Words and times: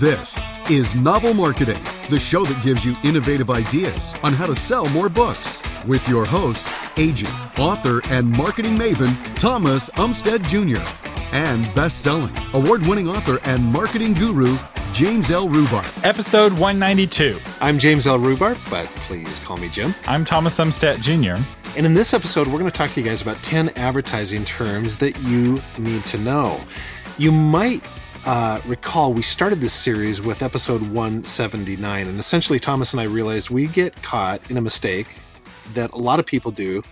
This 0.00 0.48
is 0.70 0.94
Novel 0.94 1.34
Marketing, 1.34 1.78
the 2.08 2.18
show 2.18 2.46
that 2.46 2.64
gives 2.64 2.86
you 2.86 2.96
innovative 3.04 3.50
ideas 3.50 4.14
on 4.22 4.32
how 4.32 4.46
to 4.46 4.56
sell 4.56 4.86
more 4.86 5.10
books. 5.10 5.60
With 5.86 6.08
your 6.08 6.24
hosts, 6.24 6.74
agent, 6.96 7.58
author, 7.58 8.00
and 8.08 8.26
marketing 8.30 8.78
maven, 8.78 9.14
Thomas 9.38 9.90
Umstead 9.90 10.42
Jr., 10.48 10.80
and 11.36 11.66
best 11.74 12.00
selling, 12.00 12.34
award 12.54 12.86
winning 12.86 13.10
author 13.10 13.40
and 13.44 13.62
marketing 13.62 14.14
guru, 14.14 14.56
James 14.94 15.30
L. 15.30 15.48
Rubart. 15.50 15.92
Episode 16.02 16.52
192. 16.52 17.38
I'm 17.60 17.78
James 17.78 18.06
L. 18.06 18.18
Rubart, 18.18 18.58
but 18.70 18.86
please 19.02 19.38
call 19.40 19.58
me 19.58 19.68
Jim. 19.68 19.94
I'm 20.06 20.24
Thomas 20.24 20.56
Umstead 20.56 21.02
Jr. 21.02 21.44
And 21.76 21.84
in 21.84 21.92
this 21.92 22.14
episode, 22.14 22.46
we're 22.46 22.58
going 22.58 22.70
to 22.70 22.78
talk 22.78 22.88
to 22.92 23.02
you 23.02 23.06
guys 23.06 23.20
about 23.20 23.42
10 23.42 23.68
advertising 23.76 24.46
terms 24.46 24.96
that 24.96 25.20
you 25.20 25.58
need 25.76 26.06
to 26.06 26.16
know. 26.16 26.58
You 27.18 27.32
might 27.32 27.82
uh, 28.24 28.60
recall 28.66 29.12
we 29.12 29.22
started 29.22 29.60
this 29.60 29.72
series 29.72 30.20
with 30.20 30.42
episode 30.42 30.82
179, 30.82 32.06
and 32.06 32.18
essentially, 32.18 32.58
Thomas 32.58 32.92
and 32.92 33.00
I 33.00 33.04
realized 33.04 33.50
we 33.50 33.66
get 33.66 34.02
caught 34.02 34.40
in 34.50 34.56
a 34.56 34.60
mistake 34.60 35.06
that 35.74 35.92
a 35.92 35.96
lot 35.96 36.18
of 36.18 36.26
people 36.26 36.50
do 36.50 36.82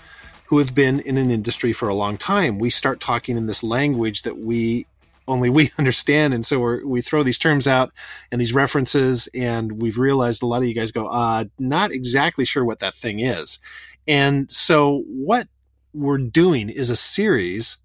who 0.46 0.58
have 0.58 0.74
been 0.74 1.00
in 1.00 1.18
an 1.18 1.30
industry 1.30 1.72
for 1.72 1.88
a 1.88 1.94
long 1.94 2.16
time. 2.16 2.58
We 2.58 2.70
start 2.70 3.00
talking 3.00 3.36
in 3.36 3.46
this 3.46 3.62
language 3.62 4.22
that 4.22 4.38
we 4.38 4.86
only 5.26 5.50
we 5.50 5.70
understand, 5.78 6.32
and 6.32 6.46
so 6.46 6.80
we 6.84 7.02
throw 7.02 7.22
these 7.22 7.38
terms 7.38 7.68
out 7.68 7.92
and 8.32 8.40
these 8.40 8.54
references, 8.54 9.28
and 9.34 9.82
we've 9.82 9.98
realized 9.98 10.42
a 10.42 10.46
lot 10.46 10.62
of 10.62 10.68
you 10.68 10.74
guys 10.74 10.92
go, 10.92 11.06
uh, 11.06 11.44
not 11.58 11.92
exactly 11.92 12.46
sure 12.46 12.64
what 12.64 12.78
that 12.78 12.94
thing 12.94 13.20
is. 13.20 13.58
And 14.06 14.50
so, 14.50 15.04
what 15.06 15.46
we're 15.92 16.18
doing 16.18 16.70
is 16.70 16.88
a 16.88 16.96
series 16.96 17.76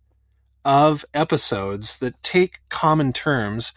of 0.66 1.05
episodes 1.13 1.98
that 1.99 2.22
take 2.23 2.59
common 2.70 3.13
terms 3.13 3.73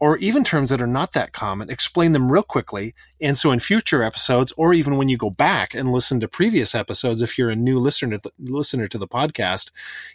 or 0.00 0.16
even 0.18 0.44
terms 0.44 0.70
that 0.70 0.80
are 0.80 0.86
not 0.86 1.12
that 1.12 1.32
common, 1.32 1.70
explain 1.70 2.12
them 2.12 2.30
real 2.30 2.42
quickly. 2.42 2.94
And 3.20 3.36
so 3.36 3.50
in 3.50 3.58
future 3.58 4.02
episodes, 4.02 4.52
or 4.56 4.72
even 4.72 4.96
when 4.96 5.08
you 5.08 5.16
go 5.16 5.30
back 5.30 5.74
and 5.74 5.90
listen 5.90 6.20
to 6.20 6.28
previous 6.28 6.74
episodes, 6.74 7.20
if 7.20 7.36
you're 7.36 7.50
a 7.50 7.56
new 7.56 7.80
listener 7.80 8.16
to 8.16 8.30
the, 8.38 8.52
listener 8.52 8.86
to 8.88 8.98
the 8.98 9.08
podcast, 9.08 9.72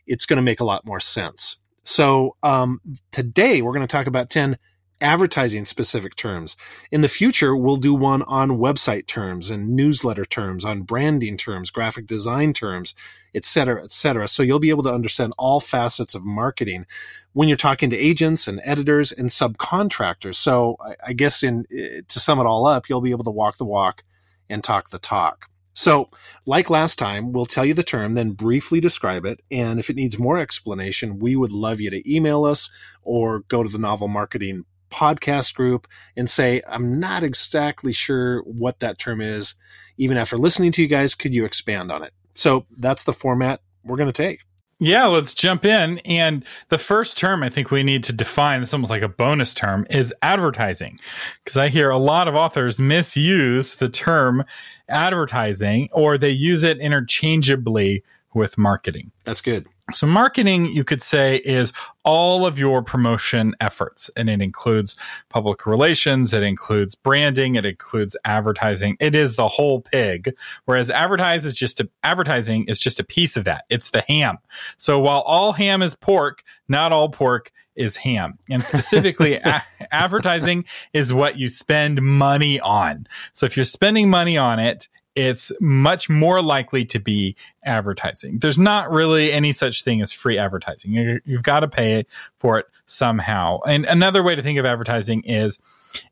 it's 0.08 0.26
going 0.26 0.38
to 0.38 0.44
make 0.44 0.62
a 0.62 0.66
lot 0.66 0.86
more 0.86 1.02
sense. 1.02 1.58
So 1.84 2.38
um, 2.44 2.80
today 3.12 3.62
we're 3.62 3.74
going 3.74 3.86
to 3.86 3.92
talk 3.92 4.08
about 4.08 4.30
10 4.30 4.58
advertising 5.02 5.66
specific 5.66 6.16
terms. 6.16 6.56
In 6.92 7.02
the 7.02 7.08
future, 7.08 7.56
we'll 7.56 7.76
do 7.76 7.94
one 7.94 8.22
on 8.24 8.52
website 8.52 9.08
terms 9.08 9.50
and 9.50 9.76
newsletter 9.76 10.26
terms, 10.26 10.64
on 10.64 10.84
branding 10.84 11.38
terms, 11.38 11.70
graphic 11.70 12.08
design 12.08 12.54
terms, 12.54 12.96
et 13.36 13.46
cetera, 13.46 13.84
et 13.84 13.92
cetera. 13.92 14.28
So 14.28 14.44
you'll 14.44 14.60
be 14.60 14.70
able 14.70 14.84
to 14.84 14.94
understand 14.94 15.34
all 15.38 15.60
facets 15.60 16.16
of 16.16 16.24
marketing 16.24 16.86
when 17.34 17.48
you're 17.48 17.58
talking 17.58 17.90
to 17.90 17.98
agents 17.98 18.48
and 18.48 18.62
editors 18.64 19.12
and 19.12 19.30
subcontractors. 19.30 20.36
So 20.36 20.78
I, 21.06 21.14
guess 21.14 21.44
in 21.44 21.66
eh, 21.76 22.02
to 22.08 22.20
sum 22.20 22.40
it 22.40 22.46
all 22.46 22.66
up, 22.66 22.88
you'll 22.88 23.02
be 23.02 23.12
able 23.12 23.26
to 23.26 23.32
walk 23.32 23.58
the 23.58 23.66
walk 23.66 24.04
and 24.50 24.64
talk 24.64 24.90
the 24.90 25.00
talk. 25.00 25.50
So, 25.76 26.10
like 26.46 26.70
last 26.70 27.00
time, 27.00 27.34
we'll 27.34 27.48
tell 27.48 27.66
you 27.66 27.74
the 27.74 27.82
term, 27.82 28.14
then 28.14 28.34
briefly 28.34 28.80
describe 28.80 29.26
it. 29.26 29.42
And 29.50 29.80
if 29.80 29.90
it 29.90 29.96
needs 29.96 30.20
more 30.20 30.38
explanation, 30.38 31.18
we 31.18 31.36
would 31.36 31.52
love 31.52 31.82
you 31.82 31.90
to 31.90 32.14
email 32.14 32.46
us 32.46 32.70
or 33.02 33.40
go 33.48 33.64
to 33.64 33.70
the 33.70 33.80
Novel 33.80 34.08
Marketing 34.08 34.66
podcast 34.94 35.56
group 35.56 35.88
and 36.16 36.30
say, 36.30 36.62
I'm 36.68 37.00
not 37.00 37.24
exactly 37.24 37.92
sure 37.92 38.42
what 38.44 38.80
that 38.80 39.00
term 39.00 39.20
is. 39.20 39.56
Even 39.98 40.18
after 40.18 40.38
listening 40.38 40.72
to 40.74 40.82
you 40.82 40.88
guys, 40.88 41.16
could 41.16 41.34
you 41.34 41.46
expand 41.46 41.92
on 41.92 42.04
it? 42.04 42.14
So 42.34 42.66
that's 42.78 43.04
the 43.04 43.14
format 43.14 43.62
we're 43.84 43.98
going 43.98 44.08
to 44.08 44.14
take. 44.14 44.42
Yeah, 44.80 45.06
let's 45.06 45.34
jump 45.34 45.64
in. 45.66 46.00
And 46.00 46.44
the 46.70 46.78
first 46.78 47.18
term 47.18 47.42
I 47.42 47.50
think 47.50 47.72
we 47.72 47.84
need 47.84 48.04
to 48.06 48.14
define, 48.14 48.62
it's 48.62 48.74
almost 48.74 48.90
like 48.90 49.02
a 49.02 49.08
bonus 49.08 49.54
term, 49.54 49.86
is 49.90 50.14
advertising. 50.22 51.00
Because 51.44 51.58
I 51.58 51.70
hear 51.70 51.90
a 51.90 51.98
lot 51.98 52.28
of 52.28 52.36
authors 52.36 52.80
misuse 52.80 53.76
the 53.76 53.88
term 53.88 54.44
advertising 54.90 55.90
or 55.92 56.18
they 56.18 56.32
use 56.32 56.64
it 56.64 56.80
interchangeably 56.80 58.04
with 58.34 58.58
marketing. 58.58 59.12
That's 59.24 59.42
good. 59.42 59.68
So, 59.92 60.08
marketing, 60.08 60.68
you 60.68 60.86
could 60.86 61.04
say, 61.04 61.38
is 61.44 61.74
all 62.04 62.46
of 62.46 62.58
your 62.58 62.82
promotion 62.82 63.54
efforts, 63.60 64.10
and 64.16 64.30
it 64.30 64.42
includes 64.42 64.96
public 65.28 65.66
relations, 65.66 66.32
it 66.32 66.42
includes 66.42 66.96
branding, 66.96 67.56
it 67.56 67.66
includes 67.66 68.16
advertising. 68.24 68.96
It 69.02 69.14
is 69.14 69.36
the 69.36 69.50
whole 69.50 69.82
pig. 69.82 70.36
Whereas 70.64 70.90
advertise 70.90 71.46
is 71.46 71.56
just 71.56 71.82
a, 71.82 71.90
advertising 72.02 72.64
is 72.70 72.80
just 72.80 73.02
a 73.02 73.04
piece 73.04 73.36
of 73.36 73.44
that. 73.44 73.66
It's 73.70 73.92
the 73.92 74.06
ham. 74.08 74.38
So, 74.78 75.02
while 75.02 75.20
all 75.22 75.52
ham 75.52 75.82
is 75.82 75.96
pork, 75.96 76.44
not 76.70 76.94
all 76.94 77.10
pork 77.10 77.52
is 77.76 77.98
ham. 77.98 78.40
And 78.50 78.64
specifically, 78.64 79.34
a- 79.44 79.64
advertising 79.92 80.64
is 80.94 81.14
what 81.14 81.38
you 81.38 81.50
spend 81.50 82.02
money 82.02 82.58
on. 82.62 83.06
So, 83.34 83.46
if 83.46 83.58
you're 83.58 83.66
spending 83.66 84.10
money 84.10 84.38
on 84.38 84.60
it, 84.60 84.88
it's 85.16 85.52
much 85.60 86.10
more 86.10 86.42
likely 86.42 86.86
to 86.86 87.00
be 87.00 87.36
advertising. 87.64 88.40
There's 88.40 88.58
not 88.58 88.92
really 88.92 89.32
any 89.32 89.52
such 89.52 89.84
thing 89.84 90.02
as 90.02 90.12
free 90.12 90.38
advertising. 90.38 90.94
you 90.94 91.22
have 91.36 91.44
got 91.44 91.62
to 91.62 91.68
pay 91.68 92.06
for 92.40 92.60
it 92.60 92.66
somehow. 92.86 93.60
And 93.68 93.86
another 93.86 94.24
way 94.24 94.36
to 94.36 94.42
think 94.42 94.60
of 94.60 94.66
advertising 94.66 95.24
is 95.24 95.60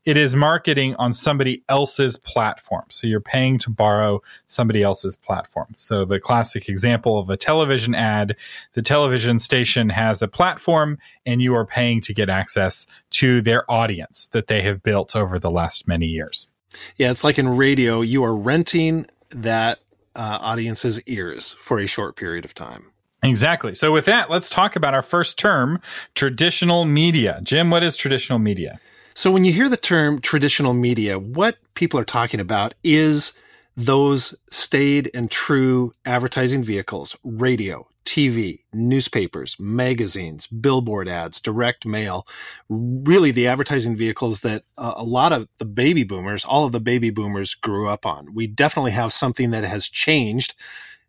it 0.04 0.16
is 0.16 0.36
marketing 0.36 0.94
on 0.96 1.12
somebody 1.12 1.64
else's 1.68 2.16
platform. 2.16 2.84
So 2.88 3.06
you're 3.06 3.20
paying 3.20 3.58
to 3.58 3.70
borrow 3.70 4.22
somebody 4.46 4.82
else's 4.82 5.16
platform. 5.16 5.74
So 5.76 6.04
the 6.04 6.20
classic 6.20 6.68
example 6.68 7.18
of 7.18 7.30
a 7.30 7.36
television 7.36 7.94
ad, 7.94 8.36
the 8.74 8.82
television 8.82 9.40
station 9.40 9.88
has 9.88 10.22
a 10.22 10.28
platform 10.28 10.98
and 11.26 11.42
you 11.42 11.54
are 11.54 11.66
paying 11.66 12.00
to 12.02 12.14
get 12.14 12.28
access 12.28 12.86
to 13.10 13.42
their 13.42 13.68
audience 13.70 14.28
that 14.28 14.46
they 14.46 14.62
have 14.62 14.82
built 14.82 15.16
over 15.16 15.38
the 15.38 15.50
last 15.50 15.88
many 15.88 16.06
years. 16.06 16.48
Yeah, 16.96 17.10
it's 17.10 17.24
like 17.24 17.38
in 17.38 17.48
radio, 17.48 18.00
you 18.00 18.24
are 18.24 18.36
renting 18.36 19.06
that 19.30 19.78
uh, 20.14 20.38
audience's 20.40 21.00
ears 21.02 21.56
for 21.60 21.78
a 21.78 21.86
short 21.86 22.16
period 22.16 22.44
of 22.44 22.54
time. 22.54 22.86
Exactly. 23.22 23.74
So, 23.74 23.92
with 23.92 24.04
that, 24.06 24.30
let's 24.30 24.50
talk 24.50 24.74
about 24.74 24.94
our 24.94 25.02
first 25.02 25.38
term 25.38 25.80
traditional 26.14 26.84
media. 26.84 27.40
Jim, 27.42 27.70
what 27.70 27.82
is 27.82 27.96
traditional 27.96 28.38
media? 28.38 28.80
So, 29.14 29.30
when 29.30 29.44
you 29.44 29.52
hear 29.52 29.68
the 29.68 29.76
term 29.76 30.20
traditional 30.20 30.74
media, 30.74 31.18
what 31.18 31.56
people 31.74 32.00
are 32.00 32.04
talking 32.04 32.40
about 32.40 32.74
is 32.82 33.32
those 33.76 34.34
staid 34.50 35.10
and 35.14 35.30
true 35.30 35.92
advertising 36.04 36.62
vehicles 36.62 37.16
radio, 37.22 37.86
TV, 38.12 38.58
newspapers, 38.74 39.56
magazines, 39.58 40.46
billboard 40.46 41.08
ads, 41.08 41.40
direct 41.40 41.86
mail, 41.86 42.26
really 42.68 43.30
the 43.30 43.46
advertising 43.46 43.96
vehicles 43.96 44.42
that 44.42 44.64
uh, 44.76 44.92
a 44.96 45.02
lot 45.02 45.32
of 45.32 45.48
the 45.56 45.64
baby 45.64 46.04
boomers, 46.04 46.44
all 46.44 46.66
of 46.66 46.72
the 46.72 46.78
baby 46.78 47.08
boomers 47.08 47.54
grew 47.54 47.88
up 47.88 48.04
on. 48.04 48.34
We 48.34 48.46
definitely 48.46 48.90
have 48.90 49.14
something 49.14 49.48
that 49.52 49.64
has 49.64 49.88
changed 49.88 50.52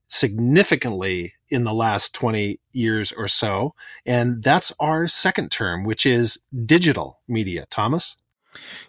significantly 0.07 1.33
in 1.49 1.65
the 1.65 1.73
last 1.73 2.13
20 2.13 2.61
years 2.71 3.11
or 3.11 3.27
so. 3.27 3.75
And 4.05 4.41
that's 4.41 4.71
our 4.79 5.09
second 5.09 5.51
term, 5.51 5.83
which 5.83 6.05
is 6.05 6.39
digital 6.65 7.19
media. 7.27 7.65
Thomas? 7.69 8.15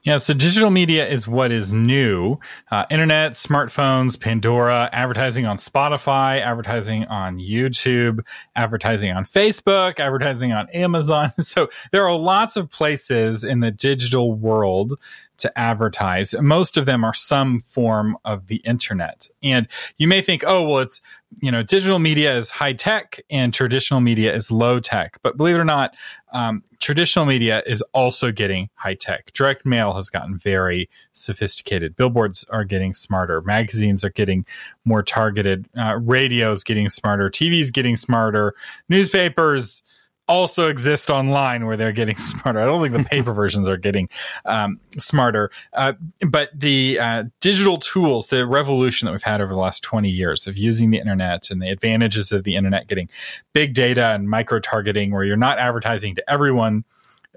Yeah, 0.03 0.19
so 0.19 0.35
digital 0.35 0.71
media 0.71 1.09
is 1.09 1.27
what 1.27 1.51
is 1.51 1.73
new. 1.73 2.39
Uh, 2.71 2.85
internet, 2.91 3.33
smartphones, 3.33 4.21
Pandora, 4.21 4.91
advertising 4.93 5.47
on 5.47 5.57
Spotify, 5.57 6.41
advertising 6.41 7.05
on 7.07 7.39
YouTube, 7.39 8.21
advertising 8.55 9.13
on 9.13 9.25
Facebook, 9.25 9.99
advertising 10.01 10.53
on 10.53 10.69
Amazon. 10.71 11.33
So 11.45 11.69
there 11.93 12.07
are 12.07 12.17
lots 12.17 12.57
of 12.57 12.71
places 12.71 13.45
in 13.45 13.61
the 13.61 13.71
digital 13.71 14.33
world 14.33 14.99
to 15.39 15.59
advertise. 15.59 16.35
Most 16.41 16.77
of 16.77 16.87
them 16.87 17.05
are 17.05 17.15
some 17.15 17.59
form 17.61 18.17
of 18.25 18.47
the 18.47 18.57
internet. 18.57 19.29
And 19.43 19.69
you 19.99 20.09
may 20.09 20.23
think, 20.23 20.45
oh, 20.47 20.63
well, 20.63 20.79
it's, 20.79 21.01
you 21.41 21.51
know, 21.51 21.63
digital 21.63 21.99
media 21.99 22.37
is 22.37 22.51
high 22.51 22.73
tech 22.73 23.21
and 23.31 23.53
traditional 23.53 24.01
media 24.01 24.35
is 24.35 24.51
low 24.51 24.79
tech. 24.79 25.19
But 25.23 25.37
believe 25.37 25.57
it 25.57 25.61
or 25.61 25.65
not, 25.65 25.95
um, 26.33 26.63
traditional 26.81 27.27
media 27.27 27.63
is 27.67 27.83
also 27.93 28.31
getting 28.31 28.71
high 28.75 28.95
tech. 28.95 29.33
Direct 29.33 29.67
mail 29.67 29.95
has 29.95 30.11
gotten 30.11 30.39
very 30.39 30.89
sophisticated. 31.13 31.97
Billboards 31.97 32.45
are 32.51 32.65
getting 32.65 32.95
smarter. 32.95 33.41
Magazines 33.41 34.05
are 34.05 34.11
getting 34.11 34.47
more 34.85 35.03
targeted. 35.03 35.69
Uh, 35.77 35.99
radio 36.01 36.53
is 36.53 36.63
getting 36.63 36.89
smarter. 36.89 37.29
TV 37.29 37.61
is 37.61 37.71
getting 37.71 37.97
smarter. 37.97 38.55
Newspapers, 38.89 39.83
also 40.29 40.69
exist 40.69 41.11
online 41.11 41.67
where 41.67 41.77
they're 41.77 41.93
getting 41.93 42.17
smarter. 42.19 42.61
I 42.61 42.65
don't 42.65 42.81
think 42.81 42.95
the 42.95 43.05
paper 43.11 43.33
versions 43.33 43.69
are 43.69 43.77
getting 43.77 44.09
um, 44.45 44.81
smarter, 44.99 45.51
uh, 45.73 45.95
but 46.27 46.51
the 46.59 46.99
uh, 46.99 47.25
digital 47.41 47.79
tools, 47.79 48.29
the 48.29 48.47
revolution 48.47 49.07
that 49.07 49.13
we've 49.13 49.23
had 49.23 49.41
over 49.41 49.53
the 49.53 49.61
last 49.61 49.83
20 49.83 50.09
years 50.09 50.47
of 50.47 50.57
using 50.57 50.91
the 50.91 50.99
internet 50.99 51.51
and 51.51 51.61
the 51.61 51.69
advantages 51.69 52.33
of 52.33 52.45
the 52.45 52.57
internet, 52.57 52.87
getting 52.87 53.09
big 53.53 53.75
data 53.75 54.09
and 54.09 54.29
micro 54.29 54.59
targeting, 54.59 55.13
where 55.13 55.25
you're 55.25 55.37
not 55.37 55.59
advertising 55.59 56.15
to 56.15 56.31
everyone 56.31 56.85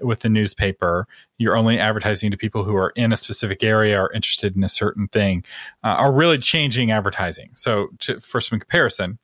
with 0.00 0.20
the 0.20 0.28
newspaper, 0.28 1.06
you're 1.38 1.56
only 1.56 1.78
advertising 1.78 2.30
to 2.30 2.36
people 2.36 2.64
who 2.64 2.76
are 2.76 2.90
in 2.90 3.12
a 3.12 3.16
specific 3.16 3.64
area 3.64 4.00
or 4.00 4.12
interested 4.12 4.56
in 4.56 4.62
a 4.62 4.68
certain 4.68 5.08
thing, 5.08 5.44
uh, 5.82 5.88
are 5.88 6.12
really 6.12 6.38
changing 6.38 6.90
advertising. 6.90 7.50
So, 7.54 7.88
to, 8.00 8.20
for 8.20 8.40
some 8.40 8.60
comparison, 8.60 9.18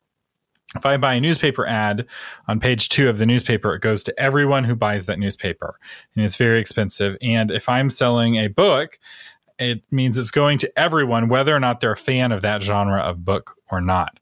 if 0.75 0.87
I 0.87 0.97
buy 0.97 1.15
a 1.15 1.21
newspaper 1.21 1.67
ad 1.67 2.07
on 2.49 2.61
page 2.61 2.89
two 2.89 3.09
of 3.09 3.19
the 3.19 3.27
newspaper, 3.27 3.75
it 3.75 3.81
goes 3.81 4.03
to 4.05 4.21
everyone 4.21 4.65
who 4.65 4.75
buys 4.75 5.07
that 5.07 5.19
newspaper, 5.19 5.79
and 6.15 6.25
it's 6.25 6.37
very 6.37 6.59
expensive. 6.59 7.17
And 7.23 7.51
if 7.51 7.69
I'm 7.69 7.91
selling 7.91 8.37
a 8.37 8.49
book, 8.49 8.99
it 9.59 9.85
means 9.91 10.19
it's 10.19 10.31
going 10.31 10.59
to 10.59 10.79
everyone, 10.79 11.29
whether 11.29 11.55
or 11.55 11.61
not 11.61 11.81
they're 11.81 11.93
a 11.93 11.97
fan 11.97 12.33
of 12.33 12.43
that 12.43 12.63
genre 12.63 13.01
of 13.01 13.25
book 13.25 13.57
or 13.71 13.81
not. 13.81 14.19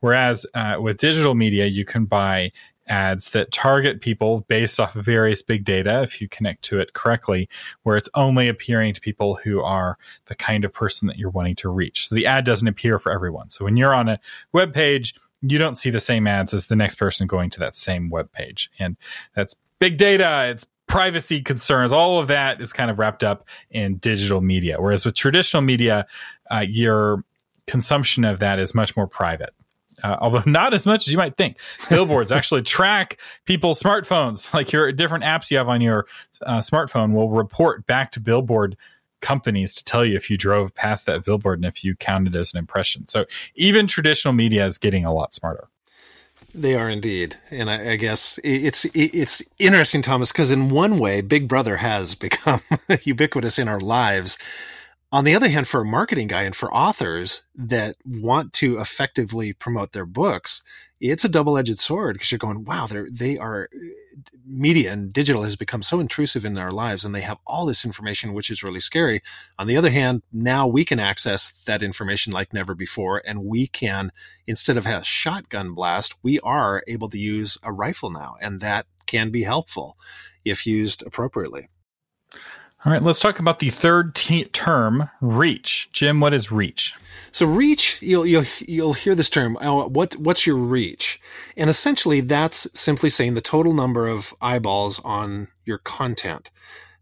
Whereas 0.00 0.46
uh, 0.54 0.76
with 0.80 0.98
digital 0.98 1.34
media, 1.34 1.66
you 1.66 1.84
can 1.84 2.04
buy 2.04 2.52
ads 2.88 3.30
that 3.30 3.52
target 3.52 4.00
people 4.00 4.40
based 4.48 4.80
off 4.80 4.96
of 4.96 5.04
various 5.04 5.40
big 5.40 5.64
data 5.64 6.02
if 6.02 6.20
you 6.20 6.28
connect 6.28 6.62
to 6.62 6.80
it 6.80 6.92
correctly 6.92 7.48
where 7.84 7.96
it's 7.96 8.08
only 8.14 8.48
appearing 8.48 8.92
to 8.92 9.00
people 9.00 9.36
who 9.36 9.62
are 9.62 9.96
the 10.26 10.34
kind 10.34 10.64
of 10.64 10.72
person 10.72 11.06
that 11.06 11.16
you're 11.16 11.30
wanting 11.30 11.54
to 11.54 11.68
reach 11.68 12.08
so 12.08 12.14
the 12.14 12.26
ad 12.26 12.44
doesn't 12.44 12.66
appear 12.66 12.98
for 12.98 13.12
everyone 13.12 13.48
so 13.50 13.64
when 13.64 13.76
you're 13.76 13.94
on 13.94 14.08
a 14.08 14.18
web 14.52 14.74
page 14.74 15.14
you 15.42 15.58
don't 15.58 15.76
see 15.76 15.90
the 15.90 16.00
same 16.00 16.26
ads 16.26 16.54
as 16.54 16.66
the 16.66 16.76
next 16.76 16.94
person 16.94 17.26
going 17.26 17.50
to 17.50 17.60
that 17.60 17.76
same 17.76 18.10
web 18.10 18.30
page. 18.32 18.70
And 18.78 18.96
that's 19.34 19.56
big 19.78 19.96
data. 19.96 20.46
It's 20.48 20.66
privacy 20.86 21.42
concerns. 21.42 21.92
All 21.92 22.18
of 22.18 22.28
that 22.28 22.60
is 22.60 22.72
kind 22.72 22.90
of 22.90 22.98
wrapped 22.98 23.24
up 23.24 23.48
in 23.70 23.96
digital 23.96 24.40
media. 24.40 24.80
Whereas 24.80 25.04
with 25.04 25.14
traditional 25.14 25.62
media 25.62 26.06
uh, 26.50 26.64
your 26.68 27.24
consumption 27.66 28.24
of 28.24 28.40
that 28.40 28.58
is 28.58 28.74
much 28.74 28.96
more 28.96 29.06
private. 29.06 29.54
Uh, 30.02 30.16
although 30.20 30.42
not 30.50 30.74
as 30.74 30.86
much 30.86 31.06
as 31.06 31.12
you 31.12 31.18
might 31.18 31.36
think. 31.36 31.58
Billboards 31.88 32.32
actually 32.32 32.62
track 32.62 33.18
people's 33.44 33.80
smartphones. 33.80 34.52
Like 34.62 34.70
your 34.70 34.92
different 34.92 35.24
apps 35.24 35.50
you 35.50 35.56
have 35.56 35.68
on 35.68 35.80
your 35.80 36.06
uh, 36.44 36.58
smartphone 36.58 37.14
will 37.14 37.30
report 37.30 37.86
back 37.86 38.12
to 38.12 38.20
Billboard 38.20 38.76
companies 39.22 39.74
to 39.76 39.84
tell 39.84 40.04
you 40.04 40.16
if 40.16 40.30
you 40.30 40.36
drove 40.36 40.74
past 40.74 41.06
that 41.06 41.24
billboard 41.24 41.58
and 41.58 41.64
if 41.64 41.82
you 41.82 41.96
counted 41.96 42.36
as 42.36 42.52
an 42.52 42.58
impression. 42.58 43.08
So 43.08 43.24
even 43.54 43.86
traditional 43.86 44.34
media 44.34 44.66
is 44.66 44.76
getting 44.76 45.04
a 45.04 45.12
lot 45.12 45.34
smarter. 45.34 45.68
They 46.54 46.74
are 46.74 46.90
indeed, 46.90 47.36
and 47.50 47.70
I, 47.70 47.92
I 47.92 47.96
guess 47.96 48.38
it's 48.44 48.84
it's 48.92 49.42
interesting, 49.58 50.02
Thomas, 50.02 50.32
because 50.32 50.50
in 50.50 50.68
one 50.68 50.98
way, 50.98 51.22
Big 51.22 51.48
Brother 51.48 51.76
has 51.76 52.14
become 52.26 52.60
ubiquitous 53.04 53.58
in 53.58 53.68
our 53.68 53.80
lives. 53.80 54.36
On 55.12 55.24
the 55.24 55.34
other 55.34 55.48
hand, 55.48 55.66
for 55.66 55.80
a 55.80 55.84
marketing 55.84 56.26
guy 56.26 56.42
and 56.42 56.56
for 56.56 56.72
authors 56.72 57.42
that 57.54 57.96
want 58.04 58.52
to 58.54 58.78
effectively 58.78 59.54
promote 59.54 59.92
their 59.92 60.06
books, 60.06 60.62
it's 61.02 61.24
a 61.24 61.28
double-edged 61.28 61.80
sword 61.80 62.14
because 62.14 62.30
you're 62.30 62.38
going, 62.38 62.64
wow, 62.64 62.86
they're, 62.86 63.08
they 63.10 63.36
are 63.36 63.68
uh, 63.74 63.78
media 64.46 64.92
and 64.92 65.12
digital 65.12 65.42
has 65.42 65.56
become 65.56 65.82
so 65.82 65.98
intrusive 65.98 66.44
in 66.44 66.56
our 66.56 66.70
lives 66.70 67.04
and 67.04 67.12
they 67.12 67.22
have 67.22 67.38
all 67.44 67.66
this 67.66 67.84
information, 67.84 68.34
which 68.34 68.50
is 68.50 68.62
really 68.62 68.80
scary. 68.80 69.20
On 69.58 69.66
the 69.66 69.76
other 69.76 69.90
hand, 69.90 70.22
now 70.32 70.68
we 70.68 70.84
can 70.84 71.00
access 71.00 71.54
that 71.66 71.82
information 71.82 72.32
like 72.32 72.52
never 72.52 72.74
before. 72.76 73.20
And 73.26 73.44
we 73.44 73.66
can, 73.66 74.12
instead 74.46 74.76
of 74.76 74.86
a 74.86 75.02
shotgun 75.02 75.74
blast, 75.74 76.14
we 76.22 76.38
are 76.40 76.84
able 76.86 77.08
to 77.10 77.18
use 77.18 77.58
a 77.64 77.72
rifle 77.72 78.10
now. 78.10 78.36
And 78.40 78.60
that 78.60 78.86
can 79.06 79.30
be 79.30 79.42
helpful 79.42 79.98
if 80.44 80.66
used 80.66 81.02
appropriately. 81.04 81.68
All 82.84 82.90
right, 82.90 83.00
let's 83.00 83.20
talk 83.20 83.38
about 83.38 83.60
the 83.60 83.70
third 83.70 84.16
t- 84.16 84.44
term, 84.46 85.08
reach. 85.20 85.88
Jim, 85.92 86.18
what 86.18 86.34
is 86.34 86.50
reach? 86.50 86.96
So 87.30 87.46
reach, 87.46 88.02
you'll 88.02 88.26
you'll 88.26 88.44
you'll 88.58 88.94
hear 88.94 89.14
this 89.14 89.30
term. 89.30 89.56
Uh, 89.58 89.86
what 89.86 90.16
what's 90.16 90.48
your 90.48 90.56
reach? 90.56 91.20
And 91.56 91.70
essentially, 91.70 92.22
that's 92.22 92.66
simply 92.74 93.08
saying 93.08 93.34
the 93.34 93.40
total 93.40 93.72
number 93.72 94.08
of 94.08 94.34
eyeballs 94.40 95.00
on 95.04 95.46
your 95.64 95.78
content, 95.78 96.50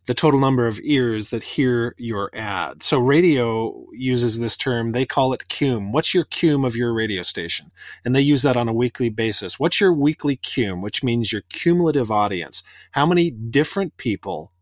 the 0.04 0.12
total 0.12 0.38
number 0.38 0.66
of 0.66 0.78
ears 0.82 1.30
that 1.30 1.42
hear 1.42 1.94
your 1.96 2.28
ad. 2.34 2.82
So 2.82 2.98
radio 2.98 3.86
uses 3.94 4.38
this 4.38 4.58
term. 4.58 4.90
They 4.90 5.06
call 5.06 5.32
it 5.32 5.48
cume. 5.48 5.92
What's 5.92 6.12
your 6.12 6.26
cume 6.26 6.66
of 6.66 6.76
your 6.76 6.92
radio 6.92 7.22
station? 7.22 7.70
And 8.04 8.14
they 8.14 8.20
use 8.20 8.42
that 8.42 8.58
on 8.58 8.68
a 8.68 8.74
weekly 8.74 9.08
basis. 9.08 9.58
What's 9.58 9.80
your 9.80 9.94
weekly 9.94 10.36
cume? 10.36 10.82
Which 10.82 11.02
means 11.02 11.32
your 11.32 11.42
cumulative 11.48 12.10
audience. 12.10 12.62
How 12.90 13.06
many 13.06 13.30
different 13.30 13.96
people 13.96 14.52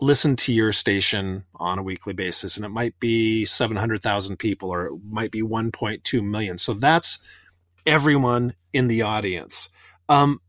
listen 0.00 0.36
to 0.36 0.52
your 0.52 0.72
station 0.72 1.44
on 1.54 1.78
a 1.78 1.82
weekly 1.82 2.12
basis 2.12 2.56
and 2.56 2.64
it 2.64 2.70
might 2.70 2.98
be 3.00 3.44
700,000 3.44 4.36
people 4.36 4.70
or 4.70 4.86
it 4.86 4.92
might 5.04 5.30
be 5.30 5.42
1.2 5.42 6.22
million. 6.22 6.58
So 6.58 6.74
that's 6.74 7.18
everyone 7.86 8.54
in 8.72 8.88
the 8.88 9.02
audience. 9.02 9.70
Um, 10.08 10.40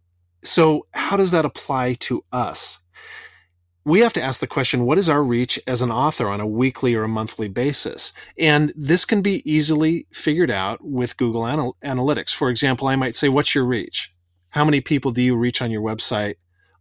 so 0.44 0.88
how 0.94 1.18
does 1.18 1.32
that 1.32 1.46
apply 1.46 1.94
to 1.94 2.24
us? 2.32 2.80
We 3.86 4.02
have 4.02 4.14
to 4.14 4.22
ask 4.22 4.42
the 4.42 4.48
question, 4.48 4.84
what 4.84 4.98
is 4.98 5.08
our 5.08 5.24
reach 5.24 5.58
as 5.66 5.82
an 5.82 5.92
author 5.92 6.28
on 6.28 6.42
a 6.42 6.48
weekly 6.48 6.94
or 6.94 7.04
a 7.04 7.10
monthly 7.10 7.48
basis? 7.48 8.12
And 8.38 8.74
this 8.76 9.06
can 9.06 9.22
be 9.22 9.50
easily 9.50 10.08
figured 10.12 10.52
out 10.52 10.84
with 10.84 11.16
Google 11.16 11.48
Anal- 11.48 11.78
Analytics. 11.84 12.34
For 12.34 12.50
example, 12.50 12.90
I 12.90 12.98
might 12.98 13.16
say, 13.16 13.30
what's 13.30 13.56
your 13.56 13.64
reach? 13.64 14.14
How 14.50 14.66
many 14.66 14.82
people 14.82 15.12
do 15.12 15.22
you 15.22 15.38
reach 15.38 15.62
on 15.62 15.72
your 15.72 15.82
website 15.82 16.36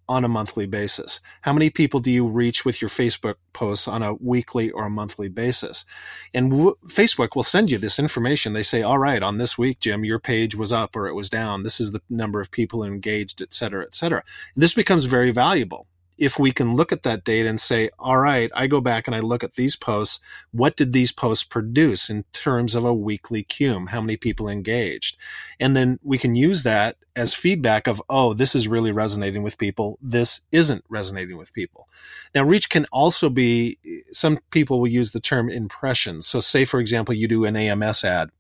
on 0.08 0.24
a 0.24 0.28
monthly 0.28 0.66
basis? 0.66 1.20
How 1.42 1.52
many 1.52 1.70
people 1.70 2.00
do 2.00 2.10
you 2.10 2.26
reach 2.26 2.64
with 2.64 2.80
your 2.80 2.88
Facebook 2.88 3.34
posts 3.52 3.88
on 3.88 4.02
a 4.02 4.14
weekly 4.14 4.70
or 4.70 4.86
a 4.86 4.90
monthly 4.90 5.28
basis? 5.28 5.84
And 6.32 6.50
w- 6.50 6.76
Facebook 6.86 7.30
will 7.34 7.42
send 7.42 7.70
you 7.70 7.78
this 7.78 7.98
information. 7.98 8.52
They 8.52 8.62
say, 8.62 8.82
all 8.82 8.98
right, 8.98 9.22
on 9.22 9.38
this 9.38 9.58
week, 9.58 9.80
Jim, 9.80 10.04
your 10.04 10.18
page 10.18 10.54
was 10.54 10.72
up 10.72 10.94
or 10.94 11.06
it 11.08 11.14
was 11.14 11.30
down. 11.30 11.62
This 11.62 11.80
is 11.80 11.92
the 11.92 12.02
number 12.08 12.40
of 12.40 12.50
people 12.50 12.84
engaged, 12.84 13.42
et 13.42 13.52
cetera, 13.52 13.84
et 13.84 13.94
cetera. 13.94 14.22
And 14.54 14.62
this 14.62 14.74
becomes 14.74 15.06
very 15.06 15.32
valuable 15.32 15.86
if 16.18 16.38
we 16.38 16.50
can 16.50 16.74
look 16.74 16.92
at 16.92 17.02
that 17.02 17.24
data 17.24 17.48
and 17.48 17.60
say, 17.60 17.90
all 17.98 18.18
right, 18.18 18.50
I 18.54 18.66
go 18.66 18.80
back 18.80 19.06
and 19.06 19.14
I 19.14 19.20
look 19.20 19.44
at 19.44 19.54
these 19.54 19.76
posts, 19.76 20.20
what 20.50 20.76
did 20.76 20.92
these 20.92 21.12
posts 21.12 21.44
produce 21.44 22.08
in 22.08 22.24
terms 22.32 22.74
of 22.74 22.84
a 22.84 22.94
weekly 22.94 23.44
cume? 23.44 23.90
How 23.90 24.00
many 24.00 24.16
people 24.16 24.48
engaged? 24.48 25.18
And 25.60 25.76
then 25.76 25.98
we 26.02 26.16
can 26.16 26.34
use 26.34 26.62
that 26.62 26.96
as 27.14 27.34
feedback 27.34 27.86
of, 27.86 28.02
oh, 28.08 28.32
this 28.32 28.54
is 28.54 28.68
really 28.68 28.92
resonating 28.92 29.42
with 29.42 29.58
people. 29.58 29.98
This 30.00 30.40
isn't 30.52 30.84
resonating 30.88 31.36
with 31.36 31.52
people. 31.52 31.88
Now, 32.34 32.44
reach 32.44 32.70
can 32.70 32.86
also 32.92 33.28
be, 33.28 33.78
some 34.12 34.38
people 34.50 34.80
will 34.80 34.88
use 34.88 35.12
the 35.12 35.20
term 35.20 35.50
impressions. 35.50 36.26
So 36.26 36.40
say, 36.40 36.64
for 36.64 36.80
example, 36.80 37.14
you 37.14 37.28
do 37.28 37.44
an 37.44 37.56
AMS 37.56 38.04
ad. 38.04 38.30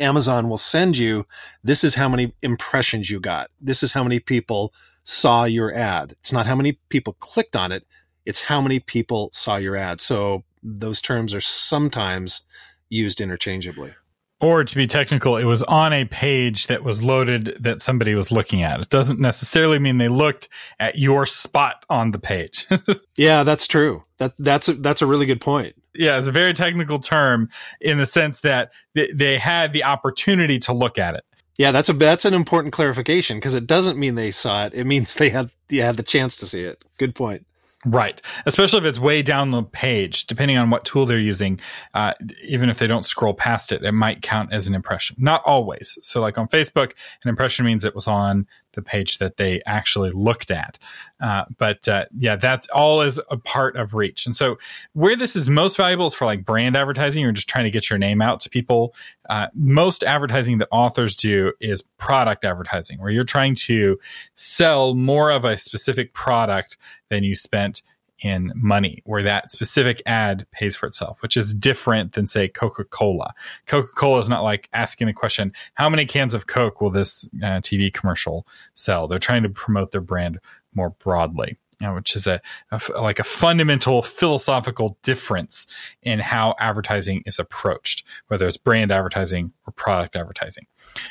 Amazon 0.00 0.48
will 0.48 0.58
send 0.58 0.96
you, 0.96 1.26
this 1.64 1.82
is 1.82 1.96
how 1.96 2.08
many 2.08 2.32
impressions 2.40 3.10
you 3.10 3.18
got. 3.18 3.50
This 3.60 3.82
is 3.82 3.92
how 3.92 4.04
many 4.04 4.20
people 4.20 4.72
saw 5.08 5.44
your 5.44 5.74
ad. 5.74 6.14
It's 6.20 6.32
not 6.32 6.46
how 6.46 6.54
many 6.54 6.72
people 6.90 7.14
clicked 7.14 7.56
on 7.56 7.72
it, 7.72 7.86
it's 8.26 8.42
how 8.42 8.60
many 8.60 8.78
people 8.78 9.30
saw 9.32 9.56
your 9.56 9.74
ad. 9.74 10.02
So 10.02 10.44
those 10.62 11.00
terms 11.00 11.32
are 11.32 11.40
sometimes 11.40 12.42
used 12.90 13.20
interchangeably. 13.20 13.94
Or 14.40 14.62
to 14.64 14.76
be 14.76 14.86
technical, 14.86 15.38
it 15.38 15.44
was 15.44 15.62
on 15.62 15.94
a 15.94 16.04
page 16.04 16.66
that 16.66 16.84
was 16.84 17.02
loaded 17.02 17.56
that 17.58 17.80
somebody 17.80 18.14
was 18.14 18.30
looking 18.30 18.62
at. 18.62 18.80
It 18.80 18.90
doesn't 18.90 19.18
necessarily 19.18 19.78
mean 19.78 19.96
they 19.96 20.08
looked 20.08 20.50
at 20.78 20.96
your 20.96 21.24
spot 21.24 21.86
on 21.88 22.10
the 22.10 22.20
page. 22.20 22.66
yeah, 23.16 23.44
that's 23.44 23.66
true. 23.66 24.04
That 24.18 24.34
that's 24.38 24.68
a, 24.68 24.74
that's 24.74 25.00
a 25.00 25.06
really 25.06 25.26
good 25.26 25.40
point. 25.40 25.74
Yeah, 25.94 26.18
it's 26.18 26.28
a 26.28 26.32
very 26.32 26.52
technical 26.52 27.00
term 27.00 27.48
in 27.80 27.96
the 27.96 28.06
sense 28.06 28.42
that 28.42 28.72
they, 28.94 29.10
they 29.12 29.38
had 29.38 29.72
the 29.72 29.84
opportunity 29.84 30.58
to 30.60 30.72
look 30.72 30.98
at 30.98 31.14
it. 31.14 31.24
Yeah, 31.58 31.72
that's 31.72 31.88
a 31.88 31.92
that's 31.92 32.24
an 32.24 32.34
important 32.34 32.72
clarification 32.72 33.36
because 33.36 33.54
it 33.54 33.66
doesn't 33.66 33.98
mean 33.98 34.14
they 34.14 34.30
saw 34.30 34.66
it. 34.66 34.74
It 34.74 34.84
means 34.84 35.14
they 35.16 35.30
had 35.30 35.50
yeah 35.68 35.86
had 35.86 35.96
the 35.96 36.02
chance 36.04 36.36
to 36.36 36.46
see 36.46 36.62
it. 36.62 36.84
Good 36.98 37.14
point. 37.14 37.44
Right. 37.84 38.20
Especially 38.44 38.80
if 38.80 38.84
it's 38.84 38.98
way 38.98 39.22
down 39.22 39.50
the 39.50 39.62
page, 39.62 40.26
depending 40.26 40.58
on 40.58 40.68
what 40.68 40.84
tool 40.84 41.06
they're 41.06 41.20
using, 41.20 41.60
uh, 41.94 42.12
even 42.42 42.70
if 42.70 42.78
they 42.78 42.88
don't 42.88 43.06
scroll 43.06 43.34
past 43.34 43.70
it, 43.70 43.84
it 43.84 43.92
might 43.92 44.20
count 44.20 44.52
as 44.52 44.66
an 44.66 44.74
impression. 44.74 45.16
Not 45.18 45.42
always. 45.44 45.96
So, 46.02 46.20
like 46.20 46.38
on 46.38 46.48
Facebook, 46.48 46.92
an 47.22 47.28
impression 47.28 47.64
means 47.64 47.84
it 47.84 47.94
was 47.94 48.08
on 48.08 48.46
the 48.78 48.82
page 48.82 49.18
that 49.18 49.36
they 49.38 49.60
actually 49.66 50.12
looked 50.12 50.52
at. 50.52 50.78
Uh, 51.20 51.44
but 51.58 51.88
uh, 51.88 52.04
yeah, 52.16 52.36
that's 52.36 52.68
all 52.68 53.00
is 53.00 53.20
a 53.28 53.36
part 53.36 53.74
of 53.74 53.94
reach. 53.94 54.24
And 54.24 54.36
so, 54.36 54.56
where 54.92 55.16
this 55.16 55.34
is 55.34 55.50
most 55.50 55.76
valuable 55.76 56.06
is 56.06 56.14
for 56.14 56.26
like 56.26 56.44
brand 56.44 56.76
advertising. 56.76 57.22
You're 57.22 57.32
just 57.32 57.48
trying 57.48 57.64
to 57.64 57.70
get 57.70 57.90
your 57.90 57.98
name 57.98 58.22
out 58.22 58.38
to 58.40 58.50
people. 58.50 58.94
Uh, 59.28 59.48
most 59.52 60.04
advertising 60.04 60.58
that 60.58 60.68
authors 60.70 61.16
do 61.16 61.52
is 61.60 61.82
product 61.98 62.44
advertising, 62.44 63.00
where 63.00 63.10
you're 63.10 63.24
trying 63.24 63.56
to 63.56 63.98
sell 64.36 64.94
more 64.94 65.30
of 65.30 65.44
a 65.44 65.58
specific 65.58 66.14
product 66.14 66.76
than 67.10 67.24
you 67.24 67.34
spent 67.34 67.82
in 68.20 68.52
money 68.54 69.02
where 69.04 69.22
that 69.22 69.50
specific 69.50 70.02
ad 70.06 70.46
pays 70.50 70.76
for 70.76 70.86
itself, 70.86 71.22
which 71.22 71.36
is 71.36 71.54
different 71.54 72.12
than 72.12 72.26
say 72.26 72.48
Coca-Cola. 72.48 73.32
Coca-Cola 73.66 74.20
is 74.20 74.28
not 74.28 74.42
like 74.42 74.68
asking 74.72 75.06
the 75.06 75.12
question, 75.12 75.52
how 75.74 75.88
many 75.88 76.04
cans 76.04 76.34
of 76.34 76.46
Coke 76.46 76.80
will 76.80 76.90
this 76.90 77.24
uh, 77.42 77.60
TV 77.60 77.92
commercial 77.92 78.46
sell? 78.74 79.08
They're 79.08 79.18
trying 79.18 79.42
to 79.44 79.48
promote 79.48 79.92
their 79.92 80.00
brand 80.00 80.38
more 80.74 80.90
broadly. 80.90 81.56
Which 81.80 82.16
is 82.16 82.26
a, 82.26 82.40
a, 82.72 82.80
like 83.00 83.20
a 83.20 83.24
fundamental 83.24 84.02
philosophical 84.02 84.98
difference 85.04 85.66
in 86.02 86.18
how 86.18 86.56
advertising 86.58 87.22
is 87.24 87.38
approached, 87.38 88.04
whether 88.26 88.48
it's 88.48 88.56
brand 88.56 88.90
advertising 88.90 89.52
or 89.64 89.72
product 89.72 90.16
advertising. 90.16 90.66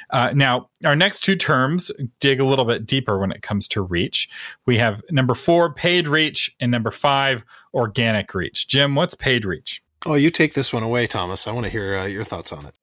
Uh, 0.09 0.31
now, 0.35 0.69
our 0.83 0.95
next 0.95 1.21
two 1.21 1.37
terms 1.37 1.89
dig 2.19 2.41
a 2.41 2.45
little 2.45 2.65
bit 2.65 2.85
deeper 2.85 3.17
when 3.17 3.31
it 3.31 3.41
comes 3.41 3.67
to 3.69 3.81
reach. 3.81 4.29
We 4.65 4.77
have 4.77 5.01
number 5.09 5.35
four, 5.35 5.73
paid 5.73 6.07
reach, 6.07 6.53
and 6.59 6.69
number 6.69 6.91
five, 6.91 7.45
organic 7.73 8.33
reach. 8.33 8.67
Jim, 8.67 8.93
what's 8.95 9.15
paid 9.15 9.45
reach? 9.45 9.81
Oh, 10.05 10.13
you 10.13 10.29
take 10.29 10.53
this 10.53 10.71
one 10.71 10.83
away, 10.83 11.07
Thomas. 11.07 11.47
I 11.47 11.51
want 11.51 11.65
to 11.65 11.71
hear 11.71 11.97
uh, 11.97 12.05
your 12.05 12.23
thoughts 12.23 12.53
on 12.53 12.67
it. 12.67 12.75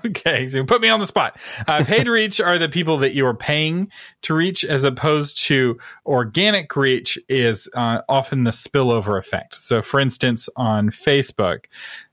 okay, 0.06 0.46
so 0.46 0.64
put 0.64 0.82
me 0.82 0.88
on 0.88 1.00
the 1.00 1.06
spot. 1.06 1.38
Uh, 1.66 1.82
paid 1.86 2.06
reach 2.08 2.40
are 2.40 2.58
the 2.58 2.68
people 2.68 2.98
that 2.98 3.14
you 3.14 3.26
are 3.26 3.34
paying 3.34 3.90
to 4.22 4.34
reach, 4.34 4.64
as 4.64 4.84
opposed 4.84 5.38
to 5.44 5.78
organic 6.04 6.76
reach 6.76 7.18
is 7.28 7.68
uh, 7.74 8.02
often 8.08 8.44
the 8.44 8.50
spillover 8.50 9.18
effect. 9.18 9.54
So, 9.54 9.80
for 9.80 9.98
instance, 9.98 10.48
on 10.56 10.90
Facebook, 10.90 11.64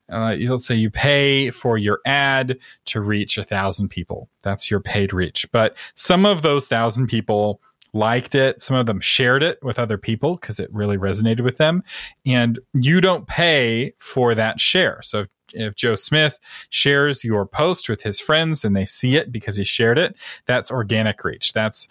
uh, 0.09 0.35
let's 0.39 0.67
say 0.67 0.75
you 0.75 0.89
pay 0.89 1.49
for 1.51 1.77
your 1.77 1.99
ad 2.05 2.57
to 2.85 3.01
reach 3.01 3.37
a 3.37 3.43
thousand 3.43 3.89
people. 3.89 4.29
That's 4.41 4.71
your 4.71 4.79
paid 4.79 5.13
reach. 5.13 5.51
But 5.51 5.75
some 5.95 6.25
of 6.25 6.43
those 6.43 6.67
thousand 6.67 7.07
people 7.07 7.59
liked 7.95 8.35
it. 8.35 8.61
Some 8.61 8.77
of 8.77 8.85
them 8.85 8.99
shared 8.99 9.41
it 9.41 9.57
with 9.63 9.79
other 9.79 9.97
people 9.97 10.35
because 10.35 10.59
it 10.59 10.69
really 10.71 10.97
resonated 10.97 11.41
with 11.41 11.57
them. 11.57 11.81
And 12.25 12.59
you 12.73 13.01
don't 13.01 13.25
pay 13.25 13.93
for 13.99 14.35
that 14.35 14.59
share. 14.59 14.99
So 15.01 15.25
if 15.53 15.75
Joe 15.75 15.95
Smith 15.95 16.37
shares 16.69 17.23
your 17.23 17.45
post 17.45 17.87
with 17.87 18.03
his 18.03 18.19
friends 18.19 18.65
and 18.65 18.75
they 18.75 18.85
see 18.85 19.15
it 19.15 19.31
because 19.31 19.55
he 19.55 19.63
shared 19.63 19.97
it, 19.97 20.15
that's 20.45 20.69
organic 20.69 21.23
reach. 21.23 21.53
That's 21.53 21.87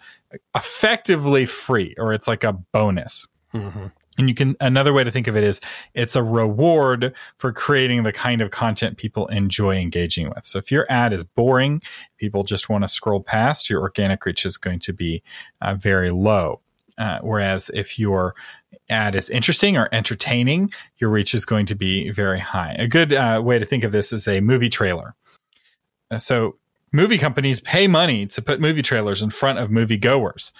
effectively 0.55 1.45
free 1.45 1.95
or 1.97 2.13
it's 2.13 2.27
like 2.27 2.43
a 2.43 2.53
bonus. 2.53 3.27
Mm-hmm. 3.53 3.87
And 4.17 4.29
you 4.29 4.35
can, 4.35 4.55
another 4.61 4.93
way 4.93 5.03
to 5.03 5.11
think 5.11 5.27
of 5.27 5.35
it 5.35 5.43
is 5.43 5.59
it's 5.93 6.15
a 6.15 6.23
reward 6.23 7.13
for 7.37 7.51
creating 7.51 8.03
the 8.03 8.13
kind 8.13 8.41
of 8.41 8.51
content 8.51 8.97
people 8.97 9.27
enjoy 9.27 9.77
engaging 9.77 10.29
with. 10.29 10.45
So 10.45 10.57
if 10.57 10.71
your 10.71 10.85
ad 10.89 11.11
is 11.11 11.23
boring, 11.23 11.81
people 12.17 12.43
just 12.43 12.69
want 12.69 12.83
to 12.83 12.87
scroll 12.87 13.21
past, 13.21 13.69
your 13.69 13.81
organic 13.81 14.25
reach 14.25 14.45
is 14.45 14.57
going 14.57 14.79
to 14.79 14.93
be 14.93 15.21
uh, 15.61 15.75
very 15.75 16.11
low. 16.11 16.61
Uh, 16.97 17.19
whereas 17.21 17.69
if 17.73 17.99
your 17.99 18.35
ad 18.89 19.15
is 19.15 19.29
interesting 19.29 19.75
or 19.75 19.89
entertaining, 19.91 20.71
your 20.97 21.09
reach 21.09 21.33
is 21.33 21.43
going 21.43 21.65
to 21.65 21.75
be 21.75 22.09
very 22.11 22.39
high. 22.39 22.73
A 22.79 22.87
good 22.87 23.11
uh, 23.11 23.41
way 23.43 23.59
to 23.59 23.65
think 23.65 23.83
of 23.83 23.91
this 23.91 24.13
is 24.13 24.27
a 24.29 24.39
movie 24.39 24.69
trailer. 24.69 25.13
Uh, 26.09 26.19
so 26.19 26.55
movie 26.95 27.17
companies 27.17 27.59
pay 27.59 27.87
money 27.87 28.25
to 28.27 28.41
put 28.41 28.59
movie 28.59 28.81
trailers 28.81 29.21
in 29.21 29.29
front 29.29 29.59
of 29.59 29.69
movie 29.69 29.97
goers. 29.97 30.53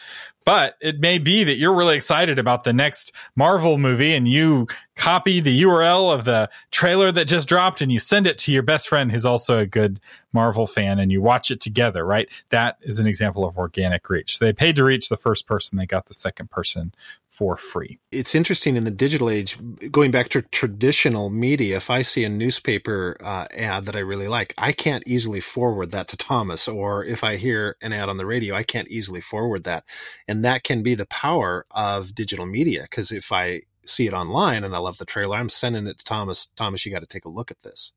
But 0.46 0.77
it 0.80 1.00
may 1.00 1.18
be 1.18 1.44
that 1.44 1.56
you're 1.56 1.74
really 1.74 1.96
excited 1.96 2.38
about 2.38 2.63
the 2.63 2.74
next 2.74 3.12
Marvel 3.36 3.80
movie 3.80 4.13
and 4.13 4.27
you 4.27 4.68
copy 4.96 5.39
the 5.39 5.63
URL 5.63 6.13
of 6.13 6.24
the 6.24 6.51
trailer 6.70 7.12
that 7.12 7.25
just 7.25 7.48
dropped 7.50 7.82
and 7.82 7.92
you 7.92 8.00
send 8.00 8.27
it 8.27 8.38
to 8.39 8.51
your 8.51 8.62
best 8.62 8.88
friend 8.88 9.12
who's 9.12 9.25
also 9.25 9.58
a 9.58 9.65
good 9.65 10.00
Marvel 10.34 10.68
fan 10.68 11.00
and 11.00 11.12
you 11.12 11.20
watch 11.20 11.50
it 11.50 11.62
together, 11.62 12.06
right? 12.06 12.30
That 12.50 12.77
is 12.82 13.00
an 13.00 13.08
example 13.08 13.44
of 13.44 13.58
organic 13.58 14.08
reach. 14.08 14.38
They 14.38 14.54
paid 14.54 14.75
to 14.75 14.84
reach 14.84 15.10
the 15.10 15.18
first 15.18 15.48
person, 15.48 15.80
they 15.80 15.88
got 15.88 16.06
the 16.06 16.13
second 16.13 16.51
person 16.51 16.94
for 17.36 17.58
free. 17.58 18.00
It's 18.12 18.34
interesting 18.34 18.77
in 18.77 18.86
the 18.86 18.92
digital 18.92 19.30
age, 19.30 19.58
going 19.92 20.12
back 20.12 20.30
to 20.30 20.42
traditional 20.42 21.30
media, 21.30 21.75
if 21.75 21.89
I 21.89 22.01
see 22.01 22.24
a 22.24 22.30
newspaper 22.30 23.18
uh, 23.22 23.48
ad 23.54 23.86
that 23.86 23.96
I 23.96 24.00
really 24.00 24.30
like, 24.30 24.54
I 24.58 24.72
can't 24.72 25.04
easily 25.06 25.42
forward 25.42 25.92
that 25.92 26.08
to 26.10 26.18
Thomas. 26.18 26.68
Or 26.68 27.04
if 27.04 27.25
I 27.25 27.36
hear 27.36 27.75
an 27.82 27.92
ad 27.92 28.08
on 28.08 28.15
the 28.15 28.25
radio, 28.25 28.56
I 28.56 28.63
can't 28.63 28.88
easily 28.88 29.20
forward 29.20 29.65
that. 29.65 29.84
And 30.30 30.46
that 30.46 30.63
can 30.63 30.82
be 30.82 30.96
the 30.96 31.08
power 31.08 31.65
of 31.72 32.15
digital 32.15 32.46
media. 32.46 32.84
Because 32.84 33.12
if 33.12 33.34
I 33.34 33.62
see 33.86 34.08
it 34.08 34.13
online 34.13 34.63
and 34.63 34.74
I 34.74 34.80
love 34.80 34.98
the 34.98 35.06
trailer, 35.06 35.36
I'm 35.36 35.50
sending 35.50 35.88
it 35.88 36.00
to 36.00 36.06
Thomas. 36.06 36.48
Thomas, 36.56 36.86
you 36.86 36.92
got 36.92 37.01
to 37.01 37.08
take 37.08 37.25
a 37.25 37.30
look 37.30 37.51
at 37.51 37.62
this. 37.63 37.92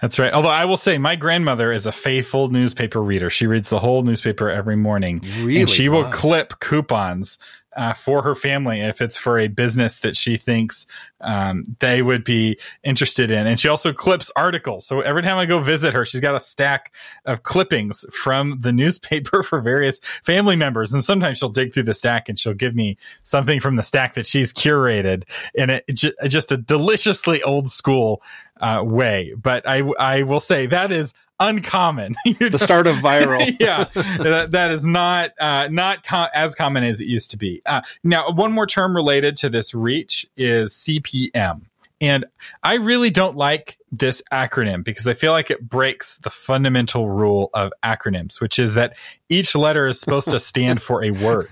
That's 0.00 0.18
right. 0.18 0.32
Although 0.32 0.48
I 0.48 0.64
will 0.64 0.76
say, 0.76 0.98
my 0.98 1.16
grandmother 1.16 1.70
is 1.70 1.86
a 1.86 1.92
faithful 1.92 2.48
newspaper 2.48 3.00
reader. 3.00 3.30
She 3.30 3.46
reads 3.46 3.70
the 3.70 3.78
whole 3.78 4.02
newspaper 4.02 4.50
every 4.50 4.76
morning, 4.76 5.20
really? 5.42 5.60
and 5.60 5.70
she 5.70 5.88
wow. 5.88 5.98
will 6.02 6.10
clip 6.10 6.58
coupons 6.60 7.38
uh, 7.76 7.92
for 7.92 8.22
her 8.22 8.34
family 8.34 8.80
if 8.80 9.00
it's 9.00 9.16
for 9.16 9.38
a 9.38 9.48
business 9.48 10.00
that 10.00 10.16
she 10.16 10.36
thinks 10.36 10.86
um, 11.20 11.76
they 11.80 12.02
would 12.02 12.24
be 12.24 12.58
interested 12.82 13.30
in. 13.30 13.46
And 13.46 13.60
she 13.60 13.68
also 13.68 13.92
clips 13.92 14.30
articles. 14.34 14.86
So 14.86 15.00
every 15.00 15.22
time 15.22 15.36
I 15.36 15.46
go 15.46 15.60
visit 15.60 15.94
her, 15.94 16.04
she's 16.04 16.20
got 16.20 16.34
a 16.34 16.40
stack 16.40 16.92
of 17.26 17.42
clippings 17.42 18.04
from 18.12 18.60
the 18.60 18.72
newspaper 18.80 19.42
for 19.42 19.60
various 19.60 20.00
family 20.24 20.56
members. 20.56 20.92
And 20.92 21.04
sometimes 21.04 21.38
she'll 21.38 21.48
dig 21.48 21.72
through 21.72 21.84
the 21.84 21.94
stack 21.94 22.28
and 22.28 22.38
she'll 22.38 22.54
give 22.54 22.74
me 22.74 22.96
something 23.22 23.60
from 23.60 23.76
the 23.76 23.82
stack 23.82 24.14
that 24.14 24.26
she's 24.26 24.52
curated 24.52 25.24
in 25.54 25.70
it, 25.70 25.86
just 25.86 26.52
a 26.52 26.56
deliciously 26.56 27.42
old 27.42 27.68
school 27.68 28.22
uh, 28.60 28.82
way. 28.84 29.34
But 29.40 29.66
I, 29.66 29.82
I 29.98 30.22
will 30.22 30.40
say 30.40 30.66
that 30.66 30.90
is 30.92 31.14
uncommon. 31.40 32.14
the 32.24 32.58
start 32.58 32.86
of 32.86 32.96
viral. 32.96 33.56
yeah, 33.60 33.84
that, 33.94 34.52
that 34.52 34.70
is 34.70 34.84
not 34.84 35.32
uh, 35.40 35.68
not 35.70 36.04
com- 36.04 36.28
as 36.34 36.54
common 36.54 36.84
as 36.84 37.00
it 37.00 37.06
used 37.06 37.30
to 37.30 37.36
be. 37.36 37.62
Uh, 37.66 37.80
now, 38.04 38.30
one 38.30 38.52
more 38.52 38.66
term 38.66 38.94
related 38.94 39.36
to 39.38 39.48
this 39.48 39.74
reach 39.74 40.26
is 40.36 40.72
CPM. 40.72 41.62
And 42.02 42.24
I 42.62 42.74
really 42.74 43.10
don't 43.10 43.36
like 43.36 43.76
this 43.92 44.22
acronym 44.32 44.82
because 44.82 45.06
I 45.06 45.12
feel 45.12 45.32
like 45.32 45.50
it 45.50 45.60
breaks 45.60 46.16
the 46.18 46.30
fundamental 46.30 47.10
rule 47.10 47.50
of 47.52 47.72
acronyms, 47.82 48.40
which 48.40 48.58
is 48.58 48.74
that 48.74 48.96
each 49.28 49.54
letter 49.54 49.86
is 49.86 50.00
supposed 50.00 50.30
to 50.30 50.40
stand 50.40 50.80
for 50.80 51.04
a 51.04 51.10
word. 51.10 51.48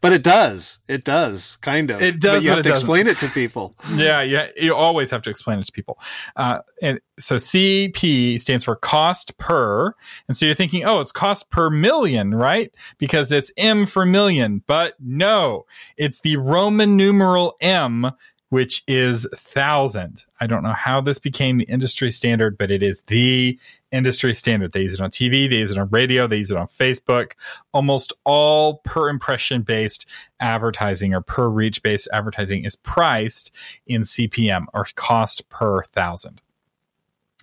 But 0.00 0.12
it 0.12 0.22
does. 0.22 0.78
It 0.88 1.04
does, 1.04 1.56
kind 1.56 1.90
of. 1.90 2.02
It 2.02 2.20
does. 2.20 2.38
But 2.38 2.42
you 2.44 2.50
have 2.50 2.62
to 2.62 2.70
explain 2.70 3.06
it 3.06 3.18
to 3.18 3.28
people. 3.28 3.74
Yeah, 3.94 4.22
yeah. 4.22 4.48
You 4.56 4.74
always 4.74 5.10
have 5.10 5.22
to 5.22 5.30
explain 5.30 5.58
it 5.58 5.66
to 5.66 5.72
people. 5.72 5.98
Uh, 6.36 6.60
and 6.80 7.00
so 7.18 7.36
CP 7.36 8.38
stands 8.38 8.64
for 8.64 8.76
cost 8.76 9.36
per. 9.36 9.92
And 10.28 10.36
so 10.36 10.46
you're 10.46 10.54
thinking, 10.54 10.84
oh, 10.84 11.00
it's 11.00 11.12
cost 11.12 11.50
per 11.50 11.70
million, 11.70 12.34
right? 12.34 12.72
Because 12.98 13.30
it's 13.32 13.50
M 13.56 13.86
for 13.86 14.06
million. 14.06 14.62
But 14.66 14.94
no, 15.00 15.66
it's 15.96 16.20
the 16.20 16.36
Roman 16.36 16.96
numeral 16.96 17.56
M 17.60 18.12
which 18.50 18.82
is 18.86 19.26
thousand. 19.34 20.24
I 20.40 20.46
don't 20.46 20.62
know 20.62 20.72
how 20.72 21.00
this 21.00 21.18
became 21.18 21.58
the 21.58 21.64
industry 21.64 22.10
standard, 22.10 22.58
but 22.58 22.70
it 22.70 22.82
is 22.82 23.02
the 23.02 23.58
industry 23.90 24.34
standard. 24.34 24.72
They 24.72 24.82
use 24.82 24.94
it 24.94 25.00
on 25.00 25.10
TV, 25.10 25.48
they 25.48 25.56
use 25.56 25.70
it 25.70 25.78
on 25.78 25.88
radio, 25.88 26.26
they 26.26 26.38
use 26.38 26.50
it 26.50 26.56
on 26.56 26.66
Facebook. 26.66 27.32
Almost 27.72 28.12
all 28.24 28.78
per 28.84 29.08
impression 29.08 29.62
based 29.62 30.06
advertising 30.40 31.14
or 31.14 31.20
per 31.20 31.48
reach 31.48 31.82
based 31.82 32.08
advertising 32.12 32.64
is 32.64 32.76
priced 32.76 33.54
in 33.86 34.02
CPM 34.02 34.66
or 34.74 34.86
cost 34.96 35.48
per 35.48 35.82
thousand. 35.84 36.42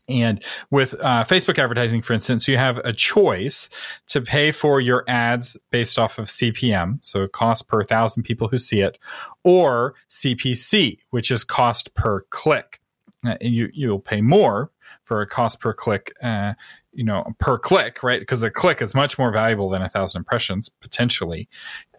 And 0.10 0.44
with 0.72 0.94
uh, 1.02 1.26
Facebook 1.26 1.60
advertising, 1.60 2.02
for 2.02 2.14
instance, 2.14 2.48
you 2.48 2.58
have 2.58 2.78
a 2.80 2.94
choice 2.94 3.70
to 4.08 4.22
pay 4.22 4.52
for 4.52 4.80
your 4.80 5.04
ads 5.08 5.58
based 5.70 6.00
off 6.00 6.18
of 6.18 6.28
CPM, 6.28 7.00
so 7.02 7.28
cost 7.28 7.68
per 7.68 7.84
thousand 7.84 8.24
people 8.24 8.48
who 8.48 8.58
see 8.58 8.80
it, 8.80 8.98
or 9.44 9.96
CPC, 10.10 11.00
which 11.10 11.30
is 11.30 11.44
cost 11.44 11.94
per 11.94 12.22
click. 12.30 12.80
Uh, 13.26 13.36
you 13.42 13.70
you'll 13.74 14.00
pay 14.00 14.22
more 14.22 14.72
for 15.04 15.22
a 15.22 15.28
cost 15.28 15.60
per 15.60 15.74
click, 15.74 16.14
uh, 16.22 16.54
you 16.94 17.04
know, 17.04 17.24
per 17.40 17.58
click, 17.58 18.04
right? 18.04 18.20
Because 18.20 18.44
a 18.44 18.50
click 18.50 18.82
is 18.82 18.94
much 18.94 19.18
more 19.18 19.32
valuable 19.32 19.70
than 19.70 19.82
a 19.82 19.90
thousand 19.90 20.20
impressions 20.20 20.70
potentially. 20.70 21.48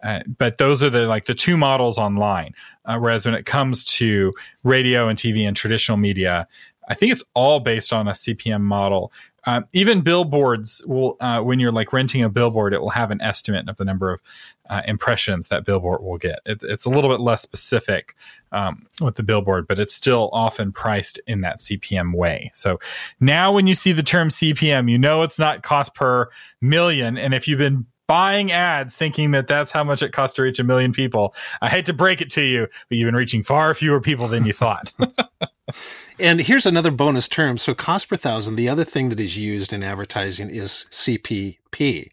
Uh, 0.03 0.21
but 0.37 0.57
those 0.57 0.81
are 0.81 0.89
the 0.89 1.07
like 1.07 1.25
the 1.25 1.33
two 1.33 1.57
models 1.57 1.97
online. 1.97 2.53
Uh, 2.85 2.97
whereas 2.97 3.25
when 3.25 3.35
it 3.35 3.45
comes 3.45 3.83
to 3.83 4.33
radio 4.63 5.07
and 5.07 5.17
TV 5.17 5.47
and 5.47 5.55
traditional 5.55 5.97
media, 5.97 6.47
I 6.89 6.95
think 6.95 7.11
it's 7.11 7.23
all 7.33 7.59
based 7.59 7.93
on 7.93 8.07
a 8.07 8.11
CPM 8.11 8.61
model. 8.61 9.13
Uh, 9.45 9.61
even 9.71 10.01
billboards 10.01 10.83
will, 10.85 11.15
uh, 11.21 11.41
when 11.41 11.59
you're 11.59 11.71
like 11.71 11.93
renting 11.93 12.23
a 12.23 12.29
billboard, 12.29 12.73
it 12.73 12.81
will 12.81 12.89
have 12.89 13.11
an 13.11 13.21
estimate 13.21 13.69
of 13.69 13.77
the 13.77 13.85
number 13.85 14.11
of 14.11 14.21
uh, 14.69 14.81
impressions 14.85 15.47
that 15.47 15.65
billboard 15.65 16.01
will 16.01 16.17
get. 16.17 16.39
It, 16.45 16.61
it's 16.63 16.85
a 16.85 16.89
little 16.89 17.09
bit 17.09 17.21
less 17.21 17.41
specific 17.41 18.15
um, 18.51 18.87
with 18.99 19.15
the 19.15 19.23
billboard, 19.23 19.67
but 19.67 19.79
it's 19.79 19.93
still 19.93 20.29
often 20.33 20.71
priced 20.71 21.19
in 21.25 21.41
that 21.41 21.59
CPM 21.59 22.13
way. 22.13 22.51
So 22.53 22.79
now 23.19 23.53
when 23.53 23.65
you 23.65 23.75
see 23.75 23.93
the 23.93 24.03
term 24.03 24.29
CPM, 24.29 24.91
you 24.91 24.97
know 24.97 25.21
it's 25.21 25.39
not 25.39 25.63
cost 25.63 25.95
per 25.95 26.29
million. 26.61 27.17
And 27.17 27.33
if 27.33 27.47
you've 27.47 27.59
been 27.59 27.85
buying 28.09 28.51
ads 28.51 28.95
thinking 28.95 29.31
that 29.31 29.47
that's 29.47 29.71
how 29.71 29.83
much 29.83 30.01
it 30.01 30.11
costs 30.11 30.35
to 30.35 30.41
reach 30.41 30.57
a 30.57 30.63
million 30.63 30.91
people. 30.91 31.35
I 31.61 31.69
hate 31.69 31.85
to 31.85 31.93
break 31.93 32.21
it 32.21 32.31
to 32.31 32.41
you, 32.41 32.67
but 32.89 32.97
you've 32.97 33.05
been 33.05 33.15
reaching 33.15 33.43
far 33.43 33.71
fewer 33.75 34.01
people 34.01 34.27
than 34.27 34.45
you 34.45 34.51
thought. 34.51 34.95
and 36.19 36.39
here's 36.39 36.65
another 36.65 36.91
bonus 36.91 37.27
term. 37.27 37.57
So 37.57 37.73
cost 37.73 38.09
per 38.09 38.15
thousand, 38.15 38.55
the 38.55 38.69
other 38.69 38.83
thing 38.83 39.09
that 39.09 39.19
is 39.19 39.37
used 39.37 39.73
in 39.73 39.83
advertising 39.83 40.49
is 40.49 40.85
CPP, 40.91 42.09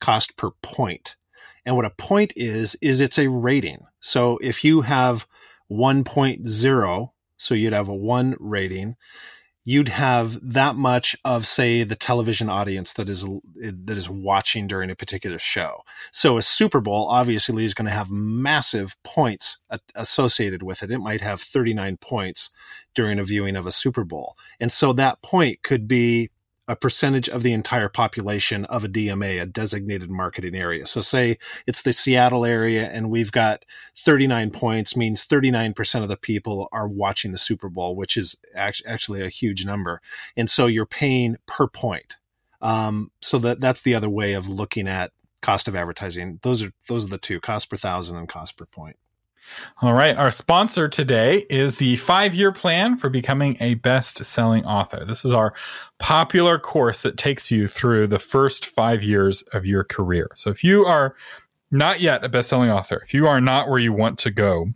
cost 0.00 0.36
per 0.36 0.50
point. 0.62 1.16
And 1.64 1.74
what 1.76 1.84
a 1.84 1.90
point 1.90 2.32
is, 2.36 2.76
is 2.80 3.00
it's 3.00 3.18
a 3.18 3.28
rating. 3.28 3.80
So 4.00 4.38
if 4.40 4.62
you 4.62 4.82
have 4.82 5.26
1.0, 5.70 7.10
so 7.38 7.54
you'd 7.54 7.72
have 7.72 7.88
a 7.88 7.94
one 7.94 8.36
rating, 8.38 8.96
you'd 9.68 9.88
have 9.88 10.38
that 10.40 10.76
much 10.76 11.16
of 11.24 11.44
say 11.44 11.82
the 11.82 11.96
television 11.96 12.48
audience 12.48 12.92
that 12.92 13.08
is 13.08 13.26
that 13.56 13.98
is 13.98 14.08
watching 14.08 14.68
during 14.68 14.90
a 14.90 14.94
particular 14.94 15.40
show. 15.40 15.82
So 16.12 16.38
a 16.38 16.42
super 16.42 16.80
bowl 16.80 17.08
obviously 17.08 17.64
is 17.64 17.74
going 17.74 17.86
to 17.86 17.90
have 17.90 18.08
massive 18.08 18.96
points 19.02 19.64
associated 19.96 20.62
with 20.62 20.84
it. 20.84 20.92
It 20.92 21.00
might 21.00 21.20
have 21.20 21.40
39 21.42 21.96
points 21.96 22.50
during 22.94 23.18
a 23.18 23.24
viewing 23.24 23.56
of 23.56 23.66
a 23.66 23.72
super 23.72 24.04
bowl. 24.04 24.36
And 24.60 24.70
so 24.70 24.92
that 24.92 25.20
point 25.20 25.64
could 25.64 25.88
be 25.88 26.30
a 26.68 26.76
percentage 26.76 27.28
of 27.28 27.42
the 27.42 27.52
entire 27.52 27.88
population 27.88 28.64
of 28.66 28.84
a 28.84 28.88
DMA, 28.88 29.40
a 29.40 29.46
designated 29.46 30.10
marketing 30.10 30.54
area. 30.54 30.86
So 30.86 31.00
say 31.00 31.38
it's 31.66 31.82
the 31.82 31.92
Seattle 31.92 32.44
area 32.44 32.88
and 32.88 33.10
we've 33.10 33.32
got 33.32 33.64
39 33.98 34.50
points 34.50 34.96
means 34.96 35.24
39% 35.24 36.02
of 36.02 36.08
the 36.08 36.16
people 36.16 36.68
are 36.72 36.88
watching 36.88 37.32
the 37.32 37.38
Super 37.38 37.68
Bowl, 37.68 37.94
which 37.94 38.16
is 38.16 38.36
actually 38.54 39.22
a 39.22 39.28
huge 39.28 39.64
number. 39.64 40.00
And 40.36 40.50
so 40.50 40.66
you're 40.66 40.86
paying 40.86 41.36
per 41.46 41.68
point. 41.68 42.16
Um, 42.60 43.12
so 43.20 43.38
that 43.38 43.60
that's 43.60 43.82
the 43.82 43.94
other 43.94 44.08
way 44.08 44.32
of 44.32 44.48
looking 44.48 44.88
at 44.88 45.12
cost 45.42 45.68
of 45.68 45.76
advertising. 45.76 46.40
Those 46.42 46.62
are 46.62 46.72
those 46.88 47.04
are 47.04 47.10
the 47.10 47.18
two 47.18 47.38
cost 47.38 47.70
per 47.70 47.76
thousand 47.76 48.16
and 48.16 48.28
cost 48.28 48.56
per 48.56 48.66
point. 48.66 48.96
All 49.82 49.92
right. 49.92 50.16
Our 50.16 50.30
sponsor 50.30 50.88
today 50.88 51.46
is 51.50 51.76
the 51.76 51.96
five 51.96 52.34
year 52.34 52.52
plan 52.52 52.96
for 52.96 53.08
becoming 53.08 53.56
a 53.60 53.74
best 53.74 54.24
selling 54.24 54.64
author. 54.64 55.04
This 55.04 55.24
is 55.24 55.32
our 55.32 55.54
popular 55.98 56.58
course 56.58 57.02
that 57.02 57.16
takes 57.16 57.50
you 57.50 57.68
through 57.68 58.08
the 58.08 58.18
first 58.18 58.66
five 58.66 59.02
years 59.02 59.42
of 59.52 59.66
your 59.66 59.84
career. 59.84 60.30
So 60.34 60.50
if 60.50 60.64
you 60.64 60.84
are 60.84 61.14
not 61.70 62.00
yet 62.00 62.24
a 62.24 62.28
best 62.28 62.48
selling 62.48 62.70
author, 62.70 63.00
if 63.04 63.12
you 63.12 63.26
are 63.26 63.40
not 63.40 63.68
where 63.68 63.78
you 63.78 63.92
want 63.92 64.18
to 64.20 64.30
go, 64.30 64.68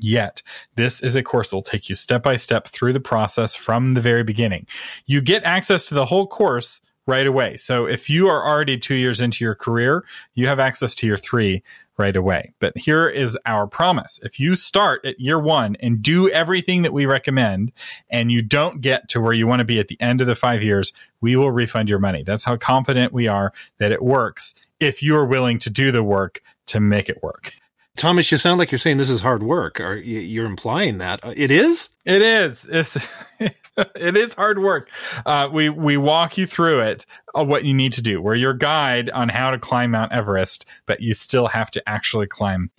yet. 0.00 0.42
This 0.74 1.00
is 1.00 1.16
a 1.16 1.22
course 1.22 1.50
that 1.50 1.56
will 1.56 1.62
take 1.62 1.88
you 1.88 1.94
step 1.94 2.22
by 2.22 2.36
step 2.36 2.66
through 2.68 2.92
the 2.92 3.00
process 3.00 3.54
from 3.54 3.90
the 3.90 4.00
very 4.00 4.24
beginning. 4.24 4.66
You 5.06 5.20
get 5.20 5.44
access 5.44 5.86
to 5.86 5.94
the 5.94 6.06
whole 6.06 6.26
course 6.26 6.80
right 7.06 7.26
away. 7.26 7.56
So 7.56 7.86
if 7.86 8.10
you 8.10 8.28
are 8.28 8.44
already 8.44 8.78
two 8.78 8.94
years 8.94 9.20
into 9.20 9.44
your 9.44 9.54
career, 9.54 10.04
you 10.34 10.48
have 10.48 10.58
access 10.58 10.94
to 10.96 11.06
your 11.06 11.16
three 11.16 11.62
right 11.98 12.16
away. 12.16 12.52
But 12.58 12.76
here 12.76 13.08
is 13.08 13.38
our 13.46 13.66
promise. 13.66 14.20
If 14.22 14.38
you 14.38 14.54
start 14.54 15.04
at 15.04 15.20
year 15.20 15.38
one 15.38 15.76
and 15.80 16.02
do 16.02 16.28
everything 16.28 16.82
that 16.82 16.92
we 16.92 17.06
recommend 17.06 17.72
and 18.10 18.30
you 18.30 18.42
don't 18.42 18.80
get 18.80 19.08
to 19.10 19.20
where 19.20 19.32
you 19.32 19.46
want 19.46 19.60
to 19.60 19.64
be 19.64 19.78
at 19.78 19.88
the 19.88 20.00
end 20.00 20.20
of 20.20 20.26
the 20.26 20.34
five 20.34 20.62
years, 20.62 20.92
we 21.20 21.36
will 21.36 21.50
refund 21.50 21.88
your 21.88 21.98
money. 21.98 22.22
That's 22.22 22.44
how 22.44 22.56
confident 22.56 23.12
we 23.12 23.28
are 23.28 23.52
that 23.78 23.92
it 23.92 24.02
works 24.02 24.54
if 24.80 25.02
you 25.02 25.16
are 25.16 25.26
willing 25.26 25.58
to 25.60 25.70
do 25.70 25.90
the 25.90 26.02
work 26.02 26.42
to 26.66 26.80
make 26.80 27.08
it 27.08 27.22
work. 27.22 27.52
Thomas, 27.96 28.30
you 28.30 28.38
sound 28.38 28.58
like 28.58 28.70
you're 28.70 28.78
saying 28.78 28.98
this 28.98 29.10
is 29.10 29.20
hard 29.20 29.42
work. 29.42 29.80
Are 29.80 29.96
you're 29.96 30.46
implying 30.46 30.98
that 30.98 31.24
uh, 31.24 31.32
it 31.36 31.50
is? 31.50 31.90
It 32.04 32.22
is. 32.22 32.66
It's 32.70 32.96
it 33.40 34.16
is 34.16 34.34
hard 34.34 34.58
work. 34.58 34.90
Uh, 35.24 35.48
we 35.52 35.68
we 35.68 35.96
walk 35.96 36.38
you 36.38 36.46
through 36.46 36.80
it, 36.80 37.06
uh, 37.34 37.44
what 37.44 37.64
you 37.64 37.74
need 37.74 37.92
to 37.94 38.02
do. 38.02 38.20
We're 38.20 38.34
your 38.34 38.54
guide 38.54 39.10
on 39.10 39.28
how 39.28 39.50
to 39.50 39.58
climb 39.58 39.92
Mount 39.92 40.12
Everest, 40.12 40.66
but 40.86 41.00
you 41.00 41.14
still 41.14 41.46
have 41.46 41.70
to 41.72 41.88
actually 41.88 42.26
climb 42.26 42.70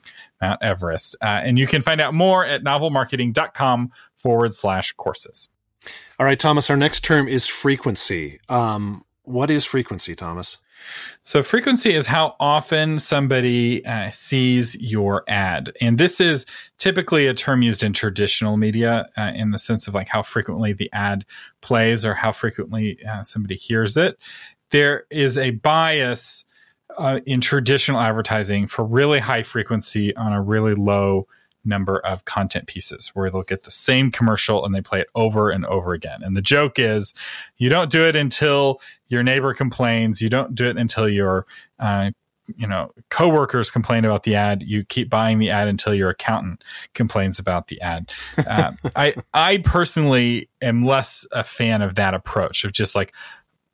Mount 0.42 0.62
Everest. 0.62 1.16
Uh, 1.22 1.42
and 1.44 1.58
you 1.58 1.68
can 1.68 1.82
find 1.82 2.00
out 2.00 2.14
more 2.14 2.46
at 2.46 2.64
novelmarketing.com 2.64 3.92
forward 4.16 4.54
slash 4.54 4.94
courses. 4.94 5.50
All 6.20 6.26
right, 6.26 6.40
Thomas. 6.40 6.70
Our 6.70 6.78
next 6.78 7.04
term 7.04 7.28
is 7.28 7.48
frequency. 7.48 8.40
Um, 8.50 9.04
what 9.24 9.52
is 9.52 9.66
frequency, 9.66 10.16
Thomas? 10.16 10.58
So, 11.24 11.44
frequency 11.44 11.94
is 11.94 12.06
how 12.06 12.36
often 12.40 13.00
somebody 13.00 13.86
uh, 13.86 14.12
sees 14.12 14.76
your 14.76 15.24
ad. 15.28 15.74
And 15.82 15.98
this 15.98 16.22
is 16.22 16.46
typically 16.78 17.28
a 17.28 17.34
term 17.34 17.62
used 17.62 17.84
in 17.84 17.94
traditional 17.94 18.58
media 18.58 19.08
uh, 19.18 19.32
in 19.36 19.52
the 19.52 19.60
sense 19.60 19.88
of 19.88 19.94
like 19.94 20.08
how 20.08 20.24
frequently 20.24 20.74
the 20.74 20.90
ad 20.94 21.26
plays 21.62 22.06
or 22.06 22.14
how 22.14 22.32
frequently 22.32 22.98
uh, 23.06 23.24
somebody 23.24 23.56
hears 23.56 23.98
it. 23.98 24.18
There 24.72 25.06
is 25.10 25.38
a 25.38 25.52
bias 25.52 26.46
uh, 26.98 27.20
in 27.26 27.42
traditional 27.42 28.00
advertising 28.00 28.68
for 28.68 28.86
really 28.86 29.20
high 29.20 29.44
frequency 29.44 30.16
on 30.16 30.34
a 30.34 30.42
really 30.42 30.76
low 30.76 31.28
number 31.68 32.00
of 32.00 32.26
content 32.26 32.68
pieces 32.68 33.10
where 33.10 33.30
they'll 33.30 33.44
get 33.44 33.64
the 33.64 33.72
same 33.72 34.12
commercial 34.12 34.66
and 34.66 34.74
they 34.74 34.82
play 34.82 35.02
it 35.02 35.08
over 35.16 35.50
and 35.50 35.66
over 35.66 35.94
again. 35.94 36.22
And 36.24 36.36
the 36.36 36.42
joke 36.42 36.80
is 36.80 37.14
you 37.58 37.70
don't 37.70 37.92
do 37.92 38.06
it 38.06 38.16
until 38.16 38.82
your 39.10 39.24
neighbor 39.24 39.54
complains, 39.54 40.22
you 40.22 40.30
don't 40.30 40.56
do 40.56 40.68
it 40.68 40.78
until 40.78 41.08
your 41.08 41.46
uh, 41.80 42.12
you 42.56 42.68
know 42.68 42.92
coworkers 43.10 43.72
complain 43.72 44.06
about 44.06 44.24
the 44.24 44.36
ad. 44.36 44.64
You 44.64 44.86
keep 44.86 45.10
buying 45.10 45.40
the 45.40 45.50
ad 45.50 45.68
until 45.68 45.94
your 45.94 46.10
accountant 46.10 46.64
complains 46.94 47.40
about 47.40 47.68
the 47.68 47.82
ad. 47.82 48.12
Uh, 48.38 48.72
i 48.96 49.16
i 49.34 49.58
personally 49.60 50.50
am 50.62 50.86
less 50.86 51.26
a 51.32 51.44
fan 51.44 51.82
of 51.82 51.96
that 51.96 52.14
approach 52.14 52.64
of 52.64 52.72
just 52.72 52.96
like 52.96 53.14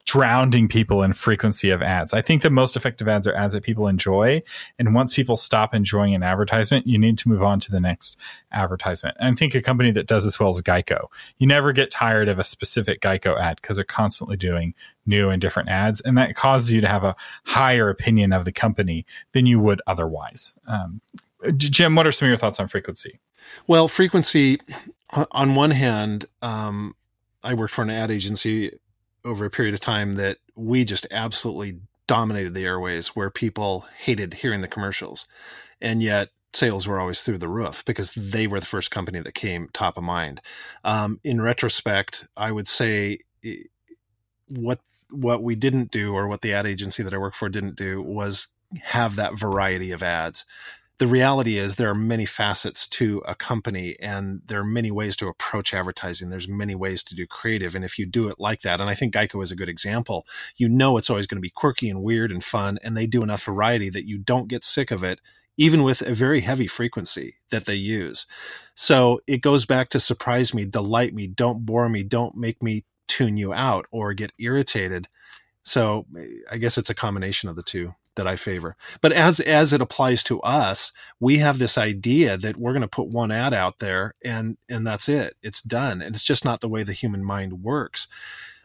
drowning 0.06 0.68
people 0.68 1.02
in 1.02 1.14
frequency 1.14 1.70
of 1.70 1.82
ads. 1.82 2.14
I 2.14 2.22
think 2.22 2.42
the 2.42 2.50
most 2.50 2.76
effective 2.76 3.08
ads 3.08 3.26
are 3.28 3.36
ads 3.36 3.54
that 3.54 3.64
people 3.64 3.88
enjoy. 3.88 4.44
And 4.78 4.94
once 4.94 5.14
people 5.14 5.38
stop 5.38 5.74
enjoying 5.74 6.14
an 6.14 6.24
advertisement, 6.24 6.88
you 6.88 7.00
need 7.00 7.18
to 7.20 7.30
move 7.30 7.42
on 7.42 7.60
to 7.62 7.72
the 7.72 7.80
next 7.80 8.18
advertisement. 8.52 9.16
And 9.20 9.30
I 9.30 9.36
think 9.36 9.56
a 9.56 9.62
company 9.62 9.92
that 9.92 10.08
does 10.08 10.26
this 10.26 10.40
well 10.40 10.50
is 10.50 10.62
Geico. 10.62 11.06
You 11.38 11.48
never 11.48 11.72
get 11.72 11.90
tired 11.90 12.28
of 12.28 12.38
a 12.38 12.44
specific 12.44 13.02
Geico 13.02 13.40
ad 13.40 13.60
because 13.62 13.78
they're 13.78 13.86
constantly 13.86 14.36
doing 14.36 14.74
new 15.06 15.30
and 15.30 15.42
different 15.42 15.70
ads. 15.70 16.02
And 16.02 16.18
that 16.18 16.36
causes 16.36 16.72
you 16.72 16.82
to 16.82 16.88
have 16.88 17.04
a 17.04 17.16
higher 17.46 17.90
opinion 17.90 18.34
of 18.34 18.46
the 18.46 18.52
company 18.52 19.06
than 19.32 19.46
you 19.46 19.60
would 19.60 19.82
otherwise. 19.88 20.54
Um, 20.68 21.02
Jim, 21.58 21.96
what 21.96 22.08
are 22.08 22.12
some 22.12 22.28
of 22.28 22.30
your 22.30 22.38
thoughts 22.38 22.60
on 22.60 22.68
frequency? 22.68 23.20
Well, 23.68 23.88
frequency, 23.88 24.60
on 25.32 25.56
one 25.56 25.72
hand, 25.72 26.26
um, 26.42 26.96
I 27.44 27.54
worked 27.54 27.74
for 27.74 27.82
an 27.82 27.90
ad 27.90 28.10
agency 28.10 28.72
over 29.26 29.46
a 29.46 29.50
period 29.50 29.74
of 29.74 29.80
time 29.80 30.16
that 30.16 30.38
we 30.56 30.84
just 30.86 31.08
absolutely 31.12 31.80
dominated 32.08 32.54
the 32.54 32.66
airways 32.66 33.10
where 33.10 33.30
people 33.30 33.86
hated 33.98 34.36
hearing 34.36 34.62
the 34.62 34.68
commercials. 34.68 35.28
And 35.82 36.04
yet 36.04 36.30
sales 36.54 36.88
were 36.88 37.00
always 37.00 37.22
through 37.22 37.40
the 37.40 37.48
roof 37.48 37.84
because 37.86 38.14
they 38.14 38.48
were 38.48 38.60
the 38.60 38.66
first 38.66 38.92
company 38.92 39.20
that 39.20 39.34
came 39.34 39.70
top 39.74 39.98
of 39.98 40.04
mind. 40.04 40.42
Um, 40.84 41.20
in 41.24 41.42
retrospect, 41.42 42.26
I 42.38 42.52
would 42.52 42.68
say 42.68 43.20
what 44.48 44.80
what 45.10 45.44
we 45.44 45.56
didn't 45.56 45.92
do 45.92 46.14
or 46.14 46.28
what 46.28 46.42
the 46.42 46.54
ad 46.54 46.66
agency 46.66 47.04
that 47.04 47.14
I 47.14 47.18
work 47.18 47.36
for 47.36 47.48
didn't 47.48 47.76
do 47.76 48.02
was 48.02 48.48
have 48.82 49.16
that 49.18 49.38
variety 49.38 49.92
of 49.92 50.02
ads 50.02 50.46
the 51.04 51.08
reality 51.10 51.58
is 51.58 51.76
there 51.76 51.90
are 51.90 51.94
many 51.96 52.26
facets 52.26 52.88
to 52.88 53.22
a 53.28 53.36
company 53.36 53.98
and 54.00 54.40
there 54.46 54.62
are 54.62 54.64
many 54.64 54.90
ways 54.90 55.18
to 55.18 55.28
approach 55.28 55.74
advertising. 55.74 56.30
There's 56.30 56.48
many 56.48 56.76
ways 56.76 57.04
to 57.04 57.14
do 57.14 57.28
creative. 57.28 57.76
And 57.76 57.84
if 57.84 58.00
you 58.00 58.06
do 58.06 58.30
it 58.30 58.40
like 58.40 58.62
that, 58.62 58.80
and 58.80 58.90
I 58.90 58.96
think 58.96 59.14
Geico 59.14 59.44
is 59.44 59.52
a 59.52 59.56
good 59.58 59.68
example, 59.68 60.26
you 60.56 60.70
know 60.70 60.96
it's 60.96 61.10
always 61.10 61.28
going 61.28 61.40
to 61.40 61.42
be 61.42 61.50
quirky 61.50 61.90
and 61.90 62.02
weird 62.02 62.32
and 62.32 62.42
fun. 62.42 62.80
And 62.82 62.96
they 62.96 63.06
do 63.06 63.22
enough 63.22 63.44
variety 63.44 63.90
that 63.90 64.08
you 64.08 64.18
don't 64.18 64.48
get 64.48 64.64
sick 64.64 64.92
of 64.92 65.04
it, 65.04 65.20
even 65.58 65.84
with 65.84 66.02
a 66.04 66.14
very 66.14 66.40
heavy 66.40 66.68
frequency 66.68 67.36
that 67.50 67.66
they 67.66 67.76
use. 67.76 68.26
So 68.74 69.20
it 69.28 69.42
goes 69.42 69.66
back 69.66 69.90
to 69.90 70.00
surprise 70.00 70.54
me, 70.54 70.64
delight 70.64 71.14
me, 71.14 71.28
don't 71.28 71.66
bore 71.66 71.90
me, 71.90 72.04
don't 72.04 72.38
make 72.38 72.64
me 72.64 72.86
tune 73.10 73.36
you 73.36 73.54
out 73.54 73.88
or 73.92 74.14
get 74.14 74.32
irritated. 74.40 75.10
So 75.64 76.06
I 76.50 76.56
guess 76.56 76.78
it's 76.78 76.90
a 76.90 76.96
combination 76.96 77.50
of 77.50 77.58
the 77.58 77.62
two 77.62 77.94
that 78.16 78.28
I 78.28 78.36
favor. 78.36 78.76
But 79.02 79.12
as 79.12 79.40
as 79.40 79.74
it 79.74 79.82
applies 79.82 80.24
to 80.24 80.42
us, 80.42 80.92
we 81.20 81.40
have 81.40 81.60
this 81.60 81.78
idea 81.78 82.38
that 82.38 82.58
we're 82.58 82.74
going 82.74 82.82
to 82.82 82.88
put 82.88 83.08
one 83.08 83.32
ad 83.32 83.54
out 83.54 83.80
there 83.80 84.14
and 84.24 84.58
and 84.70 84.86
that's 84.86 85.10
it. 85.10 85.36
It's 85.42 85.62
done. 85.62 86.02
And 86.02 86.16
it's 86.16 86.24
just 86.24 86.46
not 86.46 86.62
the 86.62 86.70
way 86.70 86.84
the 86.84 86.94
human 86.94 87.24
mind 87.24 87.64
works. 87.64 88.08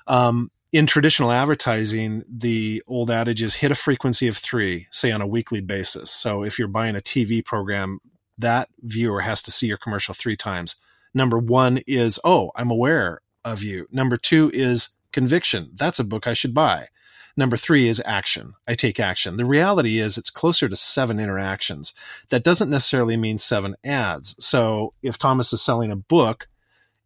Um, 0.07 0.51
in 0.71 0.87
traditional 0.87 1.33
advertising, 1.33 2.25
the 2.29 2.83
old 2.87 3.11
adage 3.11 3.43
is 3.43 3.55
hit 3.55 3.71
a 3.71 3.75
frequency 3.75 4.29
of 4.29 4.37
three, 4.37 4.87
say 4.91 5.11
on 5.11 5.23
a 5.23 5.27
weekly 5.27 5.61
basis. 5.61 6.11
So 6.11 6.45
if 6.45 6.59
you're 6.59 6.69
buying 6.69 6.95
a 6.95 7.01
TV 7.01 7.43
program, 7.43 8.01
that 8.37 8.69
viewer 8.83 9.21
has 9.21 9.43
to 9.43 9.51
see 9.51 9.67
your 9.67 9.79
commercial 9.79 10.15
three 10.15 10.37
times. 10.37 10.77
Number 11.15 11.39
one 11.39 11.79
is, 11.87 12.21
oh, 12.23 12.53
I'm 12.55 12.71
aware 12.71 13.21
of 13.45 13.63
you. 13.63 13.87
Number 13.91 14.19
two 14.19 14.51
is 14.53 14.91
conviction. 15.11 15.71
That's 15.75 15.99
a 15.99 16.05
book 16.05 16.27
I 16.27 16.35
should 16.35 16.55
buy. 16.55 16.89
Number 17.39 17.57
three 17.57 17.87
is 17.87 18.03
action. 18.05 18.55
I 18.67 18.75
take 18.75 18.99
action. 18.99 19.37
The 19.37 19.45
reality 19.45 20.01
is 20.01 20.19
it's 20.19 20.29
closer 20.29 20.69
to 20.69 20.75
seven 20.75 21.21
interactions. 21.21 21.95
That 22.31 22.43
doesn't 22.43 22.69
necessarily 22.69 23.17
mean 23.17 23.39
seven 23.39 23.77
ads. 23.85 24.35
So 24.45 24.93
if 25.05 25.19
Thomas 25.19 25.53
is 25.53 25.63
selling 25.63 25.93
a 25.93 25.97
book 25.97 26.49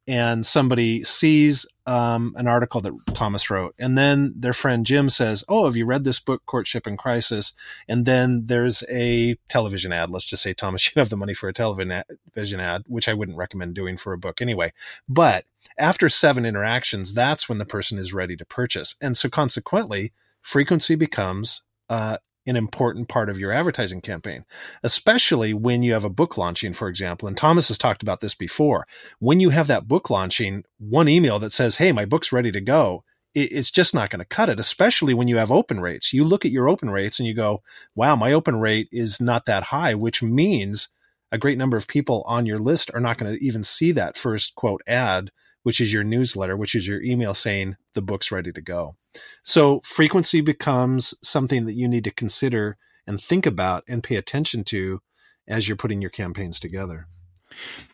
and 0.08 0.46
somebody 0.46 1.04
sees 1.04 1.66
um, 1.84 2.34
an 2.38 2.48
article 2.48 2.80
that 2.80 2.94
Thomas 3.08 3.50
wrote, 3.50 3.74
and 3.78 3.98
then 3.98 4.32
their 4.34 4.54
friend 4.54 4.86
Jim 4.86 5.10
says, 5.10 5.44
"Oh, 5.50 5.66
have 5.66 5.76
you 5.76 5.84
read 5.84 6.04
this 6.04 6.18
book, 6.18 6.40
Courtship 6.46 6.86
in 6.86 6.96
Crisis?" 6.96 7.52
And 7.86 8.06
then 8.06 8.46
there's 8.46 8.82
a 8.88 9.36
television 9.48 9.92
ad. 9.92 10.08
Let's 10.08 10.24
just 10.24 10.42
say 10.42 10.54
Thomas, 10.54 10.86
you 10.96 10.98
have 10.98 11.10
the 11.10 11.16
money 11.18 11.34
for 11.34 11.50
a 11.50 11.52
television 11.52 12.58
ad, 12.58 12.84
which 12.86 13.06
I 13.06 13.12
wouldn't 13.12 13.36
recommend 13.36 13.74
doing 13.74 13.98
for 13.98 14.14
a 14.14 14.18
book 14.18 14.40
anyway. 14.40 14.72
But 15.06 15.44
after 15.76 16.08
seven 16.08 16.46
interactions, 16.46 17.12
that's 17.12 17.50
when 17.50 17.58
the 17.58 17.66
person 17.66 17.98
is 17.98 18.14
ready 18.14 18.34
to 18.38 18.46
purchase, 18.46 18.94
and 18.98 19.14
so 19.14 19.28
consequently, 19.28 20.14
frequency 20.42 20.94
becomes 20.94 21.62
uh, 21.88 22.18
an 22.46 22.56
important 22.56 23.08
part 23.08 23.30
of 23.30 23.38
your 23.38 23.52
advertising 23.52 24.00
campaign, 24.00 24.44
especially 24.82 25.54
when 25.54 25.82
you 25.82 25.92
have 25.92 26.04
a 26.04 26.10
book 26.10 26.36
launching, 26.36 26.72
for 26.72 26.88
example. 26.88 27.28
And 27.28 27.36
Thomas 27.36 27.68
has 27.68 27.78
talked 27.78 28.02
about 28.02 28.20
this 28.20 28.34
before. 28.34 28.86
When 29.18 29.40
you 29.40 29.50
have 29.50 29.68
that 29.68 29.88
book 29.88 30.10
launching, 30.10 30.64
one 30.78 31.08
email 31.08 31.38
that 31.38 31.52
says, 31.52 31.76
Hey, 31.76 31.92
my 31.92 32.04
book's 32.04 32.32
ready 32.32 32.50
to 32.52 32.60
go, 32.60 33.04
it's 33.34 33.70
just 33.70 33.94
not 33.94 34.10
going 34.10 34.18
to 34.18 34.26
cut 34.26 34.50
it, 34.50 34.60
especially 34.60 35.14
when 35.14 35.26
you 35.26 35.38
have 35.38 35.50
open 35.50 35.80
rates. 35.80 36.12
You 36.12 36.24
look 36.24 36.44
at 36.44 36.50
your 36.50 36.68
open 36.68 36.90
rates 36.90 37.18
and 37.18 37.26
you 37.26 37.34
go, 37.34 37.62
wow, 37.94 38.14
my 38.14 38.32
open 38.32 38.56
rate 38.56 38.88
is 38.92 39.20
not 39.20 39.46
that 39.46 39.64
high, 39.64 39.94
which 39.94 40.22
means 40.22 40.88
a 41.30 41.38
great 41.38 41.56
number 41.56 41.78
of 41.78 41.88
people 41.88 42.22
on 42.26 42.44
your 42.44 42.58
list 42.58 42.90
are 42.92 43.00
not 43.00 43.16
going 43.16 43.34
to 43.34 43.42
even 43.42 43.64
see 43.64 43.90
that 43.92 44.18
first 44.18 44.54
quote 44.54 44.82
ad, 44.86 45.30
which 45.62 45.80
is 45.80 45.92
your 45.92 46.04
newsletter, 46.04 46.56
which 46.56 46.74
is 46.74 46.86
your 46.86 47.02
email 47.02 47.32
saying 47.32 47.76
the 47.94 48.02
book's 48.02 48.30
ready 48.30 48.52
to 48.52 48.60
go. 48.60 48.96
So 49.42 49.80
frequency 49.84 50.40
becomes 50.40 51.14
something 51.22 51.66
that 51.66 51.74
you 51.74 51.88
need 51.88 52.04
to 52.04 52.10
consider 52.10 52.76
and 53.06 53.20
think 53.20 53.46
about 53.46 53.84
and 53.88 54.02
pay 54.02 54.16
attention 54.16 54.64
to 54.64 55.00
as 55.48 55.68
you're 55.68 55.76
putting 55.76 56.00
your 56.00 56.10
campaigns 56.10 56.60
together. 56.60 57.06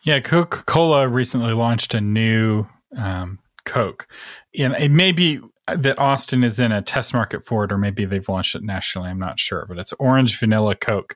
Yeah, 0.03 0.19
Coca 0.19 0.63
Cola 0.63 1.07
recently 1.07 1.53
launched 1.53 1.93
a 1.93 2.01
new 2.01 2.65
um, 2.95 3.39
Coke. 3.65 4.07
And 4.57 4.73
it 4.73 4.89
may 4.89 5.11
be 5.11 5.39
that 5.75 5.99
Austin 5.99 6.43
is 6.43 6.59
in 6.59 6.71
a 6.71 6.81
test 6.81 7.13
market 7.13 7.45
for 7.45 7.63
it, 7.63 7.71
or 7.71 7.77
maybe 7.77 8.05
they've 8.05 8.27
launched 8.27 8.55
it 8.55 8.63
nationally. 8.63 9.09
I'm 9.09 9.19
not 9.19 9.39
sure, 9.39 9.65
but 9.67 9.77
it's 9.77 9.93
orange 9.93 10.39
vanilla 10.39 10.75
Coke. 10.75 11.15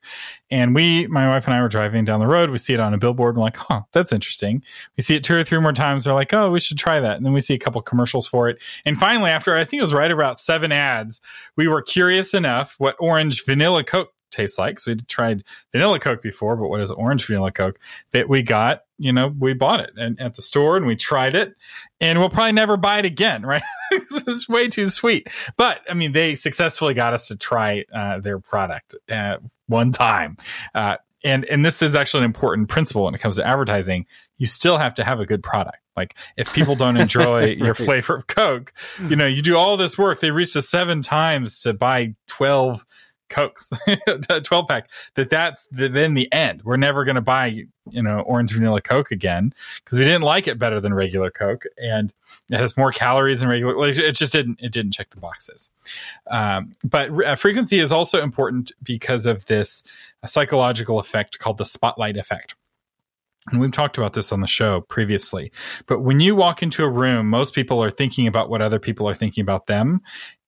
And 0.50 0.76
we, 0.76 1.08
my 1.08 1.28
wife 1.28 1.46
and 1.46 1.56
I, 1.56 1.62
were 1.62 1.68
driving 1.68 2.06
down 2.06 2.20
the 2.20 2.28
road. 2.28 2.50
We 2.50 2.58
see 2.58 2.74
it 2.74 2.80
on 2.80 2.94
a 2.94 2.98
billboard. 2.98 3.36
We're 3.36 3.44
like, 3.44 3.58
"Oh, 3.72 3.84
that's 3.92 4.12
interesting." 4.12 4.64
We 4.98 5.04
see 5.04 5.16
it 5.16 5.24
two 5.24 5.36
or 5.36 5.44
three 5.44 5.60
more 5.60 5.74
times. 5.74 6.06
We're 6.06 6.14
like, 6.14 6.34
"Oh, 6.34 6.52
we 6.52 6.60
should 6.60 6.78
try 6.78 7.00
that." 7.00 7.18
And 7.18 7.26
then 7.26 7.34
we 7.34 7.42
see 7.42 7.54
a 7.54 7.60
couple 7.60 7.82
commercials 7.82 8.28
for 8.28 8.50
it. 8.50 8.62
And 8.86 8.98
finally, 8.98 9.32
after 9.32 9.56
I 9.56 9.64
think 9.64 9.80
it 9.80 9.84
was 9.84 9.94
right 9.94 10.12
about 10.12 10.40
seven 10.40 10.72
ads, 10.72 11.22
we 11.56 11.68
were 11.68 11.82
curious 11.82 12.34
enough 12.34 12.76
what 12.78 12.96
orange 13.00 13.46
vanilla 13.46 13.84
Coke 13.84 14.14
tastes 14.34 14.58
like. 14.58 14.80
So 14.80 14.92
we 14.92 15.02
tried 15.02 15.44
vanilla 15.72 16.00
Coke 16.00 16.22
before, 16.22 16.56
but 16.56 16.68
what 16.68 16.82
is 16.82 16.92
orange 16.92 17.26
vanilla 17.26 17.52
Coke 17.52 17.80
that 18.12 18.28
we 18.28 18.42
got? 18.42 18.82
You 19.04 19.12
know, 19.12 19.34
we 19.38 19.54
bought 19.54 19.82
it 19.82 19.92
and 19.98 20.20
at 20.22 20.36
the 20.36 20.42
store 20.42 20.78
and 20.78 20.86
we 20.86 20.96
tried 20.96 21.36
it, 21.36 21.56
and 22.00 22.20
we'll 22.20 22.30
probably 22.30 22.54
never 22.54 22.78
buy 22.78 23.00
it 23.00 23.06
again, 23.06 23.46
right? 23.46 23.62
it's 23.92 24.48
way 24.48 24.68
too 24.68 24.88
sweet. 24.88 25.28
But 25.58 25.82
I 25.90 25.94
mean, 25.94 26.14
they 26.14 26.36
successfully 26.36 26.94
got 26.94 27.14
us 27.14 27.28
to 27.28 27.38
try 27.38 27.84
uh, 27.94 28.20
their 28.20 28.40
product 28.40 28.96
uh, 29.12 29.38
one 29.68 29.92
time. 29.92 30.38
Uh, 30.74 30.98
and 31.24 31.46
and 31.46 31.66
this 31.66 31.82
is 31.82 31.96
actually 31.96 32.22
an 32.22 32.26
important 32.26 32.70
principle 32.70 33.04
when 33.04 33.16
it 33.16 33.20
comes 33.20 33.38
to 33.38 33.46
advertising. 33.46 34.06
You 34.38 34.48
still 34.48 34.78
have 34.78 34.94
to 34.96 35.04
have 35.04 35.20
a 35.20 35.26
good 35.26 35.44
product. 35.44 35.80
Like 35.96 36.16
if 36.38 36.54
people 36.54 36.76
don't 36.76 36.98
enjoy 37.00 37.40
right. 37.42 37.58
your 37.58 37.76
flavor 37.76 38.16
of 38.16 38.28
Coke, 38.28 38.74
you 39.08 39.16
know, 39.16 39.28
you 39.28 39.42
do 39.42 39.58
all 39.58 39.78
this 39.78 39.98
work. 39.98 40.20
They 40.20 40.32
reach 40.32 40.54
the 40.54 40.62
seven 40.62 41.02
times 41.02 41.62
to 41.62 41.74
buy 41.74 42.16
twelve 42.28 42.86
cokes 43.30 43.72
12 44.44 44.68
pack 44.68 44.90
that 45.16 45.30
that's 45.30 45.68
the, 45.72 45.88
then 45.90 46.14
the 46.14 46.32
end 46.32 46.62
we're 46.64 46.78
never 46.78 47.04
going 47.04 47.16
to 47.16 47.22
buy 47.22 47.66
you 47.90 48.04
know 48.04 48.20
orange 48.22 48.52
vanilla 48.52 48.82
coke 48.82 49.12
again 49.12 49.54
because 49.78 49.98
we 49.98 50.04
didn't 50.04 50.22
like 50.22 50.48
it 50.48 50.60
better 50.60 50.80
than 50.80 50.94
regular 50.94 51.32
coke 51.32 51.64
and 51.78 52.14
it 52.50 52.58
has 52.58 52.78
more 52.78 52.92
calories 52.92 53.40
than 53.40 53.50
regular 53.50 53.78
like, 53.78 53.98
it 53.98 54.16
just 54.16 54.32
didn't 54.32 54.62
it 54.62 54.72
didn't 54.72 54.92
check 54.92 55.10
the 55.10 55.20
boxes 55.20 55.72
um, 56.28 56.72
but 56.84 57.10
uh, 57.26 57.36
frequency 57.36 57.80
is 57.80 57.92
also 57.92 58.22
important 58.22 58.72
because 58.84 59.26
of 59.26 59.46
this 59.46 59.84
psychological 60.26 61.00
effect 61.00 61.40
called 61.40 61.58
the 61.58 61.66
spotlight 61.66 62.18
effect 62.18 62.56
and 63.52 63.60
we've 63.60 63.72
talked 63.72 63.98
about 63.98 64.14
this 64.14 64.32
on 64.32 64.40
the 64.40 64.48
show 64.48 64.82
previously. 64.82 65.52
But 65.86 66.00
when 66.00 66.20
you 66.20 66.36
walk 66.36 66.64
into 66.64 66.84
a 66.84 66.90
room, 66.90 67.30
most 67.30 67.54
people 67.54 67.84
are 67.84 67.92
thinking 67.92 68.26
about 68.26 68.50
what 68.50 68.62
other 68.62 68.80
people 68.80 69.08
are 69.10 69.14
thinking 69.14 69.42
about 69.42 69.68
them. 69.68 70.02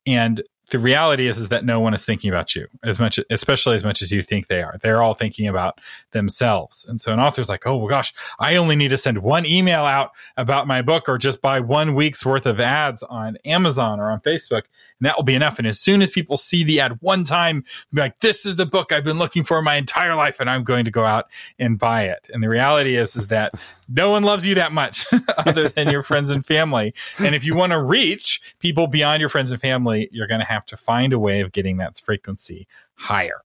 And 0.06 0.42
the 0.72 0.80
reality 0.80 1.28
is 1.28 1.38
is 1.38 1.50
that 1.50 1.66
no 1.66 1.80
one 1.80 1.94
is 1.94 2.06
thinking 2.06 2.30
about 2.30 2.56
you 2.56 2.68
as 2.84 3.00
much 3.00 3.20
especially 3.30 3.76
as 3.76 3.84
much 3.84 4.02
as 4.02 4.12
you 4.12 4.22
think 4.22 4.48
they 4.48 4.62
are. 4.62 4.78
They're 4.82 5.02
all 5.02 5.14
thinking 5.14 5.48
about 5.48 5.80
themselves. 6.12 6.86
And 6.88 7.00
so 7.00 7.14
an 7.14 7.20
author's 7.20 7.50
like 7.50 7.66
oh 7.66 7.78
well, 7.78 7.88
gosh 7.88 8.14
i 8.40 8.56
only 8.56 8.76
need 8.76 8.90
to 8.90 8.98
send 8.98 9.20
one 9.20 9.46
email 9.46 9.86
out 9.86 10.12
about 10.38 10.68
my 10.68 10.82
book 10.82 11.08
or 11.08 11.18
just 11.18 11.42
buy 11.42 11.60
one 11.60 11.96
week's 11.96 12.26
worth 12.26 12.46
of 12.46 12.60
ads 12.60 13.04
on 13.04 13.38
amazon 13.46 14.00
or 14.00 14.10
on 14.12 14.20
facebook 14.20 14.64
and 15.00 15.06
that 15.06 15.16
will 15.16 15.24
be 15.24 15.36
enough 15.36 15.58
and 15.60 15.68
as 15.68 15.80
soon 15.80 16.02
as 16.02 16.10
people 16.10 16.38
see 16.38 16.64
the 16.64 16.80
ad 16.80 16.98
one 17.02 17.24
time 17.24 17.64
be 17.94 18.02
like 18.02 18.20
this 18.20 18.46
is 18.46 18.56
the 18.56 18.66
book 18.66 18.92
i've 18.92 19.04
been 19.04 19.20
looking 19.20 19.44
for 19.44 19.62
my 19.62 19.76
entire 19.76 20.16
life 20.16 20.40
and 20.40 20.50
i'm 20.50 20.64
going 20.64 20.86
to 20.86 20.92
go 20.92 21.06
out 21.06 21.26
and 21.60 21.80
buy 21.80 22.04
it 22.04 22.30
and 22.34 22.44
the 22.44 22.50
reality 22.50 22.96
is 22.96 23.16
is 23.16 23.28
that 23.28 23.54
no 23.88 24.10
one 24.10 24.24
loves 24.24 24.46
you 24.46 24.56
that 24.56 24.72
much 24.72 25.06
other 25.38 25.70
than 25.70 25.90
your 25.90 26.02
friends 26.02 26.32
and 26.32 26.46
family. 26.46 26.94
And 27.20 27.36
if 27.36 27.46
you 27.46 27.56
want 27.56 27.72
to 27.72 27.82
reach 27.82 28.42
people 28.60 28.88
beyond 28.88 29.20
your 29.20 29.30
friends 29.30 29.52
and 29.52 29.62
family, 29.62 30.10
you're 30.12 30.28
going 30.28 30.40
to 30.40 30.46
have 30.46 30.66
to 30.68 30.78
find 30.78 31.14
a 31.14 31.20
way 31.20 31.42
of 31.42 31.52
getting 31.52 31.78
that 31.78 32.00
frequency 32.00 32.68
higher. 32.96 33.42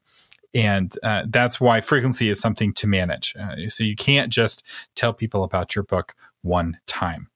And 0.52 0.92
uh, 1.02 1.24
that's 1.28 1.60
why 1.60 1.80
frequency 1.80 2.28
is 2.28 2.40
something 2.40 2.72
to 2.74 2.86
manage. 2.86 3.34
Uh, 3.38 3.68
so 3.68 3.84
you 3.84 3.94
can't 3.94 4.32
just 4.32 4.64
tell 4.96 5.12
people 5.12 5.44
about 5.44 5.74
your 5.74 5.84
book 5.84 6.14
one 6.42 6.78
time. 6.86 7.29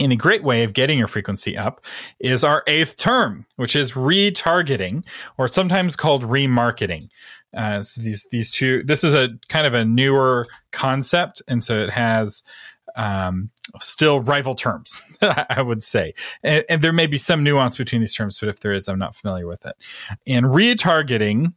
And 0.00 0.12
a 0.12 0.16
great 0.16 0.42
way 0.42 0.64
of 0.64 0.72
getting 0.72 0.98
your 0.98 1.08
frequency 1.08 1.56
up 1.56 1.84
is 2.18 2.44
our 2.44 2.64
eighth 2.66 2.96
term, 2.96 3.46
which 3.56 3.76
is 3.76 3.92
retargeting, 3.92 5.04
or 5.38 5.48
sometimes 5.48 5.96
called 5.96 6.24
remarketing. 6.24 7.08
Uh, 7.54 7.82
so 7.82 8.00
these 8.00 8.26
these 8.30 8.50
two. 8.50 8.82
This 8.84 9.04
is 9.04 9.14
a 9.14 9.28
kind 9.48 9.66
of 9.66 9.74
a 9.74 9.84
newer 9.84 10.46
concept, 10.70 11.42
and 11.46 11.62
so 11.62 11.78
it 11.78 11.90
has 11.90 12.42
um, 12.96 13.50
still 13.80 14.20
rival 14.20 14.54
terms, 14.54 15.02
I 15.22 15.62
would 15.62 15.82
say. 15.82 16.14
And, 16.42 16.64
and, 16.68 16.82
there 16.82 16.92
may 16.92 17.06
be 17.06 17.18
some 17.18 17.42
nuance 17.42 17.76
between 17.76 18.00
these 18.00 18.14
terms, 18.14 18.38
but 18.38 18.48
if 18.48 18.60
there 18.60 18.72
is, 18.72 18.88
I'm 18.88 18.98
not 18.98 19.16
familiar 19.16 19.46
with 19.46 19.64
it. 19.64 19.74
And 20.26 20.46
retargeting 20.46 21.54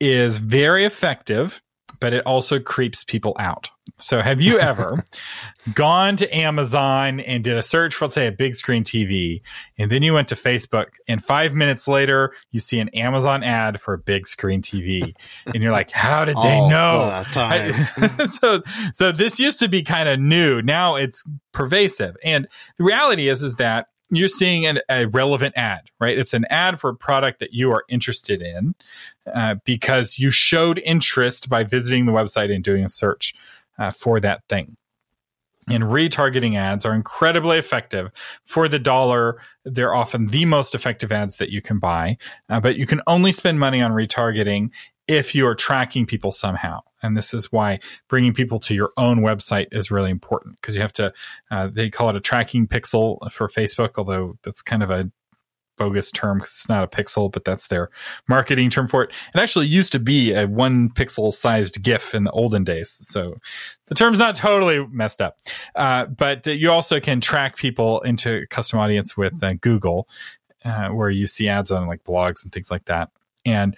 is 0.00 0.38
very 0.38 0.84
effective 0.84 1.60
but 2.00 2.12
it 2.14 2.24
also 2.26 2.58
creeps 2.58 3.04
people 3.04 3.36
out. 3.38 3.70
So, 3.98 4.20
have 4.20 4.40
you 4.40 4.58
ever 4.58 5.04
gone 5.74 6.16
to 6.16 6.36
Amazon 6.36 7.20
and 7.20 7.44
did 7.44 7.56
a 7.56 7.62
search 7.62 7.94
for, 7.94 8.06
let's 8.06 8.14
say, 8.14 8.26
a 8.26 8.32
big 8.32 8.56
screen 8.56 8.82
TV, 8.82 9.42
and 9.78 9.92
then 9.92 10.02
you 10.02 10.14
went 10.14 10.28
to 10.28 10.34
Facebook, 10.34 10.86
and 11.06 11.22
five 11.22 11.54
minutes 11.54 11.86
later, 11.86 12.32
you 12.50 12.60
see 12.60 12.80
an 12.80 12.88
Amazon 12.90 13.42
ad 13.42 13.80
for 13.80 13.94
a 13.94 13.98
big 13.98 14.26
screen 14.26 14.62
TV, 14.62 15.14
and 15.46 15.62
you're 15.62 15.72
like, 15.72 15.90
"How 15.90 16.24
did 16.24 16.36
they 16.36 16.68
know?" 16.68 17.22
so, 18.26 18.62
so 18.94 19.12
this 19.12 19.38
used 19.38 19.60
to 19.60 19.68
be 19.68 19.82
kind 19.82 20.08
of 20.08 20.18
new. 20.18 20.62
Now 20.62 20.96
it's 20.96 21.24
pervasive, 21.52 22.16
and 22.24 22.48
the 22.78 22.84
reality 22.84 23.28
is, 23.28 23.42
is 23.42 23.56
that 23.56 23.88
you're 24.10 24.28
seeing 24.28 24.66
an, 24.66 24.80
a 24.88 25.06
relevant 25.06 25.54
ad, 25.56 25.90
right? 26.00 26.18
It's 26.18 26.34
an 26.34 26.44
ad 26.50 26.80
for 26.80 26.90
a 26.90 26.96
product 26.96 27.40
that 27.40 27.52
you 27.52 27.70
are 27.72 27.84
interested 27.88 28.42
in 28.42 28.74
uh, 29.32 29.56
because 29.64 30.18
you 30.18 30.30
showed 30.30 30.78
interest 30.78 31.48
by 31.48 31.64
visiting 31.64 32.06
the 32.06 32.12
website 32.12 32.52
and 32.54 32.64
doing 32.64 32.84
a 32.84 32.88
search 32.88 33.34
uh, 33.78 33.90
for 33.90 34.20
that 34.20 34.42
thing. 34.48 34.76
And 35.68 35.84
retargeting 35.84 36.56
ads 36.56 36.84
are 36.84 36.94
incredibly 36.94 37.56
effective 37.56 38.10
for 38.44 38.66
the 38.66 38.78
dollar. 38.78 39.40
They're 39.64 39.94
often 39.94 40.28
the 40.28 40.44
most 40.44 40.74
effective 40.74 41.12
ads 41.12 41.36
that 41.36 41.50
you 41.50 41.62
can 41.62 41.78
buy, 41.78 42.18
uh, 42.48 42.60
but 42.60 42.76
you 42.76 42.86
can 42.86 43.02
only 43.06 43.30
spend 43.30 43.60
money 43.60 43.80
on 43.80 43.92
retargeting 43.92 44.70
if 45.10 45.34
you 45.34 45.44
are 45.44 45.56
tracking 45.56 46.06
people 46.06 46.30
somehow. 46.30 46.80
And 47.02 47.16
this 47.16 47.34
is 47.34 47.50
why 47.50 47.80
bringing 48.06 48.32
people 48.32 48.60
to 48.60 48.74
your 48.74 48.92
own 48.96 49.22
website 49.22 49.66
is 49.72 49.90
really 49.90 50.10
important 50.10 50.54
because 50.60 50.76
you 50.76 50.82
have 50.82 50.92
to, 50.94 51.12
uh, 51.50 51.66
they 51.66 51.90
call 51.90 52.10
it 52.10 52.16
a 52.16 52.20
tracking 52.20 52.68
pixel 52.68 53.18
for 53.32 53.48
Facebook, 53.48 53.98
although 53.98 54.38
that's 54.44 54.62
kind 54.62 54.84
of 54.84 54.90
a 54.92 55.10
bogus 55.76 56.12
term 56.12 56.38
because 56.38 56.50
it's 56.50 56.68
not 56.68 56.84
a 56.84 56.86
pixel, 56.86 57.32
but 57.32 57.44
that's 57.44 57.66
their 57.66 57.90
marketing 58.28 58.70
term 58.70 58.86
for 58.86 59.02
it. 59.02 59.10
It 59.34 59.40
actually 59.40 59.66
used 59.66 59.90
to 59.92 59.98
be 59.98 60.32
a 60.32 60.46
one 60.46 60.90
pixel 60.90 61.32
sized 61.32 61.82
GIF 61.82 62.14
in 62.14 62.22
the 62.22 62.30
olden 62.30 62.62
days. 62.62 62.90
So 62.90 63.34
the 63.86 63.96
term's 63.96 64.20
not 64.20 64.36
totally 64.36 64.86
messed 64.92 65.20
up. 65.20 65.38
Uh, 65.74 66.06
but 66.06 66.46
you 66.46 66.70
also 66.70 67.00
can 67.00 67.20
track 67.20 67.56
people 67.56 68.00
into 68.02 68.46
custom 68.50 68.78
audience 68.78 69.16
with 69.16 69.42
uh, 69.42 69.54
Google, 69.54 70.08
uh, 70.64 70.90
where 70.90 71.10
you 71.10 71.26
see 71.26 71.48
ads 71.48 71.72
on 71.72 71.88
like 71.88 72.04
blogs 72.04 72.44
and 72.44 72.52
things 72.52 72.70
like 72.70 72.84
that. 72.84 73.10
And 73.46 73.76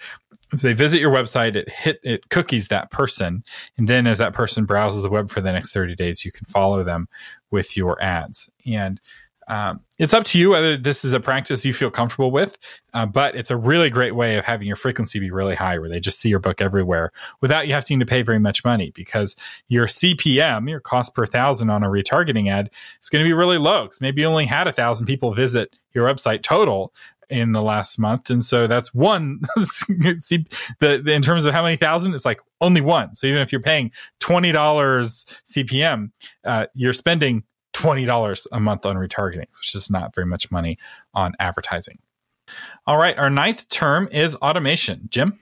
so 0.59 0.67
they 0.67 0.73
visit 0.73 0.99
your 0.99 1.13
website, 1.13 1.55
it 1.55 1.69
hit 1.69 1.99
it 2.03 2.29
cookies 2.29 2.67
that 2.67 2.91
person, 2.91 3.43
and 3.77 3.87
then 3.87 4.07
as 4.07 4.17
that 4.17 4.33
person 4.33 4.65
browses 4.65 5.01
the 5.01 5.09
web 5.09 5.29
for 5.29 5.41
the 5.41 5.51
next 5.51 5.73
30 5.73 5.95
days, 5.95 6.23
you 6.25 6.31
can 6.31 6.45
follow 6.45 6.83
them 6.83 7.07
with 7.51 7.77
your 7.77 8.01
ads. 8.01 8.49
And 8.65 8.99
um, 9.47 9.81
it's 9.99 10.13
up 10.13 10.23
to 10.25 10.39
you 10.39 10.51
whether 10.51 10.77
this 10.77 11.03
is 11.03 11.13
a 11.13 11.19
practice 11.19 11.65
you 11.65 11.73
feel 11.73 11.91
comfortable 11.91 12.31
with, 12.31 12.57
uh, 12.93 13.05
but 13.05 13.35
it's 13.35 13.51
a 13.51 13.57
really 13.57 13.89
great 13.89 14.15
way 14.15 14.37
of 14.37 14.45
having 14.45 14.67
your 14.67 14.75
frequency 14.75 15.19
be 15.19 15.31
really 15.31 15.55
high, 15.55 15.77
where 15.77 15.89
they 15.89 15.99
just 15.99 16.19
see 16.19 16.29
your 16.29 16.39
book 16.39 16.61
everywhere 16.61 17.11
without 17.41 17.67
you 17.67 17.73
having 17.73 17.99
to 17.99 18.05
pay 18.05 18.21
very 18.21 18.39
much 18.39 18.63
money 18.63 18.91
because 18.95 19.35
your 19.67 19.87
CPM, 19.87 20.69
your 20.69 20.79
cost 20.79 21.13
per 21.13 21.25
thousand 21.25 21.69
on 21.69 21.83
a 21.83 21.87
retargeting 21.87 22.49
ad, 22.49 22.69
is 23.01 23.09
going 23.09 23.23
to 23.23 23.27
be 23.27 23.33
really 23.33 23.57
low 23.57 23.83
because 23.83 24.01
maybe 24.01 24.21
you 24.21 24.27
only 24.27 24.45
had 24.45 24.67
a 24.67 24.73
thousand 24.73 25.07
people 25.07 25.33
visit 25.33 25.75
your 25.93 26.07
website 26.07 26.41
total, 26.41 26.93
in 27.29 27.51
the 27.51 27.61
last 27.61 27.97
month, 27.99 28.29
and 28.29 28.43
so 28.43 28.67
that's 28.67 28.93
one. 28.93 29.41
See, 30.19 30.45
the, 30.79 31.01
the, 31.03 31.13
in 31.13 31.21
terms 31.21 31.45
of 31.45 31.53
how 31.53 31.63
many 31.63 31.75
thousand, 31.75 32.13
it's 32.13 32.25
like 32.25 32.41
only 32.61 32.81
one. 32.81 33.15
So 33.15 33.27
even 33.27 33.41
if 33.41 33.51
you're 33.51 33.61
paying 33.61 33.91
twenty 34.19 34.51
dollars 34.51 35.25
CPM, 35.45 36.11
uh, 36.43 36.67
you're 36.73 36.93
spending 36.93 37.43
twenty 37.73 38.05
dollars 38.05 38.47
a 38.51 38.59
month 38.59 38.85
on 38.85 38.95
retargeting, 38.95 39.47
which 39.59 39.75
is 39.75 39.89
not 39.89 40.15
very 40.15 40.27
much 40.27 40.51
money 40.51 40.77
on 41.13 41.33
advertising. 41.39 41.99
All 42.85 42.97
right, 42.97 43.17
our 43.17 43.29
ninth 43.29 43.69
term 43.69 44.09
is 44.11 44.35
automation. 44.35 45.07
Jim. 45.09 45.39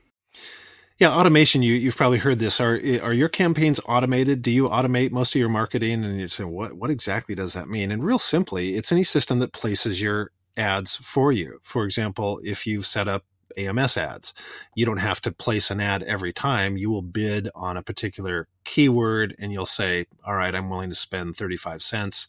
Yeah, 1.02 1.10
automation. 1.16 1.64
You 1.64 1.74
you've 1.74 1.98
probably 1.98 2.20
heard 2.20 2.38
this. 2.38 2.62
Are 2.62 2.76
are 3.02 3.14
your 3.14 3.28
campaigns 3.28 3.80
automated? 3.88 4.44
Do 4.44 4.52
you 4.52 4.68
automate 4.68 5.12
most 5.12 5.34
of 5.34 5.40
your 5.40 5.50
marketing? 5.50 6.06
And 6.06 6.20
you 6.20 6.28
say, 6.28 6.44
what 6.44 6.74
what 6.74 6.92
exactly 6.92 7.34
does 7.34 7.54
that 7.54 7.68
mean? 7.68 7.92
And 7.92 8.04
real 8.04 8.20
simply, 8.20 8.76
it's 8.76 8.92
any 8.92 9.04
system 9.04 9.40
that 9.40 9.52
places 9.52 10.00
your 10.00 10.30
ads 10.58 10.96
for 10.98 11.32
you. 11.32 11.60
For 11.64 11.86
example, 11.86 12.42
if 12.44 12.68
you've 12.68 12.86
set 12.88 13.08
up 13.08 13.26
AMS 13.58 13.98
ads, 13.98 14.34
you 14.76 14.86
don't 14.86 14.98
have 14.98 15.22
to 15.22 15.32
place 15.32 15.72
an 15.72 15.82
ad 15.82 16.04
every 16.04 16.34
time. 16.34 16.78
You 16.78 16.90
will 16.92 17.02
bid 17.02 17.50
on 17.56 17.78
a 17.78 17.84
particular 17.84 18.48
keyword 18.66 19.36
and 19.40 19.52
you'll 19.54 19.66
say, 19.66 20.08
all 20.26 20.36
right, 20.36 20.56
I'm 20.56 20.70
willing 20.70 20.90
to 20.90 20.96
spend 20.96 21.38
35 21.38 21.84
cents. 21.84 22.28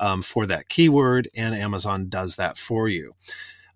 um, 0.00 0.22
for 0.22 0.46
that 0.46 0.68
keyword, 0.68 1.28
and 1.36 1.54
Amazon 1.54 2.08
does 2.08 2.36
that 2.36 2.58
for 2.58 2.88
you. 2.88 3.14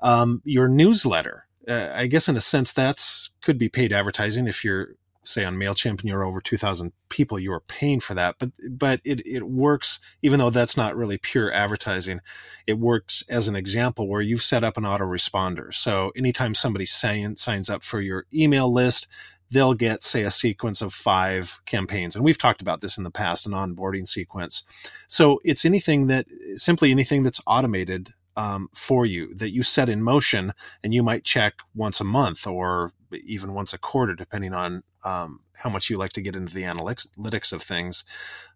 Um, 0.01 0.43
your 0.45 0.69
newsletter, 0.69 1.47
uh, 1.69 1.91
I 1.95 2.07
guess, 2.07 2.29
in 2.29 2.37
a 2.37 2.41
sense, 2.41 2.73
that's 2.73 3.31
could 3.43 3.59
be 3.59 3.69
paid 3.69 3.93
advertising 3.93 4.49
if 4.49 4.65
you're 4.65 4.91
say 5.27 5.45
on 5.45 5.57
Mailchimp 5.57 6.01
and 6.01 6.05
you're 6.05 6.25
over 6.25 6.41
2000 6.41 6.93
people, 7.09 7.39
you 7.39 7.53
are 7.53 7.61
paying 7.61 8.01
for 8.01 8.15
that. 8.15 8.37
But, 8.39 8.51
but 8.71 9.01
it, 9.05 9.27
it 9.27 9.43
works, 9.43 9.99
even 10.23 10.39
though 10.39 10.51
that's 10.51 10.77
not 10.77 10.97
really 10.97 11.19
pure 11.19 11.53
advertising, 11.53 12.21
it 12.67 12.79
works 12.79 13.25
as 13.29 13.49
an 13.49 13.57
example 13.57 14.09
where 14.09 14.21
you've 14.21 14.43
set 14.43 14.65
up 14.65 14.77
an 14.77 14.85
autoresponder. 14.85 15.75
So 15.75 16.13
anytime 16.17 16.55
somebody 16.55 16.87
sign, 16.87 17.37
signs 17.37 17.69
up 17.69 17.83
for 17.83 18.01
your 18.01 18.27
email 18.33 18.73
list, 18.73 19.09
they'll 19.51 19.75
get, 19.75 20.03
say, 20.03 20.23
a 20.23 20.31
sequence 20.31 20.81
of 20.81 20.93
five 20.93 21.61
campaigns. 21.67 22.17
And 22.17 22.25
we've 22.25 22.39
talked 22.39 22.63
about 22.63 22.81
this 22.81 22.99
in 22.99 23.05
the 23.05 23.11
past, 23.11 23.47
an 23.47 23.53
onboarding 23.53 24.07
sequence. 24.07 24.65
So 25.09 25.41
it's 25.45 25.65
anything 25.65 26.09
that, 26.09 26.27
simply 26.57 26.91
anything 26.91 27.23
that's 27.23 27.41
automated 27.47 28.13
um, 28.37 28.69
for 28.75 29.07
you 29.07 29.35
that 29.35 29.53
you 29.53 29.63
set 29.63 29.89
in 29.89 30.03
motion 30.03 30.53
and 30.83 30.93
you 30.93 31.03
might 31.03 31.25
check 31.25 31.55
once 31.75 32.01
a 32.01 32.05
month 32.05 32.47
or 32.47 32.93
even 33.25 33.55
once 33.55 33.73
a 33.73 33.79
quarter, 33.79 34.15
depending 34.15 34.53
on 34.53 34.83
um, 35.07 35.41
how 35.55 35.71
much 35.71 35.89
you 35.89 35.97
like 35.97 36.13
to 36.15 36.21
get 36.21 36.37
into 36.37 36.53
the 36.53 36.65
analytics 36.65 37.53
of 37.53 37.63
things. 37.63 38.05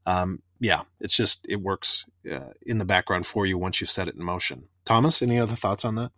Um, 0.05 0.43
yeah, 0.59 0.83
it's 1.01 1.17
just, 1.17 1.47
it 1.49 1.63
works 1.63 2.07
uh, 2.31 2.51
in 2.63 2.79
the 2.79 2.85
background 2.85 3.25
for 3.25 3.47
you 3.47 3.57
once 3.57 3.81
you 3.81 3.87
set 3.87 4.09
it 4.09 4.17
in 4.17 4.23
motion. 4.23 4.65
Thomas, 4.85 5.23
any 5.23 5.39
other 5.39 5.55
thoughts 5.55 5.85
on 5.85 5.95
that? 5.95 6.11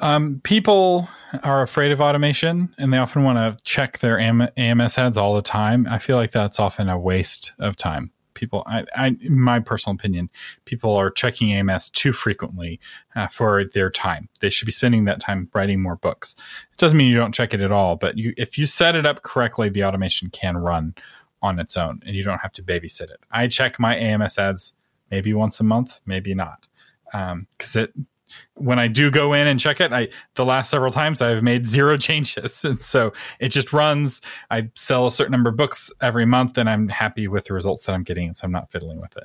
Um, 0.00 0.40
people 0.42 1.08
are 1.42 1.62
afraid 1.62 1.92
of 1.92 2.00
automation 2.00 2.74
and 2.78 2.92
they 2.92 2.98
often 2.98 3.24
want 3.24 3.38
to 3.38 3.62
check 3.62 3.98
their 3.98 4.18
AMS 4.18 4.98
ads 4.98 5.16
all 5.16 5.34
the 5.34 5.42
time. 5.42 5.86
I 5.88 5.98
feel 5.98 6.16
like 6.16 6.32
that's 6.32 6.60
often 6.60 6.88
a 6.88 6.98
waste 6.98 7.52
of 7.58 7.76
time 7.76 8.10
people 8.36 8.62
I, 8.66 8.84
I 8.94 9.06
in 9.20 9.40
my 9.40 9.58
personal 9.58 9.96
opinion 9.96 10.30
people 10.64 10.94
are 10.94 11.10
checking 11.10 11.52
ams 11.52 11.90
too 11.90 12.12
frequently 12.12 12.78
uh, 13.16 13.26
for 13.26 13.64
their 13.64 13.90
time. 13.90 14.28
They 14.40 14.50
should 14.50 14.66
be 14.66 14.72
spending 14.72 15.04
that 15.06 15.20
time 15.20 15.48
writing 15.52 15.82
more 15.82 15.96
books. 15.96 16.36
It 16.72 16.78
doesn't 16.78 16.96
mean 16.96 17.10
you 17.10 17.18
don't 17.18 17.34
check 17.34 17.52
it 17.52 17.60
at 17.60 17.72
all 17.72 17.96
but 17.96 18.16
you 18.16 18.32
if 18.36 18.58
you 18.58 18.66
set 18.66 18.94
it 18.94 19.06
up 19.06 19.22
correctly 19.22 19.68
the 19.68 19.84
automation 19.84 20.30
can 20.30 20.56
run 20.56 20.94
on 21.42 21.58
its 21.58 21.76
own 21.76 22.00
and 22.06 22.14
you 22.14 22.22
don't 22.22 22.38
have 22.38 22.52
to 22.52 22.62
babysit 22.62 23.10
it. 23.10 23.20
I 23.32 23.48
check 23.48 23.80
my 23.80 23.96
ams 23.96 24.38
ads 24.38 24.74
maybe 25.10 25.34
once 25.34 25.58
a 25.58 25.64
month 25.64 26.00
maybe 26.06 26.34
not 26.34 26.66
because 27.06 27.76
um, 27.76 27.82
it 27.82 27.92
when 28.54 28.78
I 28.78 28.88
do 28.88 29.10
go 29.10 29.32
in 29.32 29.46
and 29.46 29.60
check 29.60 29.80
it, 29.80 29.92
I 29.92 30.08
the 30.34 30.44
last 30.44 30.70
several 30.70 30.92
times 30.92 31.22
I've 31.22 31.42
made 31.42 31.66
zero 31.66 31.96
changes, 31.96 32.64
and 32.64 32.80
so 32.80 33.12
it 33.40 33.48
just 33.48 33.72
runs. 33.72 34.20
I 34.50 34.70
sell 34.74 35.06
a 35.06 35.12
certain 35.12 35.32
number 35.32 35.50
of 35.50 35.56
books 35.56 35.90
every 36.00 36.26
month, 36.26 36.58
and 36.58 36.68
I'm 36.68 36.88
happy 36.88 37.28
with 37.28 37.46
the 37.46 37.54
results 37.54 37.84
that 37.86 37.92
I'm 37.92 38.02
getting, 38.02 38.34
so 38.34 38.44
I'm 38.44 38.52
not 38.52 38.70
fiddling 38.70 39.00
with 39.00 39.16
it. 39.16 39.24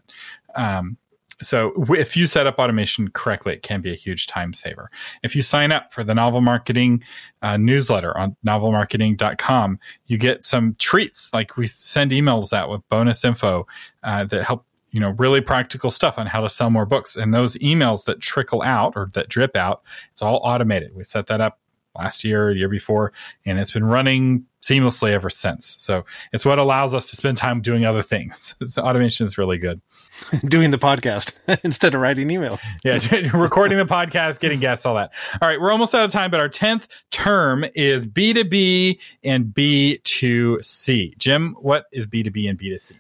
Um, 0.56 0.98
so 1.42 1.74
if 1.90 2.16
you 2.16 2.28
set 2.28 2.48
up 2.48 2.60
automation 2.60 3.10
correctly, 3.10 3.54
it 3.54 3.64
can 3.64 3.82
be 3.82 3.92
a 3.92 3.96
huge 3.96 4.28
time 4.28 4.54
saver. 4.54 4.92
If 5.24 5.36
you 5.36 5.42
sign 5.42 5.72
up 5.72 5.92
for 5.92 6.04
the 6.04 6.14
novel 6.14 6.42
marketing 6.42 7.04
uh, 7.42 7.58
newsletter 7.58 8.16
on 8.18 8.36
novelmarketing.com, 8.46 9.80
you 10.06 10.18
get 10.18 10.44
some 10.44 10.76
treats. 10.78 11.34
Like 11.34 11.58
we 11.58 11.68
send 11.68 12.12
emails 12.12 12.54
out 12.54 12.70
with 12.70 12.88
bonus 12.90 13.26
info 13.26 13.66
uh, 14.04 14.26
that 14.26 14.44
help 14.44 14.66
you 14.92 15.00
know 15.00 15.12
really 15.18 15.42
practical 15.42 15.92
stuff 15.92 16.20
on 16.20 16.28
how 16.28 16.42
to 16.42 16.50
sell 16.50 16.70
more 16.70 16.86
books. 16.86 17.16
And 17.16 17.34
those 17.34 17.56
emails 17.58 18.06
that 18.06 18.20
trickle 18.20 18.62
out 18.62 18.94
or 18.96 19.10
that 19.14 19.30
drip 19.30 19.56
out 19.56 19.82
it's 20.12 20.22
all 20.22 20.40
automated. 20.44 20.96
We 20.96 21.04
set 21.04 21.28
that 21.28 21.42
up 21.42 21.60
last 21.98 22.24
year 22.24 22.52
year 22.52 22.70
before 22.70 23.12
and 23.46 23.60
it's 23.60 23.72
been 23.72 23.84
running 23.84 24.46
seamlessly 24.62 25.12
ever 25.12 25.30
since. 25.30 25.76
So 25.80 26.06
it's 26.32 26.46
what 26.46 26.60
allows 26.60 26.94
us 26.94 27.10
to 27.10 27.16
spend 27.16 27.36
time 27.36 27.62
doing 27.62 27.84
other 27.84 28.02
things. 28.02 28.56
So 28.72 28.84
automation 28.84 29.26
is 29.26 29.38
really 29.38 29.58
good. 29.58 29.82
Doing 30.46 30.72
the 30.72 30.78
podcast 30.78 31.38
instead 31.64 31.94
of 31.94 32.00
writing 32.00 32.30
email. 32.30 32.58
Yeah 32.86 33.00
recording 33.34 33.78
the 33.78 33.86
podcast 33.86 34.40
getting 34.40 34.60
guests 34.60 34.86
all 34.86 34.96
that. 34.96 35.12
All 35.42 35.48
right 35.50 35.60
we're 35.60 35.72
almost 35.72 35.94
out 35.96 36.06
of 36.06 36.12
time 36.12 36.32
but 36.32 36.40
our 36.40 36.48
10th 36.48 36.88
term 37.10 37.66
is 37.76 38.06
b2b 38.06 39.00
and 39.24 39.46
b2c 39.46 41.18
jim 41.18 41.56
what 41.60 41.86
is 41.92 42.08
b2b 42.08 42.50
and 42.50 42.58
b2c 42.58 42.94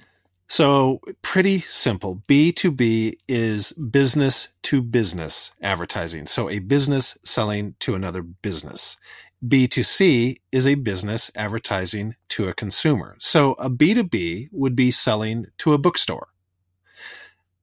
so, 0.51 0.99
pretty 1.21 1.59
simple. 1.61 2.23
B2B 2.27 3.13
is 3.25 3.71
business 3.71 4.49
to 4.63 4.81
business 4.81 5.53
advertising. 5.61 6.27
So, 6.27 6.49
a 6.49 6.59
business 6.59 7.17
selling 7.23 7.75
to 7.79 7.95
another 7.95 8.21
business. 8.21 8.99
B2C 9.47 10.35
is 10.51 10.67
a 10.67 10.75
business 10.75 11.31
advertising 11.37 12.17
to 12.31 12.49
a 12.49 12.53
consumer. 12.53 13.15
So, 13.17 13.53
a 13.53 13.69
B2B 13.69 14.49
would 14.51 14.75
be 14.75 14.91
selling 14.91 15.45
to 15.59 15.71
a 15.71 15.77
bookstore. 15.77 16.27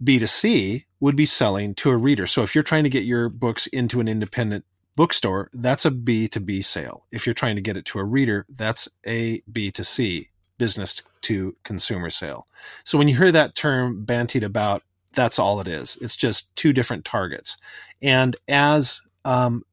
B2C 0.03 0.87
would 0.99 1.15
be 1.15 1.27
selling 1.27 1.75
to 1.75 1.91
a 1.91 1.97
reader. 1.99 2.27
So, 2.27 2.43
if 2.43 2.55
you're 2.55 2.65
trying 2.65 2.85
to 2.85 2.91
get 2.91 3.05
your 3.05 3.29
books 3.29 3.67
into 3.67 4.01
an 4.01 4.09
independent 4.09 4.65
bookstore, 4.97 5.51
that's 5.53 5.85
a 5.85 5.91
B2B 5.91 6.65
sale. 6.65 7.05
If 7.13 7.27
you're 7.27 7.35
trying 7.35 7.57
to 7.57 7.63
get 7.63 7.77
it 7.77 7.85
to 7.85 7.99
a 7.99 8.05
reader, 8.05 8.47
that's 8.49 8.89
a 9.07 9.43
B2C 9.43 10.29
business 10.57 11.03
to 11.23 11.57
consumer 11.65 12.11
sale. 12.11 12.47
So 12.85 12.99
when 12.99 13.09
you 13.09 13.17
hear 13.17 13.33
that 13.33 13.55
term 13.55 14.05
bantied 14.05 14.45
about, 14.45 14.83
that's 15.15 15.39
all 15.39 15.61
it 15.61 15.69
is. 15.69 15.99
It's 16.01 16.17
just 16.17 16.55
two 16.57 16.73
different 16.73 17.05
targets. 17.05 17.57
And 18.03 18.37
as 18.47 19.03
um, 19.25 19.65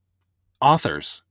authors, 0.61 1.21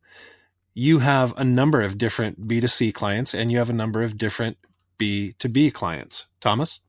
you 0.75 0.99
have 1.01 1.33
a 1.37 1.45
number 1.45 1.83
of 1.83 1.99
different 1.99 2.47
B2C 2.47 2.93
clients 2.95 3.35
and 3.35 3.51
you 3.51 3.59
have 3.59 3.71
a 3.71 3.75
number 3.75 4.03
of 4.03 4.19
different 4.19 4.57
B2B 4.99 5.73
clients. 5.73 6.27
Thomas? 6.41 6.81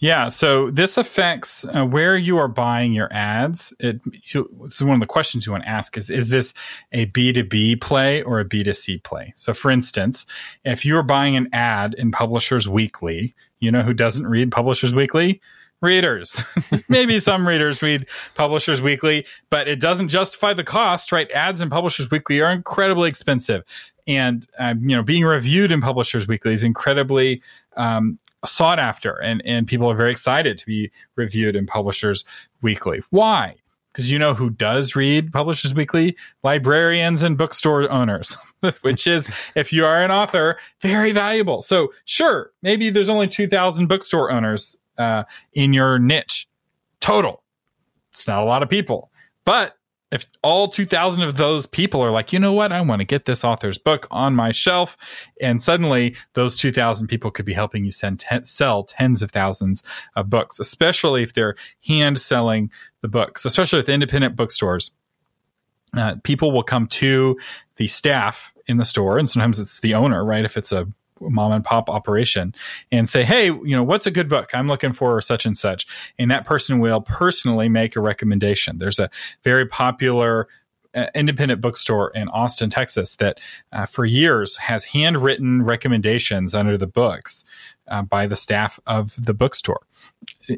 Yeah, 0.00 0.30
so 0.30 0.70
this 0.70 0.96
affects 0.96 1.66
uh, 1.66 1.84
where 1.84 2.16
you 2.16 2.38
are 2.38 2.48
buying 2.48 2.94
your 2.94 3.12
ads. 3.12 3.72
It, 3.80 4.00
so 4.24 4.86
one 4.86 4.94
of 4.94 5.00
the 5.00 5.06
questions 5.06 5.44
you 5.44 5.52
want 5.52 5.64
to 5.64 5.68
ask 5.68 5.98
is: 5.98 6.08
Is 6.08 6.30
this 6.30 6.54
a 6.92 7.04
B 7.06 7.32
two 7.34 7.44
B 7.44 7.76
play 7.76 8.22
or 8.22 8.40
a 8.40 8.44
B 8.44 8.64
two 8.64 8.72
C 8.72 8.96
play? 8.96 9.32
So, 9.36 9.52
for 9.52 9.70
instance, 9.70 10.24
if 10.64 10.86
you 10.86 10.96
are 10.96 11.02
buying 11.02 11.36
an 11.36 11.50
ad 11.52 11.94
in 11.94 12.12
Publishers 12.12 12.66
Weekly, 12.66 13.34
you 13.60 13.70
know 13.70 13.82
who 13.82 13.92
doesn't 13.92 14.26
read 14.26 14.50
Publishers 14.50 14.94
Weekly? 14.94 15.40
Readers. 15.82 16.42
Maybe 16.88 17.18
some 17.18 17.48
readers 17.48 17.82
read 17.82 18.06
Publishers 18.34 18.82
Weekly, 18.82 19.26
but 19.48 19.66
it 19.66 19.80
doesn't 19.80 20.08
justify 20.08 20.52
the 20.52 20.64
cost, 20.64 21.10
right? 21.10 21.30
Ads 21.32 21.62
in 21.62 21.70
Publishers 21.70 22.10
Weekly 22.10 22.40
are 22.40 22.50
incredibly 22.50 23.08
expensive, 23.08 23.64
and 24.06 24.46
um, 24.58 24.82
you 24.82 24.96
know 24.96 25.02
being 25.02 25.24
reviewed 25.24 25.72
in 25.72 25.82
Publishers 25.82 26.26
Weekly 26.26 26.54
is 26.54 26.64
incredibly 26.64 27.42
um, 27.76 28.18
sought 28.44 28.78
after 28.78 29.20
and, 29.20 29.42
and 29.44 29.66
people 29.66 29.90
are 29.90 29.96
very 29.96 30.10
excited 30.10 30.58
to 30.58 30.66
be 30.66 30.90
reviewed 31.16 31.56
in 31.56 31.66
Publishers 31.66 32.24
Weekly. 32.62 33.02
Why? 33.10 33.56
Because 33.92 34.10
you 34.10 34.18
know 34.18 34.34
who 34.34 34.50
does 34.50 34.94
read 34.94 35.32
Publishers 35.32 35.74
Weekly? 35.74 36.16
Librarians 36.44 37.22
and 37.22 37.36
bookstore 37.36 37.90
owners, 37.90 38.36
which 38.82 39.06
is, 39.06 39.28
if 39.56 39.72
you 39.72 39.84
are 39.84 40.02
an 40.02 40.10
author, 40.10 40.58
very 40.80 41.12
valuable. 41.12 41.60
So, 41.62 41.92
sure, 42.04 42.52
maybe 42.62 42.90
there's 42.90 43.08
only 43.08 43.26
2,000 43.26 43.88
bookstore 43.88 44.30
owners 44.30 44.76
uh, 44.96 45.24
in 45.54 45.72
your 45.72 45.98
niche 45.98 46.46
total. 47.00 47.42
It's 48.12 48.28
not 48.28 48.42
a 48.42 48.44
lot 48.44 48.62
of 48.62 48.68
people. 48.68 49.10
But 49.44 49.76
if 50.10 50.26
all 50.42 50.68
2000 50.68 51.22
of 51.22 51.36
those 51.36 51.66
people 51.66 52.00
are 52.00 52.10
like 52.10 52.32
you 52.32 52.38
know 52.38 52.52
what? 52.52 52.72
I 52.72 52.80
want 52.80 53.00
to 53.00 53.04
get 53.04 53.24
this 53.24 53.44
author's 53.44 53.78
book 53.78 54.06
on 54.10 54.34
my 54.34 54.52
shelf 54.52 54.96
and 55.40 55.62
suddenly 55.62 56.16
those 56.34 56.56
2000 56.58 57.06
people 57.06 57.30
could 57.30 57.46
be 57.46 57.52
helping 57.52 57.84
you 57.84 57.90
send 57.90 58.20
ten, 58.20 58.44
sell 58.44 58.84
tens 58.84 59.22
of 59.22 59.30
thousands 59.30 59.82
of 60.16 60.28
books 60.30 60.58
especially 60.58 61.22
if 61.22 61.32
they're 61.32 61.56
hand 61.86 62.18
selling 62.18 62.70
the 63.02 63.08
books 63.08 63.44
especially 63.44 63.78
with 63.78 63.88
independent 63.88 64.36
bookstores. 64.36 64.90
Uh, 65.96 66.16
people 66.22 66.52
will 66.52 66.62
come 66.62 66.86
to 66.86 67.36
the 67.76 67.88
staff 67.88 68.52
in 68.66 68.76
the 68.76 68.84
store 68.84 69.18
and 69.18 69.28
sometimes 69.28 69.58
it's 69.58 69.80
the 69.80 69.94
owner 69.94 70.24
right? 70.24 70.44
If 70.44 70.56
it's 70.56 70.72
a 70.72 70.88
mom 71.20 71.52
and 71.52 71.64
pop 71.64 71.90
operation 71.90 72.54
and 72.90 73.08
say, 73.08 73.24
Hey, 73.24 73.46
you 73.46 73.76
know, 73.76 73.82
what's 73.82 74.06
a 74.06 74.10
good 74.10 74.28
book? 74.28 74.50
I'm 74.54 74.68
looking 74.68 74.92
for 74.92 75.20
such 75.20 75.46
and 75.46 75.56
such. 75.56 75.86
And 76.18 76.30
that 76.30 76.44
person 76.44 76.78
will 76.78 77.00
personally 77.00 77.68
make 77.68 77.96
a 77.96 78.00
recommendation. 78.00 78.78
There's 78.78 78.98
a 78.98 79.10
very 79.44 79.66
popular 79.66 80.48
uh, 80.94 81.06
independent 81.14 81.60
bookstore 81.60 82.10
in 82.16 82.28
Austin, 82.30 82.68
Texas 82.68 83.16
that 83.16 83.38
uh, 83.72 83.86
for 83.86 84.04
years 84.04 84.56
has 84.56 84.84
handwritten 84.86 85.62
recommendations 85.62 86.52
under 86.52 86.76
the 86.76 86.86
books 86.86 87.44
uh, 87.90 88.02
by 88.02 88.26
the 88.26 88.36
staff 88.36 88.80
of 88.86 89.14
the 89.24 89.34
bookstore 89.34 89.80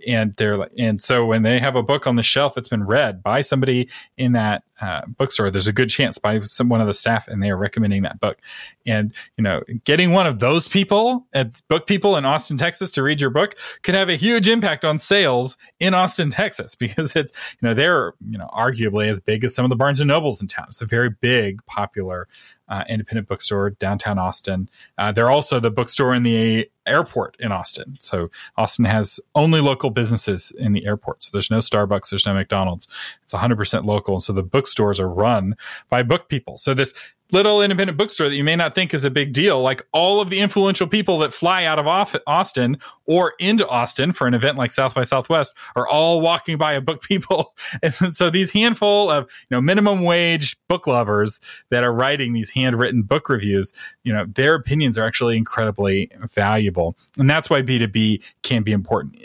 and 0.06 0.34
they're 0.36 0.56
like, 0.56 0.72
and 0.78 1.02
so 1.02 1.26
when 1.26 1.42
they 1.42 1.58
have 1.58 1.76
a 1.76 1.82
book 1.82 2.06
on 2.06 2.16
the 2.16 2.22
shelf 2.22 2.54
that's 2.54 2.68
been 2.68 2.84
read 2.84 3.22
by 3.22 3.40
somebody 3.40 3.88
in 4.16 4.32
that 4.32 4.62
uh, 4.80 5.02
bookstore, 5.06 5.50
there's 5.50 5.66
a 5.66 5.72
good 5.72 5.90
chance 5.90 6.18
by 6.18 6.40
some 6.40 6.68
one 6.68 6.80
of 6.80 6.86
the 6.86 6.94
staff, 6.94 7.28
and 7.28 7.42
they 7.42 7.50
are 7.50 7.56
recommending 7.56 8.02
that 8.02 8.20
book. 8.20 8.38
And 8.86 9.12
you 9.36 9.44
know, 9.44 9.62
getting 9.84 10.12
one 10.12 10.26
of 10.26 10.38
those 10.38 10.68
people 10.68 11.26
at 11.32 11.52
BookPeople 11.68 12.16
in 12.16 12.24
Austin, 12.24 12.56
Texas, 12.56 12.90
to 12.92 13.02
read 13.02 13.20
your 13.20 13.30
book 13.30 13.56
can 13.82 13.94
have 13.94 14.08
a 14.08 14.16
huge 14.16 14.48
impact 14.48 14.84
on 14.84 14.98
sales 14.98 15.56
in 15.78 15.94
Austin, 15.94 16.30
Texas, 16.30 16.74
because 16.82 17.14
it's 17.16 17.32
you 17.60 17.68
know 17.68 17.74
they're 17.74 18.14
you 18.28 18.38
know 18.38 18.48
arguably 18.52 19.08
as 19.08 19.20
big 19.20 19.44
as 19.44 19.54
some 19.54 19.64
of 19.64 19.70
the 19.70 19.76
Barnes 19.76 20.00
and 20.00 20.08
Nobles 20.08 20.40
in 20.40 20.48
town. 20.48 20.66
It's 20.68 20.82
a 20.82 20.86
very 20.86 21.10
big, 21.10 21.64
popular 21.66 22.28
uh, 22.68 22.84
independent 22.88 23.28
bookstore 23.28 23.70
downtown 23.70 24.18
Austin. 24.18 24.68
Uh, 24.96 25.12
they're 25.12 25.30
also 25.30 25.60
the 25.60 25.70
bookstore 25.70 26.14
in 26.14 26.22
the 26.22 26.68
airport 26.86 27.36
in 27.38 27.52
Austin. 27.52 27.96
So 28.00 28.30
Austin 28.56 28.84
has 28.84 29.20
only 29.34 29.60
local 29.60 29.90
businesses 29.90 30.52
in 30.58 30.72
the 30.72 30.86
airport. 30.86 31.22
So 31.22 31.30
there's 31.32 31.50
no 31.50 31.58
Starbucks, 31.58 32.10
there's 32.10 32.26
no 32.26 32.34
McDonald's. 32.34 32.88
It's 33.24 33.34
100% 33.34 33.84
local. 33.84 34.20
So 34.20 34.32
the 34.32 34.42
bookstores 34.42 35.00
are 35.00 35.08
run 35.08 35.56
by 35.88 36.02
BookPeople. 36.02 36.58
So 36.58 36.74
this 36.74 36.94
little 37.32 37.62
independent 37.62 37.96
bookstore 37.96 38.28
that 38.28 38.36
you 38.36 38.44
may 38.44 38.54
not 38.54 38.74
think 38.74 38.92
is 38.92 39.04
a 39.04 39.10
big 39.10 39.32
deal, 39.32 39.60
like 39.62 39.82
all 39.92 40.20
of 40.20 40.28
the 40.28 40.38
influential 40.38 40.86
people 40.86 41.18
that 41.18 41.32
fly 41.32 41.64
out 41.64 41.78
of 41.78 41.86
Austin 42.26 42.76
or 43.06 43.32
into 43.38 43.66
Austin 43.66 44.12
for 44.12 44.26
an 44.26 44.34
event 44.34 44.58
like 44.58 44.70
South 44.70 44.94
by 44.94 45.02
Southwest 45.02 45.56
are 45.74 45.88
all 45.88 46.20
walking 46.20 46.58
by 46.58 46.74
a 46.74 46.80
BookPeople. 46.80 47.46
And 47.82 48.14
so 48.14 48.28
these 48.28 48.50
handful 48.50 49.10
of, 49.10 49.24
you 49.48 49.56
know, 49.56 49.60
minimum 49.60 50.02
wage 50.02 50.56
book 50.68 50.86
lovers 50.86 51.40
that 51.70 51.84
are 51.84 51.92
writing 51.92 52.32
these 52.32 52.50
handwritten 52.50 53.02
book 53.02 53.28
reviews, 53.28 53.72
you 54.04 54.12
know, 54.12 54.26
their 54.26 54.54
opinions 54.54 54.98
are 54.98 55.04
actually 55.04 55.36
incredibly 55.36 56.10
valuable. 56.34 56.71
And 57.18 57.28
that's 57.28 57.48
why 57.50 57.62
B2B 57.62 58.22
can 58.42 58.62
be 58.62 58.72
important. 58.72 59.16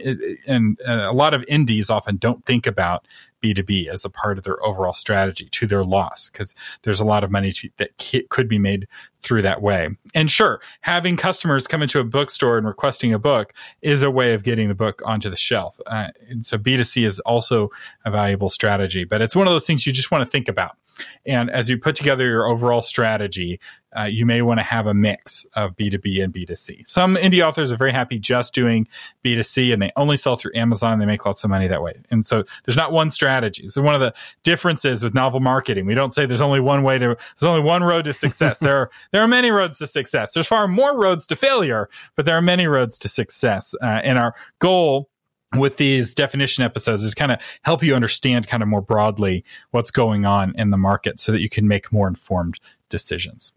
and 0.48 0.80
uh, 0.88 1.08
a 1.10 1.14
lot 1.14 1.34
of 1.34 1.44
indies 1.48 1.90
often 1.90 2.18
don't 2.18 2.46
think 2.46 2.68
about 2.68 3.08
B2B 3.44 3.88
as 3.88 4.04
a 4.04 4.10
part 4.10 4.38
of 4.38 4.44
their 4.44 4.64
overall 4.66 4.94
strategy 4.94 5.48
to 5.52 5.68
their 5.68 5.84
loss 5.84 6.30
because 6.30 6.56
there's 6.84 7.00
a 7.00 7.06
lot 7.06 7.24
of 7.24 7.32
money 7.32 7.52
to, 7.52 7.70
that 7.78 7.92
could 8.30 8.48
be 8.48 8.58
made 8.58 8.88
through 9.20 9.42
that 9.44 9.62
way. 9.62 9.90
And 10.14 10.30
sure, 10.30 10.62
having 10.82 11.18
customers 11.18 11.68
come 11.68 11.82
into 11.82 12.00
a 12.00 12.04
bookstore 12.04 12.58
and 12.58 12.68
requesting 12.68 13.14
a 13.14 13.20
book 13.20 13.54
is 13.82 14.02
a 14.02 14.12
way 14.12 14.34
of 14.34 14.44
getting 14.44 14.68
the 14.68 14.76
book 14.76 15.02
onto 15.06 15.30
the 15.30 15.38
shelf. 15.38 15.80
Uh, 15.86 16.10
and 16.30 16.46
so 16.46 16.58
B2C 16.58 17.06
is 17.06 17.20
also 17.22 17.70
a 18.06 18.12
valuable 18.12 18.50
strategy, 18.50 19.04
but 19.04 19.22
it's 19.22 19.36
one 19.36 19.48
of 19.48 19.54
those 19.54 19.66
things 19.66 19.86
you 19.86 19.94
just 19.94 20.12
want 20.12 20.24
to 20.24 20.30
think 20.30 20.48
about. 20.48 20.78
And 21.26 21.50
as 21.50 21.70
you 21.70 21.78
put 21.78 21.96
together 21.96 22.26
your 22.26 22.48
overall 22.48 22.82
strategy, 22.82 23.60
uh, 23.98 24.04
you 24.04 24.26
may 24.26 24.42
want 24.42 24.60
to 24.60 24.64
have 24.64 24.86
a 24.86 24.94
mix 24.94 25.46
of 25.54 25.76
B2B 25.76 26.24
and 26.24 26.34
B2C. 26.34 26.88
Some 26.88 27.16
indie 27.16 27.46
authors 27.46 27.72
are 27.72 27.78
very 27.78 27.92
happy 27.92 28.20
just 28.20 28.54
doing 28.54 28.88
B2C 29.24 29.74
and 29.74 29.82
they 29.82 29.92
only 29.96 30.18
sell 30.18 30.36
through 30.36 30.52
Amazon. 30.56 31.00
They 31.00 31.06
make 31.06 31.26
lots 31.26 31.44
of 31.44 31.50
money 31.50 31.68
that 31.68 31.82
way. 31.82 31.94
And 32.12 32.26
so 32.26 32.44
there's 32.66 32.78
not 32.78 32.92
one 32.92 33.10
strategy. 33.10 33.68
So 33.68 33.82
one 33.82 33.96
of 33.96 34.02
the 34.02 34.14
differences 34.44 35.04
with 35.04 35.14
novel 35.14 35.40
marketing, 35.40 35.86
we 35.86 35.96
don't 35.96 36.14
say 36.14 36.26
there's 36.26 36.42
only 36.42 36.60
one 36.60 36.84
way 36.84 37.00
to, 37.00 37.06
there's 37.06 37.44
only 37.44 37.62
one 37.62 37.84
road 37.84 38.06
to 38.06 38.14
success. 38.14 38.60
there 38.60 38.78
are, 38.78 38.92
there 39.12 39.22
are 39.22 39.28
many 39.28 39.50
roads 39.52 39.80
to 39.80 39.88
success. 39.88 40.34
There's 40.34 40.48
far 40.48 40.68
more 40.68 41.00
roads 41.00 41.26
to 41.28 41.36
failure, 41.36 41.90
but 42.16 42.26
there 42.26 42.38
are 42.38 42.42
many 42.42 42.68
roads 42.68 42.98
to 43.00 43.10
success. 43.10 43.74
Uh, 43.82 44.02
and 44.04 44.20
our 44.20 44.36
goal 44.60 45.10
with 45.56 45.78
these 45.78 46.14
definition 46.14 46.64
episodes 46.64 47.04
is 47.04 47.14
kind 47.14 47.32
of 47.32 47.40
help 47.64 47.84
you 47.84 47.96
understand 47.96 48.48
kind 48.48 48.62
of 48.62 48.70
more 48.70 48.82
broadly 48.82 49.46
what's 49.72 49.92
going 49.92 50.26
on 50.26 50.54
in 50.58 50.72
the 50.72 50.78
market 50.78 51.20
so 51.20 51.32
that 51.32 51.40
you 51.40 51.50
can 51.50 51.68
make 51.68 51.92
more 51.92 52.08
informed 52.08 52.60
decisions. 52.90 53.54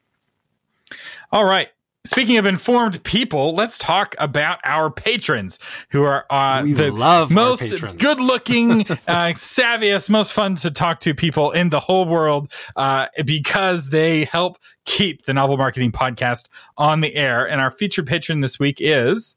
All 1.33 1.44
right. 1.44 1.68
Speaking 2.07 2.38
of 2.38 2.46
informed 2.46 3.03
people, 3.05 3.55
let's 3.55 3.76
talk 3.76 4.14
about 4.18 4.59
our 4.64 4.90
patrons 4.90 5.59
who 5.90 6.03
are 6.03 6.24
uh, 6.31 6.62
the 6.62 7.26
most 7.31 7.98
good 7.98 8.18
looking, 8.18 8.81
uh, 9.07 9.35
savviest, 9.35 10.09
most 10.09 10.33
fun 10.33 10.55
to 10.57 10.70
talk 10.70 11.00
to 11.00 11.14
people 11.14 11.50
in 11.50 11.68
the 11.68 11.79
whole 11.79 12.07
world 12.07 12.50
uh, 12.74 13.09
because 13.26 13.90
they 13.90 14.24
help 14.24 14.57
keep 14.87 15.26
the 15.26 15.35
Novel 15.35 15.59
Marketing 15.59 15.92
Podcast 15.92 16.48
on 16.79 17.03
the 17.03 17.14
air. 17.14 17.46
And 17.46 17.61
our 17.61 17.70
featured 17.70 18.07
patron 18.07 18.40
this 18.40 18.59
week 18.59 18.79
is 18.81 19.37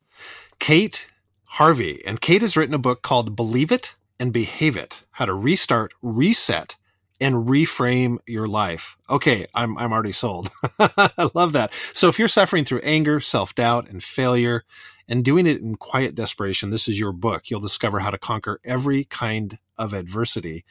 Kate 0.60 1.12
Harvey. 1.54 2.04
And 2.04 2.20
Kate 2.20 2.42
has 2.42 2.58
written 2.58 2.74
a 2.74 2.80
book 2.80 3.04
called 3.04 3.36
Believe 3.36 3.72
It 3.72 3.94
and 4.20 4.34
Behave 4.34 4.76
It 4.76 5.04
How 5.12 5.26
to 5.26 5.36
Restart, 5.36 5.94
Reset, 6.02 6.76
and 7.22 7.48
reframe 7.48 8.18
your 8.26 8.48
life. 8.48 8.98
Okay, 9.08 9.46
I'm 9.54 9.78
I'm 9.78 9.94
already 9.94 10.14
sold. 10.14 10.50
I 10.80 11.30
love 11.36 11.54
that. 11.54 11.72
So 11.94 12.08
if 12.08 12.18
you're 12.18 12.28
suffering 12.28 12.66
through 12.66 12.80
anger, 12.80 13.20
self-doubt, 13.20 13.88
and 13.88 14.02
failure, 14.02 14.64
and 15.08 15.24
doing 15.24 15.46
it 15.46 15.62
in 15.62 15.76
quiet 15.76 16.16
desperation, 16.16 16.72
this 16.72 16.88
is 16.88 17.00
your 17.00 17.12
book. 17.12 17.52
You'll 17.52 17.60
discover 17.60 18.00
how 18.00 18.10
to 18.10 18.18
conquer 18.18 18.60
every 18.64 19.04
kind 19.04 19.60
of 19.78 19.94
adversity 19.94 20.66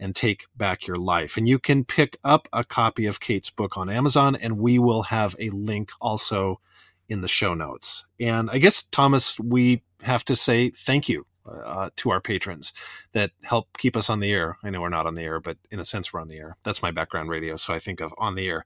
and 0.00 0.16
take 0.16 0.46
back 0.56 0.88
your 0.88 0.96
life. 0.96 1.36
And 1.36 1.48
you 1.48 1.60
can 1.60 1.84
pick 1.84 2.16
up 2.24 2.48
a 2.52 2.64
copy 2.64 3.06
of 3.06 3.20
Kate's 3.20 3.50
book 3.50 3.76
on 3.76 3.88
Amazon, 3.88 4.34
and 4.34 4.58
we 4.58 4.80
will 4.80 5.02
have 5.04 5.36
a 5.38 5.50
link 5.50 5.92
also 6.00 6.60
in 7.08 7.20
the 7.20 7.28
show 7.28 7.54
notes. 7.54 8.06
And 8.18 8.50
I 8.50 8.58
guess, 8.58 8.82
Thomas, 8.82 9.38
we 9.38 9.84
have 10.06 10.24
to 10.26 10.36
say 10.36 10.70
thank 10.70 11.08
you 11.08 11.26
uh, 11.48 11.90
to 11.96 12.10
our 12.10 12.20
patrons 12.20 12.72
that 13.12 13.30
help 13.42 13.76
keep 13.78 13.96
us 13.96 14.10
on 14.10 14.20
the 14.20 14.32
air. 14.32 14.58
I 14.62 14.70
know 14.70 14.80
we're 14.80 14.88
not 14.88 15.06
on 15.06 15.14
the 15.14 15.22
air, 15.22 15.40
but 15.40 15.58
in 15.70 15.80
a 15.80 15.84
sense, 15.84 16.12
we're 16.12 16.20
on 16.20 16.28
the 16.28 16.38
air. 16.38 16.56
That's 16.64 16.82
my 16.82 16.90
background 16.90 17.28
radio. 17.28 17.56
So 17.56 17.72
I 17.72 17.78
think 17.78 18.00
of 18.00 18.12
on 18.18 18.34
the 18.34 18.48
air. 18.48 18.64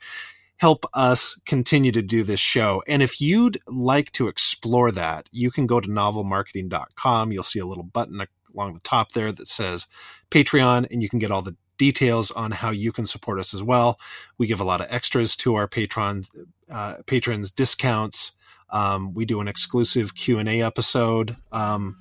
Help 0.56 0.84
us 0.92 1.40
continue 1.46 1.90
to 1.92 2.02
do 2.02 2.22
this 2.22 2.40
show. 2.40 2.82
And 2.86 3.02
if 3.02 3.20
you'd 3.20 3.58
like 3.66 4.12
to 4.12 4.28
explore 4.28 4.92
that, 4.92 5.28
you 5.32 5.50
can 5.50 5.66
go 5.66 5.80
to 5.80 5.88
novelmarketing.com. 5.88 7.32
You'll 7.32 7.42
see 7.42 7.60
a 7.60 7.66
little 7.66 7.84
button 7.84 8.26
along 8.54 8.74
the 8.74 8.80
top 8.80 9.12
there 9.12 9.32
that 9.32 9.48
says 9.48 9.86
Patreon, 10.30 10.86
and 10.90 11.02
you 11.02 11.08
can 11.08 11.18
get 11.18 11.30
all 11.30 11.42
the 11.42 11.56
details 11.78 12.30
on 12.32 12.50
how 12.50 12.68
you 12.68 12.92
can 12.92 13.06
support 13.06 13.40
us 13.40 13.54
as 13.54 13.62
well. 13.62 13.98
We 14.36 14.46
give 14.46 14.60
a 14.60 14.64
lot 14.64 14.82
of 14.82 14.88
extras 14.90 15.34
to 15.36 15.54
our 15.54 15.66
patrons, 15.66 16.30
uh, 16.70 16.96
patrons 17.06 17.50
discounts. 17.50 18.32
Um, 18.72 19.14
we 19.14 19.24
do 19.24 19.40
an 19.40 19.48
exclusive 19.48 20.14
Q 20.14 20.38
and 20.38 20.48
A 20.48 20.62
episode. 20.62 21.36
Um, 21.52 21.96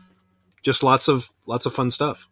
just 0.61 0.83
lots 0.83 1.07
of 1.07 1.31
lots 1.45 1.65
of 1.65 1.73
fun 1.73 1.91
stuff. 1.91 2.27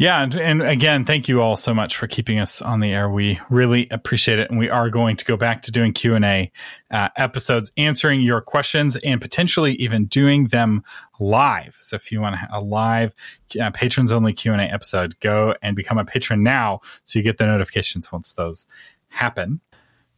Yeah, 0.00 0.22
and, 0.22 0.34
and, 0.34 0.62
again, 0.62 1.04
thank 1.04 1.28
you 1.28 1.42
all 1.42 1.58
so 1.58 1.74
much 1.74 1.94
for 1.94 2.06
keeping 2.06 2.38
us 2.38 2.62
on 2.62 2.80
the 2.80 2.90
air. 2.90 3.10
We 3.10 3.38
really 3.50 3.86
appreciate 3.90 4.38
it, 4.38 4.48
and 4.48 4.58
we 4.58 4.70
are 4.70 4.88
going 4.88 5.16
to 5.16 5.26
go 5.26 5.36
back 5.36 5.60
to 5.64 5.70
doing 5.70 5.92
Q 5.92 6.14
and 6.14 6.24
A 6.24 6.50
uh, 6.90 7.08
episodes, 7.16 7.70
answering 7.76 8.22
your 8.22 8.40
questions, 8.40 8.96
and 8.96 9.20
potentially 9.20 9.74
even 9.74 10.06
doing 10.06 10.46
them 10.46 10.84
live. 11.18 11.76
So, 11.82 11.96
if 11.96 12.10
you 12.10 12.22
want 12.22 12.36
a 12.50 12.62
live 12.62 13.14
uh, 13.60 13.72
patrons 13.72 14.10
only 14.10 14.32
Q 14.32 14.54
and 14.54 14.62
A 14.62 14.72
episode, 14.72 15.20
go 15.20 15.54
and 15.60 15.76
become 15.76 15.98
a 15.98 16.04
patron 16.06 16.42
now, 16.42 16.80
so 17.04 17.18
you 17.18 17.22
get 17.22 17.36
the 17.36 17.44
notifications 17.44 18.10
once 18.10 18.32
those 18.32 18.66
happen. 19.08 19.60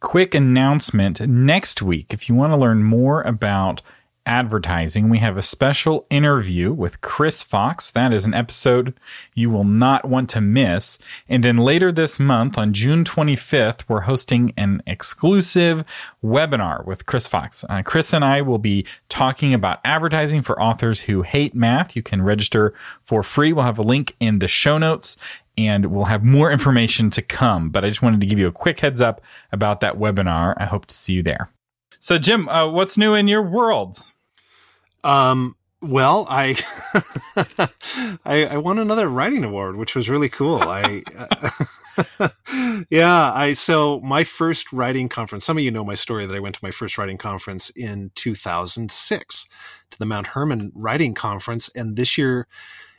Quick 0.03 0.35
announcement: 0.35 1.21
next 1.29 1.81
week, 1.81 2.13
if 2.13 2.29
you 2.29 2.35
want 2.35 2.53
to 2.53 2.57
learn 2.57 2.83
more 2.83 3.23
about 3.23 3.83
advertising, 4.27 5.09
we 5.09 5.19
have 5.19 5.37
a 5.37 5.43
special 5.43 6.07
interview 6.11 6.73
with 6.73 7.01
Chris 7.01 7.43
Fox. 7.43 7.91
That 7.91 8.13
is 8.13 8.27
an 8.27 8.35
episode 8.35 8.95
you 9.35 9.51
will 9.51 9.65
not 9.65 10.09
want 10.09 10.31
to 10.31 10.41
miss. 10.41 10.99
And 11.29 11.43
then 11.43 11.57
later 11.57 11.91
this 11.91 12.21
month, 12.21 12.57
on 12.57 12.73
June 12.73 13.05
25th, 13.05 13.85
we're 13.89 14.03
hosting 14.03 14.53
an 14.57 14.83
exclusive 14.87 15.85
webinar 16.25 16.85
with 16.87 17.07
Chris 17.07 17.27
Fox. 17.27 17.65
Uh, 17.69 17.83
Chris 17.83 18.13
and 18.13 18.25
I 18.25 18.43
will 18.43 18.59
be 18.59 18.87
talking 19.09 19.55
about 19.55 19.81
advertising 19.85 20.43
for 20.43 20.61
authors 20.61 21.03
who 21.03 21.23
hate 21.23 21.55
math. 21.55 21.97
You 21.97 22.03
can 22.03 22.23
register 22.23 22.75
for 23.03 23.23
free. 23.23 23.53
We'll 23.53 23.65
have 23.65 23.79
a 23.79 23.83
link 23.83 24.15
in 24.21 24.39
the 24.39 24.49
show 24.49 24.79
notes 24.79 25.17
and 25.59 25.87
we'll 25.87 26.07
have 26.07 26.25
more 26.25 26.51
information 26.51 27.11
to 27.11 27.23
come. 27.23 27.71
But 27.71 27.85
I 27.85 27.89
just 27.89 28.03
wanted 28.03 28.21
to 28.21 28.27
give 28.27 28.39
you 28.39 28.47
a 28.47 28.53
quick 28.53 28.81
heads 28.81 29.01
up 29.01 29.21
about 29.51 29.81
that 29.81 29.99
webinar. 29.99 30.55
I 30.57 30.65
hope 30.65 30.87
to 30.87 30.95
see 30.95 31.13
you 31.13 31.23
there. 31.23 31.51
So, 32.03 32.19
Jim, 32.19 32.49
uh, 32.49 32.67
what's 32.67 32.99
new 32.99 33.15
in 33.15 33.29
your 33.29 33.43
world? 33.43 34.01
Um, 35.05 35.55
well, 35.81 36.27
I, 36.29 36.57
I, 38.27 38.47
I 38.47 38.57
won 38.57 38.81
another 38.81 39.09
writing 39.09 39.45
award, 39.45 39.77
which 39.77 39.95
was 39.95 40.11
really 40.11 40.29
cool. 40.29 40.61
I, 40.61 41.05
uh, 41.17 42.29
yeah, 42.91 43.33
I 43.33 43.53
so 43.53 44.01
my 44.01 44.25
first 44.25 44.73
writing 44.73 45.09
conference. 45.09 45.45
Some 45.45 45.57
of 45.57 45.63
you 45.63 45.71
know 45.71 45.85
my 45.85 45.95
story 45.95 46.27
that 46.27 46.35
I 46.35 46.41
went 46.41 46.57
to 46.57 46.65
my 46.65 46.73
first 46.73 46.99
writing 46.99 47.19
conference 47.19 47.71
in 47.71 48.11
2006 48.17 49.49
to 49.91 49.99
the 50.01 50.07
Mount 50.07 50.27
Hermon 50.27 50.73
Writing 50.75 51.15
Conference, 51.15 51.69
and 51.69 51.95
this 51.95 52.19
year 52.19 52.49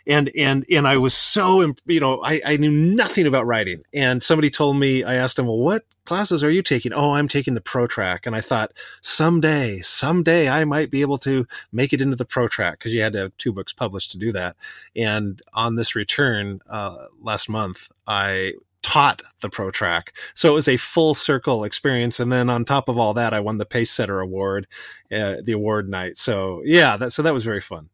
and 0.05 0.29
and 0.35 0.65
and 0.69 0.87
I 0.87 0.97
was 0.97 1.13
so 1.13 1.73
you 1.85 1.99
know 1.99 2.21
I, 2.23 2.41
I 2.45 2.57
knew 2.57 2.71
nothing 2.71 3.27
about 3.27 3.45
writing. 3.45 3.83
And 3.93 4.21
somebody 4.21 4.49
told 4.49 4.77
me 4.77 5.03
I 5.03 5.15
asked 5.15 5.39
him 5.39 5.45
well 5.45 5.57
what 5.57 5.83
classes 6.05 6.43
are 6.43 6.51
you 6.51 6.61
taking? 6.61 6.93
Oh 6.93 7.13
I'm 7.13 7.27
taking 7.27 7.53
the 7.53 7.61
pro 7.61 7.87
track. 7.87 8.25
And 8.25 8.35
I 8.35 8.41
thought 8.41 8.73
someday 9.01 9.79
someday 9.79 10.49
I 10.49 10.65
might 10.65 10.91
be 10.91 11.01
able 11.01 11.17
to 11.19 11.45
make 11.71 11.93
it 11.93 12.01
into 12.01 12.15
the 12.15 12.25
pro 12.25 12.47
track. 12.47 12.79
Because 12.79 12.93
you 12.93 13.01
had 13.01 13.13
to 13.13 13.19
have 13.19 13.37
two 13.37 13.53
books 13.53 13.73
published 13.73 14.11
to 14.11 14.17
do 14.17 14.31
that. 14.33 14.55
And 14.95 15.41
on 15.53 15.75
this 15.75 15.95
return 15.95 16.59
uh, 16.69 17.05
last 17.21 17.49
month 17.49 17.87
I 18.07 18.53
taught 18.81 19.21
the 19.39 19.49
pro 19.49 19.71
track. 19.71 20.11
So 20.33 20.51
it 20.51 20.53
was 20.53 20.67
a 20.67 20.75
full 20.75 21.13
circle 21.13 21.63
experience. 21.63 22.19
And 22.19 22.29
then 22.29 22.49
on 22.49 22.65
top 22.65 22.89
of 22.89 22.97
all 22.97 23.13
that 23.13 23.33
I 23.33 23.39
won 23.39 23.57
the 23.57 23.65
pace 23.65 23.91
setter 23.91 24.19
award 24.19 24.67
uh, 25.09 25.37
the 25.41 25.53
award 25.53 25.87
night. 25.87 26.17
So 26.17 26.61
yeah 26.65 26.97
that 26.97 27.11
so 27.11 27.21
that 27.21 27.33
was 27.33 27.45
very 27.45 27.61
fun 27.61 27.89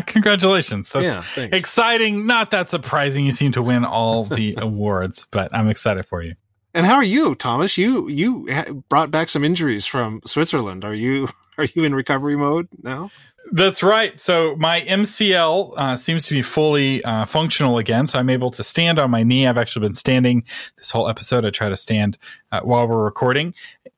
congratulations. 0.06 0.90
That's 0.92 1.36
yeah, 1.36 1.48
exciting. 1.52 2.26
Not 2.26 2.50
that 2.50 2.70
surprising. 2.70 3.24
You 3.24 3.32
seem 3.32 3.52
to 3.52 3.62
win 3.62 3.84
all 3.84 4.24
the 4.24 4.56
awards, 4.60 5.26
but 5.30 5.54
I'm 5.54 5.68
excited 5.68 6.06
for 6.06 6.22
you. 6.22 6.34
And 6.74 6.84
how 6.84 6.96
are 6.96 7.04
you, 7.04 7.34
Thomas? 7.34 7.78
You 7.78 8.08
you 8.08 8.46
brought 8.88 9.10
back 9.10 9.28
some 9.28 9.44
injuries 9.44 9.86
from 9.86 10.20
Switzerland. 10.26 10.84
Are 10.84 10.94
you 10.94 11.28
are 11.58 11.66
you 11.74 11.84
in 11.84 11.94
recovery 11.94 12.36
mode 12.36 12.68
now? 12.82 13.10
That's 13.52 13.82
right. 13.82 14.18
So 14.20 14.56
my 14.56 14.80
MCL 14.80 15.74
uh, 15.76 15.96
seems 15.96 16.26
to 16.26 16.34
be 16.34 16.42
fully 16.42 17.04
uh, 17.04 17.26
functional 17.26 17.78
again. 17.78 18.08
So 18.08 18.18
I'm 18.18 18.28
able 18.28 18.50
to 18.50 18.64
stand 18.64 18.98
on 18.98 19.10
my 19.10 19.22
knee. 19.22 19.46
I've 19.46 19.56
actually 19.56 19.86
been 19.86 19.94
standing 19.94 20.44
this 20.76 20.90
whole 20.90 21.08
episode. 21.08 21.44
I 21.44 21.50
try 21.50 21.68
to 21.68 21.76
stand 21.76 22.18
uh, 22.50 22.60
while 22.62 22.88
we're 22.88 23.04
recording. 23.04 23.52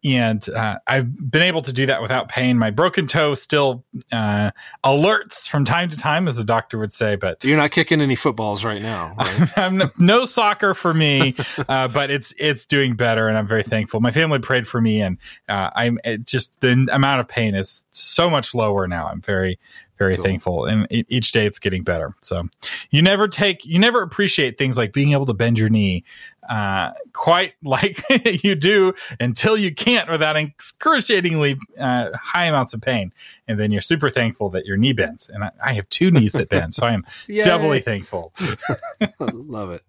And 0.04 0.48
uh, 0.50 0.78
I've 0.86 1.30
been 1.30 1.42
able 1.42 1.62
to 1.62 1.72
do 1.72 1.86
that 1.86 2.00
without 2.00 2.28
pain. 2.28 2.56
My 2.56 2.70
broken 2.70 3.06
toe 3.06 3.34
still 3.34 3.84
uh, 4.12 4.52
alerts 4.84 5.48
from 5.48 5.64
time 5.64 5.90
to 5.90 5.96
time, 5.96 6.28
as 6.28 6.36
the 6.36 6.44
doctor 6.44 6.78
would 6.78 6.92
say, 6.92 7.16
but 7.16 7.42
you're 7.44 7.56
not 7.56 7.72
kicking 7.72 8.00
any 8.00 8.14
footballs 8.14 8.64
right 8.64 8.82
now. 8.82 9.16
Right? 9.28 9.58
I'm 9.58 9.76
no, 9.76 9.90
no, 9.98 10.24
soccer 10.24 10.74
for 10.74 10.94
me, 10.94 11.34
uh, 11.68 11.88
but 11.88 12.10
it's 12.10 12.32
it's 12.38 12.66
doing 12.66 12.94
better, 12.94 13.28
and 13.28 13.36
I'm 13.36 13.46
very 13.46 13.62
thankful. 13.62 14.00
My 14.00 14.10
family 14.10 14.38
prayed 14.38 14.66
for 14.66 14.80
me, 14.80 15.00
and 15.00 15.18
uh, 15.48 15.70
I'm 15.74 15.98
just 16.24 16.60
the 16.60 16.88
amount 16.90 17.20
of 17.20 17.28
pain 17.28 17.54
is 17.54 17.84
so 17.90 18.30
much 18.30 18.54
lower 18.54 18.86
now. 18.86 19.06
I'm 19.06 19.20
very 19.20 19.58
very 19.98 20.16
cool. 20.16 20.24
thankful 20.24 20.64
and 20.64 20.86
each 20.90 21.32
day 21.32 21.46
it's 21.46 21.58
getting 21.58 21.82
better 21.82 22.14
so 22.20 22.48
you 22.90 23.02
never 23.02 23.28
take 23.28 23.64
you 23.66 23.78
never 23.78 24.02
appreciate 24.02 24.56
things 24.56 24.78
like 24.78 24.92
being 24.92 25.12
able 25.12 25.26
to 25.26 25.34
bend 25.34 25.58
your 25.58 25.68
knee 25.68 26.04
uh, 26.48 26.92
quite 27.12 27.52
like 27.62 28.02
you 28.42 28.54
do 28.54 28.94
until 29.20 29.56
you 29.56 29.74
can't 29.74 30.08
without 30.08 30.36
excruciatingly 30.36 31.58
uh, 31.78 32.08
high 32.14 32.46
amounts 32.46 32.72
of 32.72 32.80
pain 32.80 33.12
and 33.46 33.58
then 33.60 33.70
you're 33.70 33.82
super 33.82 34.08
thankful 34.08 34.48
that 34.48 34.64
your 34.64 34.76
knee 34.76 34.92
bends 34.92 35.28
and 35.28 35.44
i, 35.44 35.50
I 35.62 35.72
have 35.74 35.88
two 35.90 36.10
knees 36.10 36.32
that 36.32 36.48
bend 36.48 36.74
so 36.74 36.86
i 36.86 36.92
am 36.92 37.04
doubly 37.42 37.80
thankful 37.80 38.32
love 39.20 39.70
it 39.70 39.82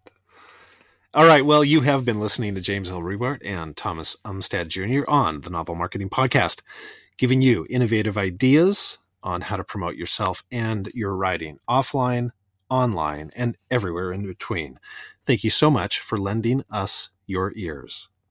all 1.11 1.25
right. 1.25 1.43
Well, 1.43 1.63
you 1.63 1.81
have 1.81 2.05
been 2.05 2.19
listening 2.19 2.53
to 2.53 2.61
James 2.61 2.91
L. 2.91 3.01
Rubart 3.01 3.39
and 3.43 3.75
Thomas 3.75 4.15
Umstattd 4.23 4.67
Jr. 4.67 5.09
on 5.09 5.41
the 5.41 5.49
Novel 5.49 5.73
Marketing 5.73 6.07
Podcast, 6.07 6.61
giving 7.17 7.41
you 7.41 7.65
innovative 7.67 8.15
ideas 8.15 8.98
on 9.23 9.41
how 9.41 9.57
to 9.57 9.63
promote 9.63 9.95
yourself 9.95 10.43
and 10.51 10.87
your 10.93 11.15
writing 11.15 11.59
offline, 11.69 12.29
online, 12.69 13.31
and 13.35 13.57
everywhere 13.69 14.11
in 14.11 14.25
between. 14.25 14.79
Thank 15.25 15.43
you 15.43 15.49
so 15.49 15.69
much 15.69 15.99
for 15.99 16.17
lending 16.17 16.63
us 16.69 17.09
your 17.25 17.53
ears. 17.55 18.09